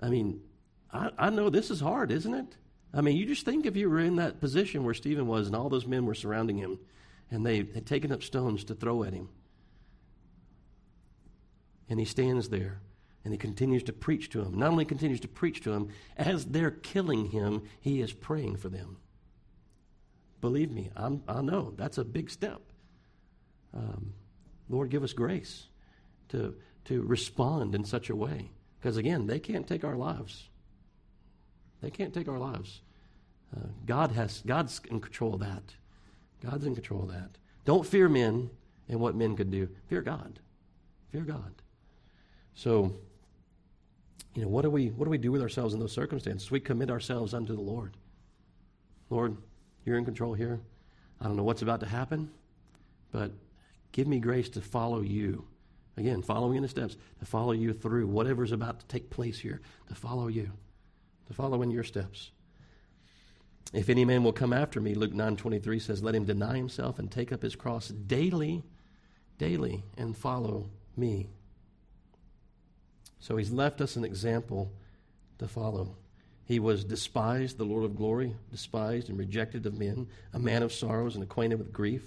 I 0.00 0.08
mean, 0.08 0.40
I, 0.90 1.10
I 1.18 1.30
know 1.30 1.50
this 1.50 1.70
is 1.70 1.80
hard, 1.80 2.10
isn't 2.10 2.34
it? 2.34 2.56
I 2.94 3.02
mean, 3.02 3.18
you 3.18 3.26
just 3.26 3.44
think 3.44 3.66
if 3.66 3.76
you 3.76 3.90
were 3.90 4.00
in 4.00 4.16
that 4.16 4.40
position 4.40 4.82
where 4.82 4.94
Stephen 4.94 5.26
was 5.26 5.46
and 5.46 5.54
all 5.54 5.68
those 5.68 5.86
men 5.86 6.06
were 6.06 6.14
surrounding 6.14 6.56
him 6.56 6.78
and 7.30 7.44
they 7.44 7.58
had 7.58 7.86
taken 7.86 8.12
up 8.12 8.22
stones 8.22 8.64
to 8.64 8.74
throw 8.74 9.04
at 9.04 9.12
him. 9.12 9.28
And 11.88 11.98
he 11.98 12.04
stands 12.04 12.48
there 12.48 12.80
and 13.24 13.32
he 13.32 13.38
continues 13.38 13.82
to 13.84 13.92
preach 13.92 14.30
to 14.30 14.42
them. 14.42 14.58
Not 14.58 14.70
only 14.70 14.84
continues 14.84 15.20
to 15.20 15.28
preach 15.28 15.62
to 15.62 15.70
them, 15.70 15.88
as 16.16 16.46
they're 16.46 16.70
killing 16.70 17.26
him, 17.26 17.62
he 17.80 18.00
is 18.00 18.12
praying 18.12 18.56
for 18.56 18.68
them. 18.68 18.98
Believe 20.40 20.70
me, 20.70 20.90
I'm, 20.96 21.22
i 21.26 21.42
know 21.42 21.72
that's 21.76 21.98
a 21.98 22.04
big 22.04 22.30
step. 22.30 22.60
Um, 23.74 24.14
Lord, 24.68 24.90
give 24.90 25.02
us 25.02 25.12
grace 25.12 25.66
to, 26.28 26.54
to 26.86 27.02
respond 27.02 27.74
in 27.74 27.84
such 27.84 28.08
a 28.08 28.16
way. 28.16 28.50
Because 28.80 28.96
again, 28.96 29.26
they 29.26 29.40
can't 29.40 29.66
take 29.66 29.84
our 29.84 29.96
lives. 29.96 30.48
They 31.80 31.90
can't 31.90 32.14
take 32.14 32.28
our 32.28 32.38
lives. 32.38 32.82
Uh, 33.56 33.66
God 33.86 34.12
has 34.12 34.42
God's 34.46 34.80
in 34.90 35.00
control 35.00 35.34
of 35.34 35.40
that. 35.40 35.74
God's 36.44 36.66
in 36.66 36.74
control 36.74 37.02
of 37.02 37.08
that. 37.08 37.30
Don't 37.64 37.86
fear 37.86 38.08
men 38.08 38.50
and 38.88 39.00
what 39.00 39.16
men 39.16 39.36
could 39.36 39.50
do. 39.50 39.68
Fear 39.88 40.02
God. 40.02 40.38
Fear 41.10 41.22
God. 41.22 41.62
So, 42.58 42.92
you 44.34 44.42
know, 44.42 44.48
what 44.48 44.62
do 44.62 44.70
we 44.70 44.88
what 44.88 45.04
do 45.04 45.10
we 45.10 45.18
do 45.18 45.30
with 45.30 45.40
ourselves 45.42 45.74
in 45.74 45.78
those 45.80 45.92
circumstances? 45.92 46.50
We 46.50 46.58
commit 46.58 46.90
ourselves 46.90 47.32
unto 47.32 47.54
the 47.54 47.62
Lord. 47.62 47.96
Lord, 49.10 49.36
you're 49.84 49.96
in 49.96 50.04
control 50.04 50.34
here. 50.34 50.58
I 51.20 51.26
don't 51.26 51.36
know 51.36 51.44
what's 51.44 51.62
about 51.62 51.78
to 51.80 51.86
happen, 51.86 52.32
but 53.12 53.30
give 53.92 54.08
me 54.08 54.18
grace 54.18 54.48
to 54.50 54.60
follow 54.60 55.02
you. 55.02 55.46
Again, 55.96 56.20
following 56.20 56.56
in 56.56 56.62
the 56.64 56.68
steps, 56.68 56.96
to 57.20 57.26
follow 57.26 57.52
you 57.52 57.72
through 57.72 58.08
whatever's 58.08 58.50
about 58.50 58.80
to 58.80 58.86
take 58.86 59.08
place 59.08 59.38
here, 59.38 59.60
to 59.86 59.94
follow 59.94 60.26
you 60.26 60.50
to 61.28 61.34
follow 61.34 61.62
in 61.62 61.70
your 61.70 61.84
steps. 61.84 62.32
If 63.72 63.88
any 63.88 64.04
man 64.04 64.24
will 64.24 64.32
come 64.32 64.52
after 64.52 64.80
me, 64.80 64.94
Luke 64.94 65.12
9:23 65.12 65.80
says, 65.80 66.02
let 66.02 66.16
him 66.16 66.24
deny 66.24 66.56
himself 66.56 66.98
and 66.98 67.08
take 67.08 67.30
up 67.30 67.42
his 67.42 67.54
cross 67.54 67.88
daily, 67.88 68.64
daily 69.36 69.84
and 69.96 70.16
follow 70.16 70.70
me. 70.96 71.28
So 73.20 73.36
he's 73.36 73.50
left 73.50 73.80
us 73.80 73.96
an 73.96 74.04
example 74.04 74.72
to 75.38 75.48
follow. 75.48 75.96
He 76.44 76.58
was 76.60 76.84
despised, 76.84 77.58
the 77.58 77.64
Lord 77.64 77.84
of 77.84 77.96
glory, 77.96 78.34
despised 78.50 79.10
and 79.10 79.18
rejected 79.18 79.66
of 79.66 79.78
men, 79.78 80.08
a 80.32 80.38
man 80.38 80.62
of 80.62 80.72
sorrows 80.72 81.14
and 81.14 81.22
acquainted 81.22 81.58
with 81.58 81.72
grief. 81.72 82.02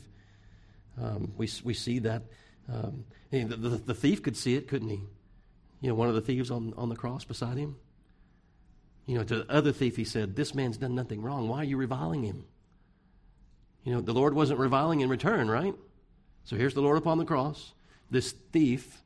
Um, 1.00 1.34
we, 1.38 1.47
we 1.63 1.74
see 1.74 2.00
that. 2.00 2.24
Um, 2.71 3.06
the, 3.30 3.43
the, 3.43 3.69
the 3.69 3.93
thief 3.93 4.24
could 4.24 4.36
see 4.36 4.56
it, 4.56 4.67
couldn't 4.67 4.89
he? 4.89 5.02
You 5.80 5.89
know, 5.89 5.95
one 5.95 6.10
of 6.10 6.15
the 6.15 6.21
thieves 6.21 6.52
on, 6.52 6.74
on 6.78 6.89
the 6.89 6.95
cross 6.95 7.24
beside 7.24 7.58
him. 7.58 7.76
You 9.06 9.17
know, 9.17 9.24
to 9.24 9.43
the 9.43 9.52
other 9.52 9.71
thief, 9.71 9.95
he 9.95 10.06
said, 10.06 10.36
This 10.36 10.56
man's 10.56 10.78
done 10.78 10.95
nothing 10.95 11.21
wrong. 11.21 11.47
Why 11.47 11.58
are 11.58 11.65
you 11.65 11.78
reviling 11.78 12.24
him? 12.24 12.45
You 13.84 13.93
know, 13.93 14.02
the 14.02 14.13
Lord 14.13 14.34
wasn't 14.34 14.60
reviling 14.60 15.02
in 15.02 15.10
return, 15.10 15.50
right? 15.50 15.74
So 16.45 16.56
here's 16.56 16.76
the 16.76 16.82
Lord 16.82 16.97
upon 16.97 17.17
the 17.17 17.26
cross. 17.26 17.74
This 18.10 18.32
thief 18.32 19.02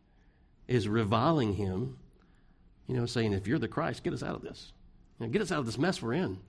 is 0.68 0.88
reviling 0.88 1.54
him, 1.54 1.98
you 2.88 2.96
know, 2.96 3.06
saying, 3.06 3.34
If 3.34 3.48
you're 3.48 3.60
the 3.60 3.68
Christ, 3.68 4.04
get 4.04 4.14
us 4.14 4.24
out 4.24 4.36
of 4.36 4.42
this. 4.42 4.72
You 5.20 5.26
know, 5.26 5.32
get 5.32 5.42
us 5.42 5.52
out 5.52 5.60
of 5.60 5.66
this 5.66 5.78
mess 5.78 6.02
we're 6.02 6.14
in. 6.14 6.40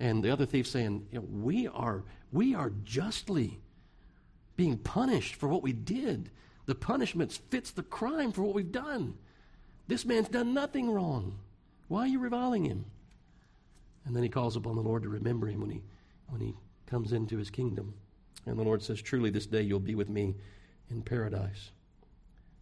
And 0.00 0.22
the 0.22 0.30
other 0.30 0.46
thief 0.46 0.66
saying, 0.66 1.06
you 1.10 1.18
know, 1.18 1.26
we 1.30 1.66
are 1.66 2.04
we 2.30 2.54
are 2.54 2.70
justly 2.84 3.58
being 4.56 4.76
punished 4.76 5.34
for 5.36 5.48
what 5.48 5.62
we 5.62 5.72
did. 5.72 6.30
The 6.66 6.74
punishment 6.74 7.32
fits 7.50 7.70
the 7.70 7.82
crime 7.82 8.32
for 8.32 8.42
what 8.42 8.54
we've 8.54 8.70
done. 8.70 9.14
This 9.86 10.04
man's 10.04 10.28
done 10.28 10.52
nothing 10.52 10.90
wrong. 10.90 11.38
Why 11.88 12.00
are 12.00 12.08
you 12.08 12.18
reviling 12.18 12.64
him? 12.64 12.84
And 14.04 14.14
then 14.14 14.22
he 14.22 14.28
calls 14.28 14.56
upon 14.56 14.76
the 14.76 14.82
Lord 14.82 15.02
to 15.02 15.08
remember 15.08 15.46
him 15.46 15.60
when 15.60 15.70
he, 15.70 15.82
when 16.28 16.40
he 16.40 16.54
comes 16.86 17.12
into 17.12 17.38
his 17.38 17.50
kingdom. 17.50 17.94
And 18.46 18.58
the 18.58 18.64
Lord 18.64 18.82
says, 18.82 19.00
Truly, 19.00 19.30
this 19.30 19.46
day 19.46 19.62
you'll 19.62 19.80
be 19.80 19.94
with 19.94 20.10
me 20.10 20.34
in 20.90 21.02
paradise. 21.02 21.70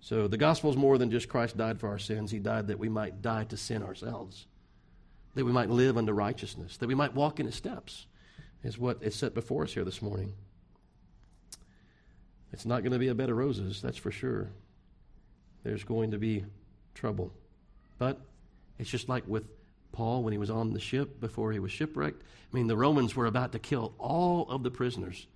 So 0.06 0.28
the 0.28 0.36
gospel 0.36 0.70
is 0.70 0.76
more 0.76 0.98
than 0.98 1.10
just 1.10 1.28
Christ 1.28 1.56
died 1.56 1.80
for 1.80 1.88
our 1.88 1.98
sins. 1.98 2.30
He 2.30 2.38
died 2.38 2.68
that 2.68 2.78
we 2.78 2.88
might 2.88 3.22
die 3.22 3.42
to 3.42 3.56
sin 3.56 3.82
ourselves, 3.82 4.46
that 5.34 5.44
we 5.44 5.50
might 5.50 5.68
live 5.68 5.98
unto 5.98 6.12
righteousness, 6.12 6.76
that 6.76 6.86
we 6.86 6.94
might 6.94 7.12
walk 7.12 7.40
in 7.40 7.46
his 7.46 7.56
steps, 7.56 8.06
is 8.62 8.78
what 8.78 9.02
is 9.02 9.16
set 9.16 9.34
before 9.34 9.64
us 9.64 9.74
here 9.74 9.84
this 9.84 10.00
morning. 10.00 10.32
It's 12.52 12.64
not 12.64 12.84
going 12.84 12.92
to 12.92 13.00
be 13.00 13.08
a 13.08 13.16
bed 13.16 13.30
of 13.30 13.36
roses, 13.36 13.82
that's 13.82 13.96
for 13.96 14.12
sure. 14.12 14.52
There's 15.64 15.82
going 15.82 16.12
to 16.12 16.18
be 16.18 16.44
trouble. 16.94 17.32
But 17.98 18.20
it's 18.78 18.88
just 18.88 19.08
like 19.08 19.24
with 19.26 19.42
Paul 19.90 20.22
when 20.22 20.30
he 20.30 20.38
was 20.38 20.50
on 20.50 20.72
the 20.72 20.78
ship 20.78 21.18
before 21.18 21.50
he 21.50 21.58
was 21.58 21.72
shipwrecked. 21.72 22.22
I 22.22 22.56
mean, 22.56 22.68
the 22.68 22.76
Romans 22.76 23.16
were 23.16 23.26
about 23.26 23.50
to 23.52 23.58
kill 23.58 23.92
all 23.98 24.48
of 24.50 24.62
the 24.62 24.70
prisoners. 24.70 25.26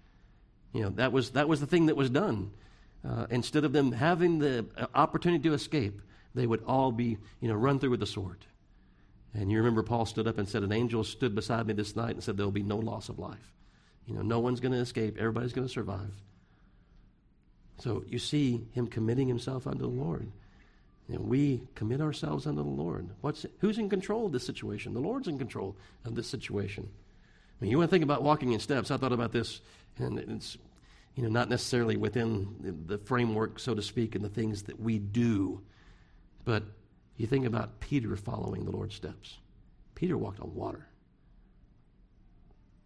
You 0.72 0.82
know, 0.82 0.90
that 0.90 1.10
was, 1.10 1.30
that 1.30 1.48
was 1.48 1.58
the 1.58 1.66
thing 1.66 1.86
that 1.86 1.96
was 1.96 2.08
done. 2.08 2.52
Uh, 3.08 3.26
instead 3.30 3.64
of 3.64 3.72
them 3.72 3.92
having 3.92 4.38
the 4.38 4.66
uh, 4.76 4.86
opportunity 4.94 5.48
to 5.48 5.54
escape, 5.54 6.00
they 6.34 6.46
would 6.46 6.62
all 6.66 6.92
be, 6.92 7.18
you 7.40 7.48
know, 7.48 7.54
run 7.54 7.78
through 7.78 7.90
with 7.90 8.00
the 8.00 8.06
sword. 8.06 8.44
And 9.32 9.50
you 9.50 9.58
remember 9.58 9.82
Paul 9.82 10.06
stood 10.06 10.26
up 10.26 10.38
and 10.38 10.48
said, 10.48 10.62
An 10.62 10.72
angel 10.72 11.04
stood 11.04 11.34
beside 11.34 11.66
me 11.66 11.72
this 11.72 11.96
night 11.96 12.10
and 12.10 12.22
said, 12.22 12.36
There 12.36 12.46
will 12.46 12.52
be 12.52 12.62
no 12.62 12.76
loss 12.76 13.08
of 13.08 13.18
life. 13.18 13.52
You 14.06 14.14
know, 14.14 14.22
no 14.22 14.40
one's 14.40 14.60
going 14.60 14.72
to 14.72 14.78
escape, 14.78 15.16
everybody's 15.18 15.52
going 15.52 15.66
to 15.66 15.72
survive. 15.72 16.10
So 17.78 18.04
you 18.08 18.18
see 18.18 18.66
him 18.72 18.86
committing 18.86 19.28
himself 19.28 19.66
unto 19.66 19.80
the 19.80 19.86
Lord. 19.86 20.30
And 21.08 21.28
we 21.28 21.62
commit 21.74 22.00
ourselves 22.00 22.46
unto 22.46 22.62
the 22.62 22.68
Lord. 22.68 23.08
What's, 23.20 23.46
who's 23.58 23.78
in 23.78 23.88
control 23.88 24.26
of 24.26 24.32
this 24.32 24.44
situation? 24.44 24.94
The 24.94 25.00
Lord's 25.00 25.28
in 25.28 25.38
control 25.38 25.76
of 26.04 26.14
this 26.14 26.28
situation. 26.28 26.88
I 26.88 27.64
mean, 27.64 27.70
you 27.70 27.78
want 27.78 27.90
to 27.90 27.94
think 27.94 28.04
about 28.04 28.22
walking 28.22 28.52
in 28.52 28.60
steps. 28.60 28.90
I 28.90 28.96
thought 28.96 29.12
about 29.12 29.32
this, 29.32 29.60
and 29.98 30.18
it's, 30.18 30.56
you 31.14 31.22
know, 31.22 31.28
not 31.28 31.48
necessarily 31.48 31.96
within 31.96 32.84
the 32.86 32.98
framework, 32.98 33.58
so 33.58 33.74
to 33.74 33.82
speak, 33.82 34.14
and 34.14 34.24
the 34.24 34.28
things 34.28 34.62
that 34.64 34.80
we 34.80 34.98
do. 34.98 35.60
But 36.44 36.64
you 37.16 37.26
think 37.26 37.46
about 37.46 37.80
Peter 37.80 38.16
following 38.16 38.64
the 38.64 38.70
Lord's 38.70 38.94
steps. 38.94 39.38
Peter 39.94 40.16
walked 40.16 40.40
on 40.40 40.54
water. 40.54 40.86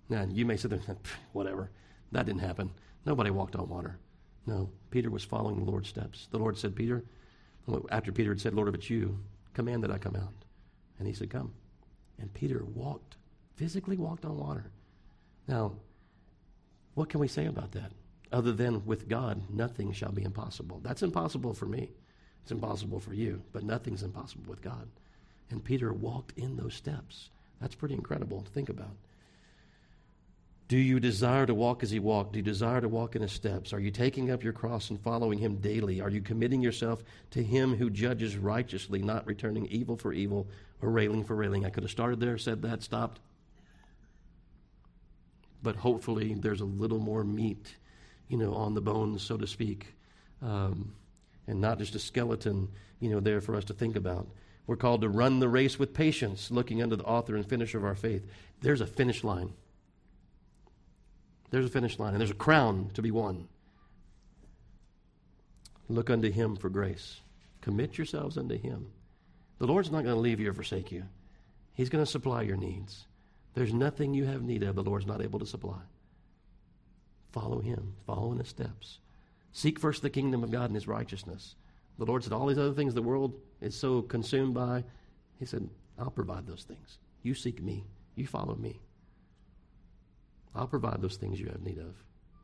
Now, 0.08 0.26
you 0.28 0.44
may 0.44 0.56
sit 0.56 0.70
there 0.70 0.80
say, 0.82 0.94
whatever, 1.32 1.70
that 2.12 2.26
didn't 2.26 2.40
happen. 2.40 2.70
Nobody 3.06 3.30
walked 3.30 3.56
on 3.56 3.68
water. 3.68 3.98
No, 4.46 4.70
Peter 4.90 5.10
was 5.10 5.24
following 5.24 5.64
the 5.64 5.70
Lord's 5.70 5.88
steps. 5.88 6.28
The 6.30 6.38
Lord 6.38 6.58
said, 6.58 6.74
Peter, 6.74 7.04
after 7.90 8.12
Peter 8.12 8.30
had 8.30 8.40
said, 8.40 8.54
Lord, 8.54 8.68
if 8.68 8.74
it's 8.74 8.90
you, 8.90 9.18
command 9.54 9.82
that 9.84 9.90
I 9.90 9.98
come 9.98 10.16
out. 10.16 10.34
And 10.98 11.08
he 11.08 11.14
said, 11.14 11.30
Come. 11.30 11.52
And 12.18 12.32
Peter 12.34 12.64
walked, 12.64 13.16
physically 13.56 13.96
walked 13.96 14.24
on 14.24 14.36
water. 14.36 14.70
Now, 15.48 15.72
what 16.94 17.08
can 17.08 17.20
we 17.20 17.28
say 17.28 17.46
about 17.46 17.72
that? 17.72 17.92
Other 18.34 18.50
than 18.50 18.84
with 18.84 19.08
God, 19.08 19.42
nothing 19.48 19.92
shall 19.92 20.10
be 20.10 20.24
impossible. 20.24 20.80
That's 20.82 21.04
impossible 21.04 21.54
for 21.54 21.66
me. 21.66 21.90
It's 22.42 22.50
impossible 22.50 22.98
for 22.98 23.14
you, 23.14 23.40
but 23.52 23.62
nothing's 23.62 24.02
impossible 24.02 24.46
with 24.48 24.60
God. 24.60 24.88
And 25.50 25.62
Peter 25.62 25.92
walked 25.92 26.36
in 26.36 26.56
those 26.56 26.74
steps. 26.74 27.30
That's 27.60 27.76
pretty 27.76 27.94
incredible 27.94 28.42
to 28.42 28.50
think 28.50 28.70
about. 28.70 28.96
Do 30.66 30.76
you 30.76 30.98
desire 30.98 31.46
to 31.46 31.54
walk 31.54 31.84
as 31.84 31.92
he 31.92 32.00
walked? 32.00 32.32
Do 32.32 32.40
you 32.40 32.42
desire 32.42 32.80
to 32.80 32.88
walk 32.88 33.14
in 33.14 33.22
his 33.22 33.30
steps? 33.30 33.72
Are 33.72 33.78
you 33.78 33.92
taking 33.92 34.32
up 34.32 34.42
your 34.42 34.52
cross 34.52 34.90
and 34.90 35.00
following 35.00 35.38
him 35.38 35.58
daily? 35.58 36.00
Are 36.00 36.10
you 36.10 36.20
committing 36.20 36.60
yourself 36.60 37.04
to 37.30 37.42
him 37.42 37.76
who 37.76 37.88
judges 37.88 38.36
righteously, 38.36 39.00
not 39.00 39.28
returning 39.28 39.66
evil 39.66 39.96
for 39.96 40.12
evil 40.12 40.48
or 40.82 40.90
railing 40.90 41.22
for 41.22 41.36
railing? 41.36 41.64
I 41.64 41.70
could 41.70 41.84
have 41.84 41.90
started 41.92 42.18
there, 42.18 42.36
said 42.36 42.62
that, 42.62 42.82
stopped. 42.82 43.20
But 45.62 45.76
hopefully 45.76 46.34
there's 46.34 46.62
a 46.62 46.64
little 46.64 46.98
more 46.98 47.22
meat, 47.22 47.76
you 48.28 48.36
know, 48.36 48.54
on 48.54 48.74
the 48.74 48.80
bones, 48.80 49.22
so 49.22 49.36
to 49.36 49.46
speak, 49.46 49.94
um, 50.42 50.92
and 51.46 51.60
not 51.60 51.78
just 51.78 51.94
a 51.94 51.98
skeleton, 51.98 52.68
you 53.00 53.10
know, 53.10 53.20
there 53.20 53.40
for 53.40 53.54
us 53.54 53.64
to 53.64 53.74
think 53.74 53.96
about. 53.96 54.28
We're 54.66 54.76
called 54.76 55.02
to 55.02 55.08
run 55.08 55.40
the 55.40 55.48
race 55.48 55.78
with 55.78 55.92
patience, 55.92 56.50
looking 56.50 56.82
unto 56.82 56.96
the 56.96 57.04
author 57.04 57.36
and 57.36 57.46
finisher 57.46 57.78
of 57.78 57.84
our 57.84 57.94
faith. 57.94 58.26
There's 58.62 58.80
a 58.80 58.86
finish 58.86 59.22
line. 59.22 59.52
There's 61.50 61.66
a 61.66 61.70
finish 61.70 61.98
line, 61.98 62.12
and 62.12 62.20
there's 62.20 62.30
a 62.30 62.34
crown 62.34 62.90
to 62.94 63.02
be 63.02 63.10
won. 63.10 63.48
Look 65.88 66.08
unto 66.08 66.30
him 66.30 66.56
for 66.56 66.70
grace. 66.70 67.20
Commit 67.60 67.98
yourselves 67.98 68.38
unto 68.38 68.56
him. 68.56 68.86
The 69.58 69.66
Lord's 69.66 69.90
not 69.90 70.02
going 70.02 70.16
to 70.16 70.20
leave 70.20 70.40
you 70.40 70.50
or 70.50 70.54
forsake 70.54 70.90
you. 70.90 71.04
He's 71.74 71.90
going 71.90 72.04
to 72.04 72.10
supply 72.10 72.42
your 72.42 72.56
needs. 72.56 73.06
There's 73.54 73.72
nothing 73.72 74.14
you 74.14 74.24
have 74.24 74.42
need 74.42 74.62
of 74.62 74.74
the 74.74 74.82
Lord's 74.82 75.06
not 75.06 75.22
able 75.22 75.38
to 75.38 75.46
supply. 75.46 75.80
Follow 77.34 77.58
him, 77.58 77.94
follow 78.06 78.30
in 78.30 78.38
his 78.38 78.46
steps. 78.46 79.00
Seek 79.50 79.80
first 79.80 80.02
the 80.02 80.08
kingdom 80.10 80.44
of 80.44 80.52
God 80.52 80.66
and 80.66 80.76
his 80.76 80.86
righteousness. 80.86 81.56
The 81.98 82.04
Lord 82.04 82.22
said, 82.22 82.32
All 82.32 82.46
these 82.46 82.58
other 82.58 82.74
things 82.74 82.94
the 82.94 83.02
world 83.02 83.34
is 83.60 83.74
so 83.74 84.02
consumed 84.02 84.54
by, 84.54 84.84
He 85.40 85.44
said, 85.44 85.68
I'll 85.98 86.12
provide 86.12 86.46
those 86.46 86.62
things. 86.62 86.98
You 87.24 87.34
seek 87.34 87.60
me, 87.60 87.86
you 88.14 88.28
follow 88.28 88.54
me. 88.54 88.78
I'll 90.54 90.68
provide 90.68 91.02
those 91.02 91.16
things 91.16 91.40
you 91.40 91.46
have 91.46 91.60
need 91.60 91.78
of. 91.78 91.96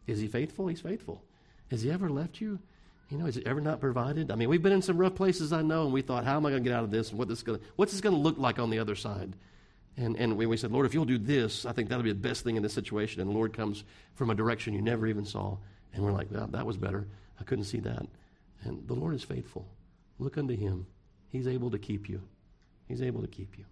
Is 0.09 0.19
he 0.19 0.27
faithful? 0.27 0.67
He's 0.67 0.81
faithful. 0.81 1.23
Has 1.71 1.83
he 1.83 1.93
ever 1.93 2.11
left 2.11 2.41
you? 2.41 2.59
You 3.11 3.19
know, 3.19 3.27
has 3.27 3.37
he 3.37 3.47
ever 3.47 3.61
not 3.61 3.79
provided? 3.79 4.33
I 4.33 4.35
mean, 4.35 4.49
we've 4.49 4.63
been 4.63 4.73
in 4.73 4.83
some 4.83 4.99
rough 4.99 5.15
places, 5.15 5.53
I 5.53 5.63
know, 5.63 5.85
and 5.85 5.93
we 5.93 6.03
thought, 6.03 6.25
how 6.25 6.37
am 6.37 6.47
I 6.47 6.51
going 6.51 6.65
to 6.65 6.69
get 6.69 6.77
out 6.77 6.83
of 6.83 6.91
this? 6.91 7.11
And 7.11 7.19
what 7.19 7.29
this 7.29 7.45
gonna, 7.45 7.61
what's 7.77 7.93
this 7.93 8.01
going 8.01 8.17
to 8.17 8.21
look 8.21 8.39
like 8.39 8.59
on 8.59 8.71
the 8.71 8.81
other 8.81 8.97
side? 8.97 9.35
And, 10.01 10.17
and 10.17 10.39
we, 10.39 10.47
we 10.47 10.57
said, 10.57 10.73
Lord, 10.73 10.87
if 10.87 10.95
you'll 10.95 11.05
do 11.05 11.19
this, 11.19 11.67
I 11.67 11.73
think 11.73 11.91
that'll 11.91 12.03
be 12.03 12.11
the 12.11 12.19
best 12.19 12.43
thing 12.43 12.57
in 12.57 12.63
this 12.63 12.73
situation. 12.73 13.21
And 13.21 13.29
the 13.29 13.35
Lord 13.35 13.53
comes 13.53 13.85
from 14.15 14.31
a 14.31 14.35
direction 14.35 14.73
you 14.73 14.81
never 14.81 15.07
even 15.07 15.27
saw. 15.27 15.59
And 15.93 16.03
we're 16.03 16.13
like, 16.13 16.29
well, 16.31 16.47
that 16.47 16.65
was 16.65 16.79
better. 16.79 17.07
I 17.39 17.45
couldn't 17.45 17.65
see 17.65 17.81
that. 17.81 18.07
And 18.63 18.89
the 18.89 18.95
Lord 18.95 19.15
is 19.15 19.23
faithful. 19.23 19.69
Look 20.19 20.39
unto 20.39 20.57
him. 20.57 20.87
He's 21.29 21.47
able 21.47 21.71
to 21.71 21.79
keep 21.79 22.09
you. 22.09 22.23
He's 22.89 23.03
able 23.03 23.21
to 23.21 23.29
keep 23.29 23.59
you. 23.59 23.65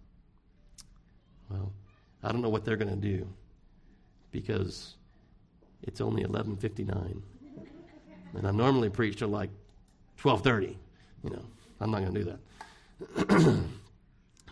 Well, 1.49 1.73
I 2.21 2.31
don't 2.31 2.41
know 2.41 2.49
what 2.49 2.63
they're 2.63 2.77
going 2.77 2.91
to 2.91 2.95
do 2.95 3.27
because 4.31 4.95
it's 5.81 5.99
only 5.99 6.23
11:59, 6.23 7.21
and 8.35 8.47
I 8.47 8.51
normally 8.51 8.89
preach 8.89 9.17
till 9.17 9.29
like 9.29 9.49
12:30. 10.21 10.75
You 11.23 11.29
know, 11.31 11.45
I'm 11.81 11.89
not 11.89 12.01
going 12.01 12.13
to 12.13 12.23
do 12.23 12.37
that. 13.27 13.63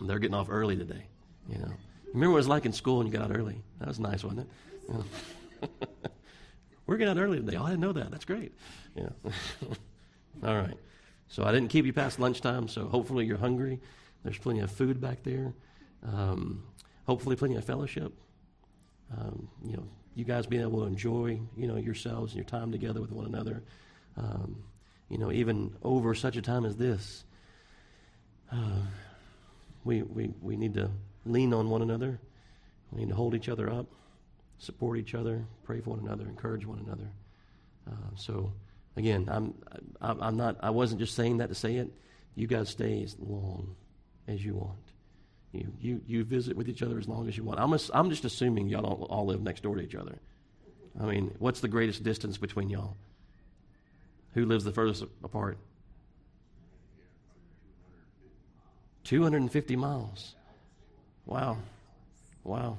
They're 0.00 0.18
getting 0.18 0.34
off 0.34 0.48
early 0.50 0.76
today. 0.76 1.06
You 1.48 1.58
know, 1.58 1.72
remember 2.12 2.32
what 2.32 2.36
it 2.36 2.40
was 2.40 2.48
like 2.48 2.66
in 2.66 2.72
school 2.72 2.98
when 2.98 3.06
you 3.06 3.12
got 3.12 3.22
out 3.22 3.36
early? 3.36 3.62
That 3.78 3.88
was 3.88 3.98
nice, 3.98 4.22
wasn't 4.22 4.40
it? 4.40 4.48
You 4.88 4.94
know? 4.94 5.68
We're 6.86 6.96
getting 6.96 7.18
out 7.18 7.22
early 7.22 7.40
today. 7.40 7.56
Oh, 7.56 7.64
I 7.64 7.70
didn't 7.70 7.80
know 7.80 7.92
that. 7.92 8.10
That's 8.10 8.24
great. 8.24 8.52
Yeah. 8.94 9.08
All 10.46 10.56
right. 10.56 10.76
So 11.28 11.44
I 11.44 11.52
didn't 11.52 11.68
keep 11.68 11.84
you 11.84 11.92
past 11.92 12.18
lunchtime. 12.18 12.68
So 12.68 12.86
hopefully 12.86 13.26
you're 13.26 13.38
hungry. 13.38 13.80
There's 14.24 14.38
plenty 14.38 14.60
of 14.60 14.70
food 14.70 15.00
back 15.00 15.22
there. 15.22 15.52
Um, 16.06 16.62
hopefully 17.06 17.36
plenty 17.36 17.56
of 17.56 17.64
fellowship 17.64 18.12
um, 19.16 19.48
you 19.64 19.76
know, 19.76 19.84
you 20.14 20.24
guys 20.24 20.46
being 20.46 20.62
able 20.62 20.80
to 20.80 20.86
enjoy, 20.86 21.40
you 21.56 21.66
know, 21.66 21.76
yourselves 21.76 22.32
and 22.32 22.36
your 22.36 22.44
time 22.44 22.72
together 22.72 23.00
with 23.00 23.12
one 23.12 23.26
another. 23.26 23.62
Um, 24.16 24.64
you 25.08 25.18
know, 25.18 25.32
even 25.32 25.74
over 25.82 26.14
such 26.14 26.36
a 26.36 26.42
time 26.42 26.64
as 26.64 26.76
this, 26.76 27.24
uh, 28.52 28.82
we, 29.84 30.02
we, 30.02 30.30
we 30.42 30.56
need 30.56 30.74
to 30.74 30.90
lean 31.26 31.52
on 31.52 31.70
one 31.70 31.82
another. 31.82 32.20
We 32.92 33.00
need 33.00 33.10
to 33.10 33.14
hold 33.14 33.34
each 33.34 33.48
other 33.48 33.70
up, 33.70 33.86
support 34.58 34.98
each 34.98 35.14
other, 35.14 35.44
pray 35.64 35.80
for 35.80 35.90
one 35.90 36.00
another, 36.00 36.24
encourage 36.24 36.66
one 36.66 36.78
another. 36.86 37.10
Uh, 37.86 38.16
so, 38.16 38.52
again, 38.96 39.28
I'm, 39.30 39.54
I'm 40.00 40.36
not, 40.36 40.56
I 40.60 40.70
wasn't 40.70 41.00
just 41.00 41.14
saying 41.14 41.38
that 41.38 41.48
to 41.48 41.54
say 41.54 41.76
it. 41.76 41.90
You 42.34 42.46
guys 42.46 42.68
stay 42.68 43.02
as 43.02 43.16
long 43.18 43.74
as 44.26 44.44
you 44.44 44.54
want. 44.54 44.78
You, 45.52 45.72
you, 45.80 46.00
you 46.06 46.24
visit 46.24 46.56
with 46.56 46.68
each 46.68 46.82
other 46.82 46.98
as 46.98 47.08
long 47.08 47.28
as 47.28 47.36
you 47.36 47.44
want. 47.44 47.58
I'm, 47.58 47.72
I'm 47.94 48.10
just 48.10 48.24
assuming 48.24 48.68
y'all 48.68 48.82
don't 48.82 49.02
all 49.02 49.26
live 49.26 49.42
next 49.42 49.62
door 49.62 49.76
to 49.76 49.82
each 49.82 49.94
other. 49.94 50.18
I 51.00 51.06
mean, 51.06 51.34
what's 51.38 51.60
the 51.60 51.68
greatest 51.68 52.02
distance 52.02 52.36
between 52.36 52.68
y'all? 52.68 52.96
Who 54.34 54.44
lives 54.44 54.64
the 54.64 54.72
furthest 54.72 55.04
apart? 55.24 55.58
250 59.04 59.76
miles. 59.76 60.34
Wow. 61.28 61.58
Wow. 62.42 62.78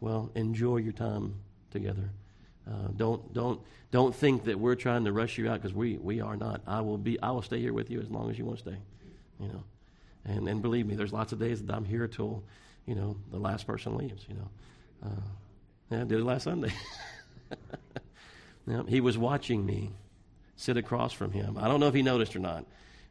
Well, 0.00 0.30
enjoy 0.34 0.78
your 0.78 0.94
time 0.94 1.34
together. 1.70 2.08
Uh, 2.66 2.88
don't 2.96 3.34
don't 3.34 3.60
don't 3.90 4.14
think 4.14 4.44
that 4.44 4.58
we're 4.58 4.76
trying 4.76 5.04
to 5.04 5.12
rush 5.12 5.36
you 5.36 5.50
out 5.50 5.60
because 5.60 5.74
we 5.74 5.98
we 5.98 6.22
are 6.22 6.36
not. 6.36 6.62
I 6.66 6.80
will 6.80 6.96
be. 6.96 7.20
I 7.20 7.30
will 7.32 7.42
stay 7.42 7.60
here 7.60 7.74
with 7.74 7.90
you 7.90 8.00
as 8.00 8.08
long 8.08 8.30
as 8.30 8.38
you 8.38 8.46
want 8.46 8.58
to 8.58 8.70
stay. 8.70 8.78
You 9.38 9.48
know. 9.48 9.64
And, 10.24 10.48
and 10.48 10.62
believe 10.62 10.86
me, 10.86 10.94
there's 10.94 11.12
lots 11.12 11.32
of 11.32 11.38
days 11.38 11.62
that 11.62 11.74
I'm 11.74 11.84
here 11.84 12.06
till, 12.06 12.42
you 12.86 12.94
know, 12.94 13.16
the 13.30 13.38
last 13.38 13.66
person 13.66 13.96
leaves, 13.96 14.24
you 14.28 14.34
know. 14.34 14.48
Uh, 15.04 15.20
yeah, 15.90 16.00
I 16.02 16.04
did 16.04 16.20
it 16.20 16.24
last 16.24 16.44
Sunday. 16.44 16.72
yeah, 18.66 18.82
he 18.86 19.00
was 19.00 19.16
watching 19.16 19.64
me 19.64 19.90
sit 20.56 20.76
across 20.76 21.12
from 21.12 21.32
him. 21.32 21.56
I 21.58 21.68
don't 21.68 21.80
know 21.80 21.88
if 21.88 21.94
he 21.94 22.02
noticed 22.02 22.36
or 22.36 22.40
not, 22.40 22.66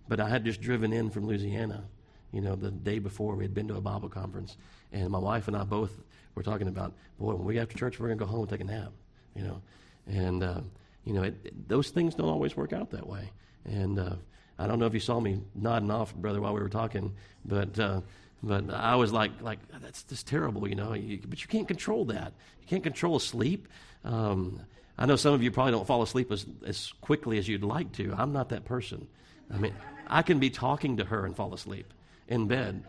but 0.08 0.20
I 0.20 0.30
had 0.30 0.46
just 0.46 0.62
driven 0.62 0.94
in 0.94 1.10
from 1.10 1.26
Louisiana, 1.26 1.84
you 2.32 2.42
know, 2.42 2.56
the 2.56 2.72
day 2.72 3.00
before 3.00 3.36
we 3.36 3.44
had 3.44 3.54
been 3.54 3.68
to 3.70 3.76
a 3.76 3.82
Bible 3.82 4.10
conference. 4.10 4.58
And 4.92 5.10
my 5.10 5.20
wife 5.20 5.48
and 5.48 5.58
I 5.58 5.64
both 5.64 5.92
were 6.36 6.44
talking 6.44 6.68
about, 6.68 6.94
boy, 7.20 7.34
when 7.34 7.46
we 7.46 7.56
get 7.56 7.64
after 7.64 7.78
church, 7.78 8.00
we're 8.00 8.08
going 8.08 8.20
to 8.20 8.26
go 8.26 8.30
home 8.30 8.42
and 8.42 8.50
take 8.50 8.62
a 8.62 8.64
nap, 8.64 8.92
you 9.36 9.44
know. 9.44 9.62
And, 10.08 10.44
uh, 10.44 10.62
you 11.06 11.14
know, 11.14 11.24
it, 11.24 11.36
it, 11.44 11.70
those 11.70 11.90
things 11.90 12.16
don't 12.16 12.30
always 12.30 12.56
work 12.56 12.74
out 12.74 12.92
that 12.92 13.08
way. 13.08 13.32
And, 13.66 14.00
uh, 14.00 14.16
I 14.60 14.68
don't 14.68 14.78
know 14.78 14.86
if 14.86 14.94
you 14.94 15.00
saw 15.00 15.22
me 15.22 15.40
nodding 15.56 15.90
off, 15.90 16.14
brother, 16.14 16.42
while 16.42 16.54
we 16.54 16.60
were 16.60 16.70
talking, 16.70 17.14
but 17.46 17.80
uh, 17.80 18.02
but 18.44 18.70
I 18.70 18.98
was 18.98 19.14
like 19.14 19.42
like 19.42 19.60
that's 19.82 20.04
just 20.04 20.28
terrible, 20.28 20.68
you 20.68 20.76
know. 20.76 20.94
You, 20.94 21.20
but 21.26 21.42
you 21.42 21.48
can't 21.48 21.68
control 21.68 22.04
that. 22.06 22.34
You 22.62 22.68
can't 22.68 22.84
control 22.84 23.20
sleep. 23.20 23.70
Um, 24.04 24.60
I 24.98 25.06
know 25.06 25.16
some 25.16 25.34
of 25.34 25.42
you 25.42 25.50
probably 25.50 25.72
don't 25.72 25.88
fall 25.88 26.02
asleep 26.02 26.30
as 26.30 26.46
as 26.68 26.92
quickly 27.00 27.38
as 27.38 27.48
you'd 27.48 27.64
like 27.64 27.94
to. 27.94 28.14
I'm 28.18 28.34
not 28.34 28.50
that 28.50 28.66
person. 28.66 29.08
I 29.52 29.58
mean, 29.58 29.74
I 30.08 30.24
can 30.24 30.40
be 30.40 30.50
talking 30.50 30.98
to 30.98 31.06
her 31.06 31.26
and 31.26 31.34
fall 31.34 31.54
asleep 31.54 31.94
in 32.30 32.48
bed. 32.48 32.84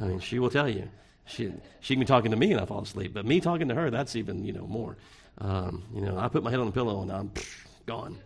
I 0.00 0.04
mean, 0.04 0.20
she 0.20 0.38
will 0.38 0.50
tell 0.50 0.68
you. 0.68 0.88
She 1.26 1.52
she 1.80 1.94
can 1.94 2.00
be 2.00 2.06
talking 2.06 2.32
to 2.32 2.36
me 2.36 2.52
and 2.52 2.60
I 2.60 2.64
fall 2.64 2.82
asleep, 2.82 3.14
but 3.14 3.24
me 3.24 3.40
talking 3.40 3.68
to 3.68 3.74
her, 3.74 3.90
that's 3.90 4.16
even 4.16 4.44
you 4.44 4.52
know 4.52 4.66
more. 4.66 4.96
Um, 5.38 5.84
you 5.94 6.02
know, 6.02 6.18
I 6.18 6.28
put 6.28 6.42
my 6.42 6.50
head 6.50 6.60
on 6.60 6.66
the 6.66 6.72
pillow 6.72 7.02
and 7.02 7.10
I'm 7.10 7.30
gone. 7.86 8.18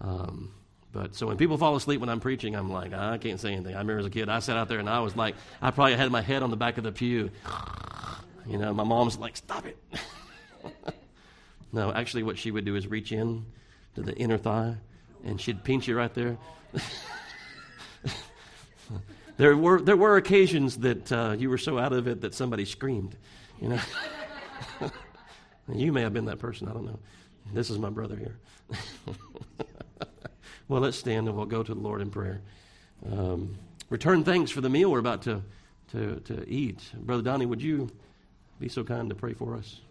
Um, 0.00 0.52
but 0.92 1.14
so 1.14 1.26
when 1.26 1.38
people 1.38 1.56
fall 1.56 1.74
asleep 1.74 2.00
when 2.00 2.10
I'm 2.10 2.20
preaching, 2.20 2.54
I'm 2.54 2.70
like, 2.70 2.92
I 2.92 3.16
can't 3.16 3.40
say 3.40 3.52
anything. 3.52 3.74
I 3.74 3.78
remember 3.78 4.00
as 4.00 4.06
a 4.06 4.10
kid, 4.10 4.28
I 4.28 4.40
sat 4.40 4.58
out 4.58 4.68
there 4.68 4.78
and 4.78 4.88
I 4.90 5.00
was 5.00 5.16
like, 5.16 5.34
I 5.62 5.70
probably 5.70 5.94
had 5.94 6.12
my 6.12 6.20
head 6.20 6.42
on 6.42 6.50
the 6.50 6.56
back 6.56 6.78
of 6.78 6.84
the 6.84 6.92
pew. 6.92 7.30
You 8.44 8.58
know, 8.58 8.74
my 8.74 8.82
mom's 8.82 9.16
like, 9.18 9.36
stop 9.36 9.66
it. 9.66 9.78
no, 11.72 11.92
actually, 11.92 12.24
what 12.24 12.36
she 12.36 12.50
would 12.50 12.64
do 12.64 12.74
is 12.74 12.88
reach 12.88 13.12
in 13.12 13.46
to 13.94 14.02
the 14.02 14.12
inner 14.16 14.36
thigh 14.36 14.74
and 15.24 15.40
she'd 15.40 15.62
pinch 15.62 15.86
you 15.86 15.96
right 15.96 16.12
there. 16.12 16.36
there 19.36 19.56
were 19.56 19.80
there 19.80 19.96
were 19.96 20.16
occasions 20.16 20.78
that 20.78 21.12
uh, 21.12 21.34
you 21.38 21.50
were 21.50 21.58
so 21.58 21.78
out 21.78 21.92
of 21.92 22.06
it 22.06 22.20
that 22.20 22.34
somebody 22.34 22.64
screamed, 22.64 23.16
you 23.60 23.68
know. 23.68 23.80
You 25.68 25.92
may 25.92 26.02
have 26.02 26.12
been 26.12 26.24
that 26.26 26.38
person. 26.38 26.68
I 26.68 26.72
don't 26.72 26.84
know. 26.84 26.98
This 27.52 27.70
is 27.70 27.78
my 27.78 27.90
brother 27.90 28.16
here. 28.16 28.36
well, 30.68 30.80
let's 30.80 30.96
stand 30.96 31.28
and 31.28 31.36
we'll 31.36 31.46
go 31.46 31.62
to 31.62 31.74
the 31.74 31.80
Lord 31.80 32.00
in 32.00 32.10
prayer. 32.10 32.40
Um, 33.10 33.56
return 33.88 34.24
thanks 34.24 34.50
for 34.50 34.60
the 34.60 34.68
meal 34.68 34.90
we're 34.90 34.98
about 34.98 35.22
to, 35.22 35.42
to, 35.92 36.20
to 36.20 36.48
eat. 36.48 36.82
Brother 36.94 37.22
Donnie, 37.22 37.46
would 37.46 37.62
you 37.62 37.90
be 38.58 38.68
so 38.68 38.82
kind 38.82 39.08
to 39.08 39.14
pray 39.14 39.34
for 39.34 39.56
us? 39.56 39.82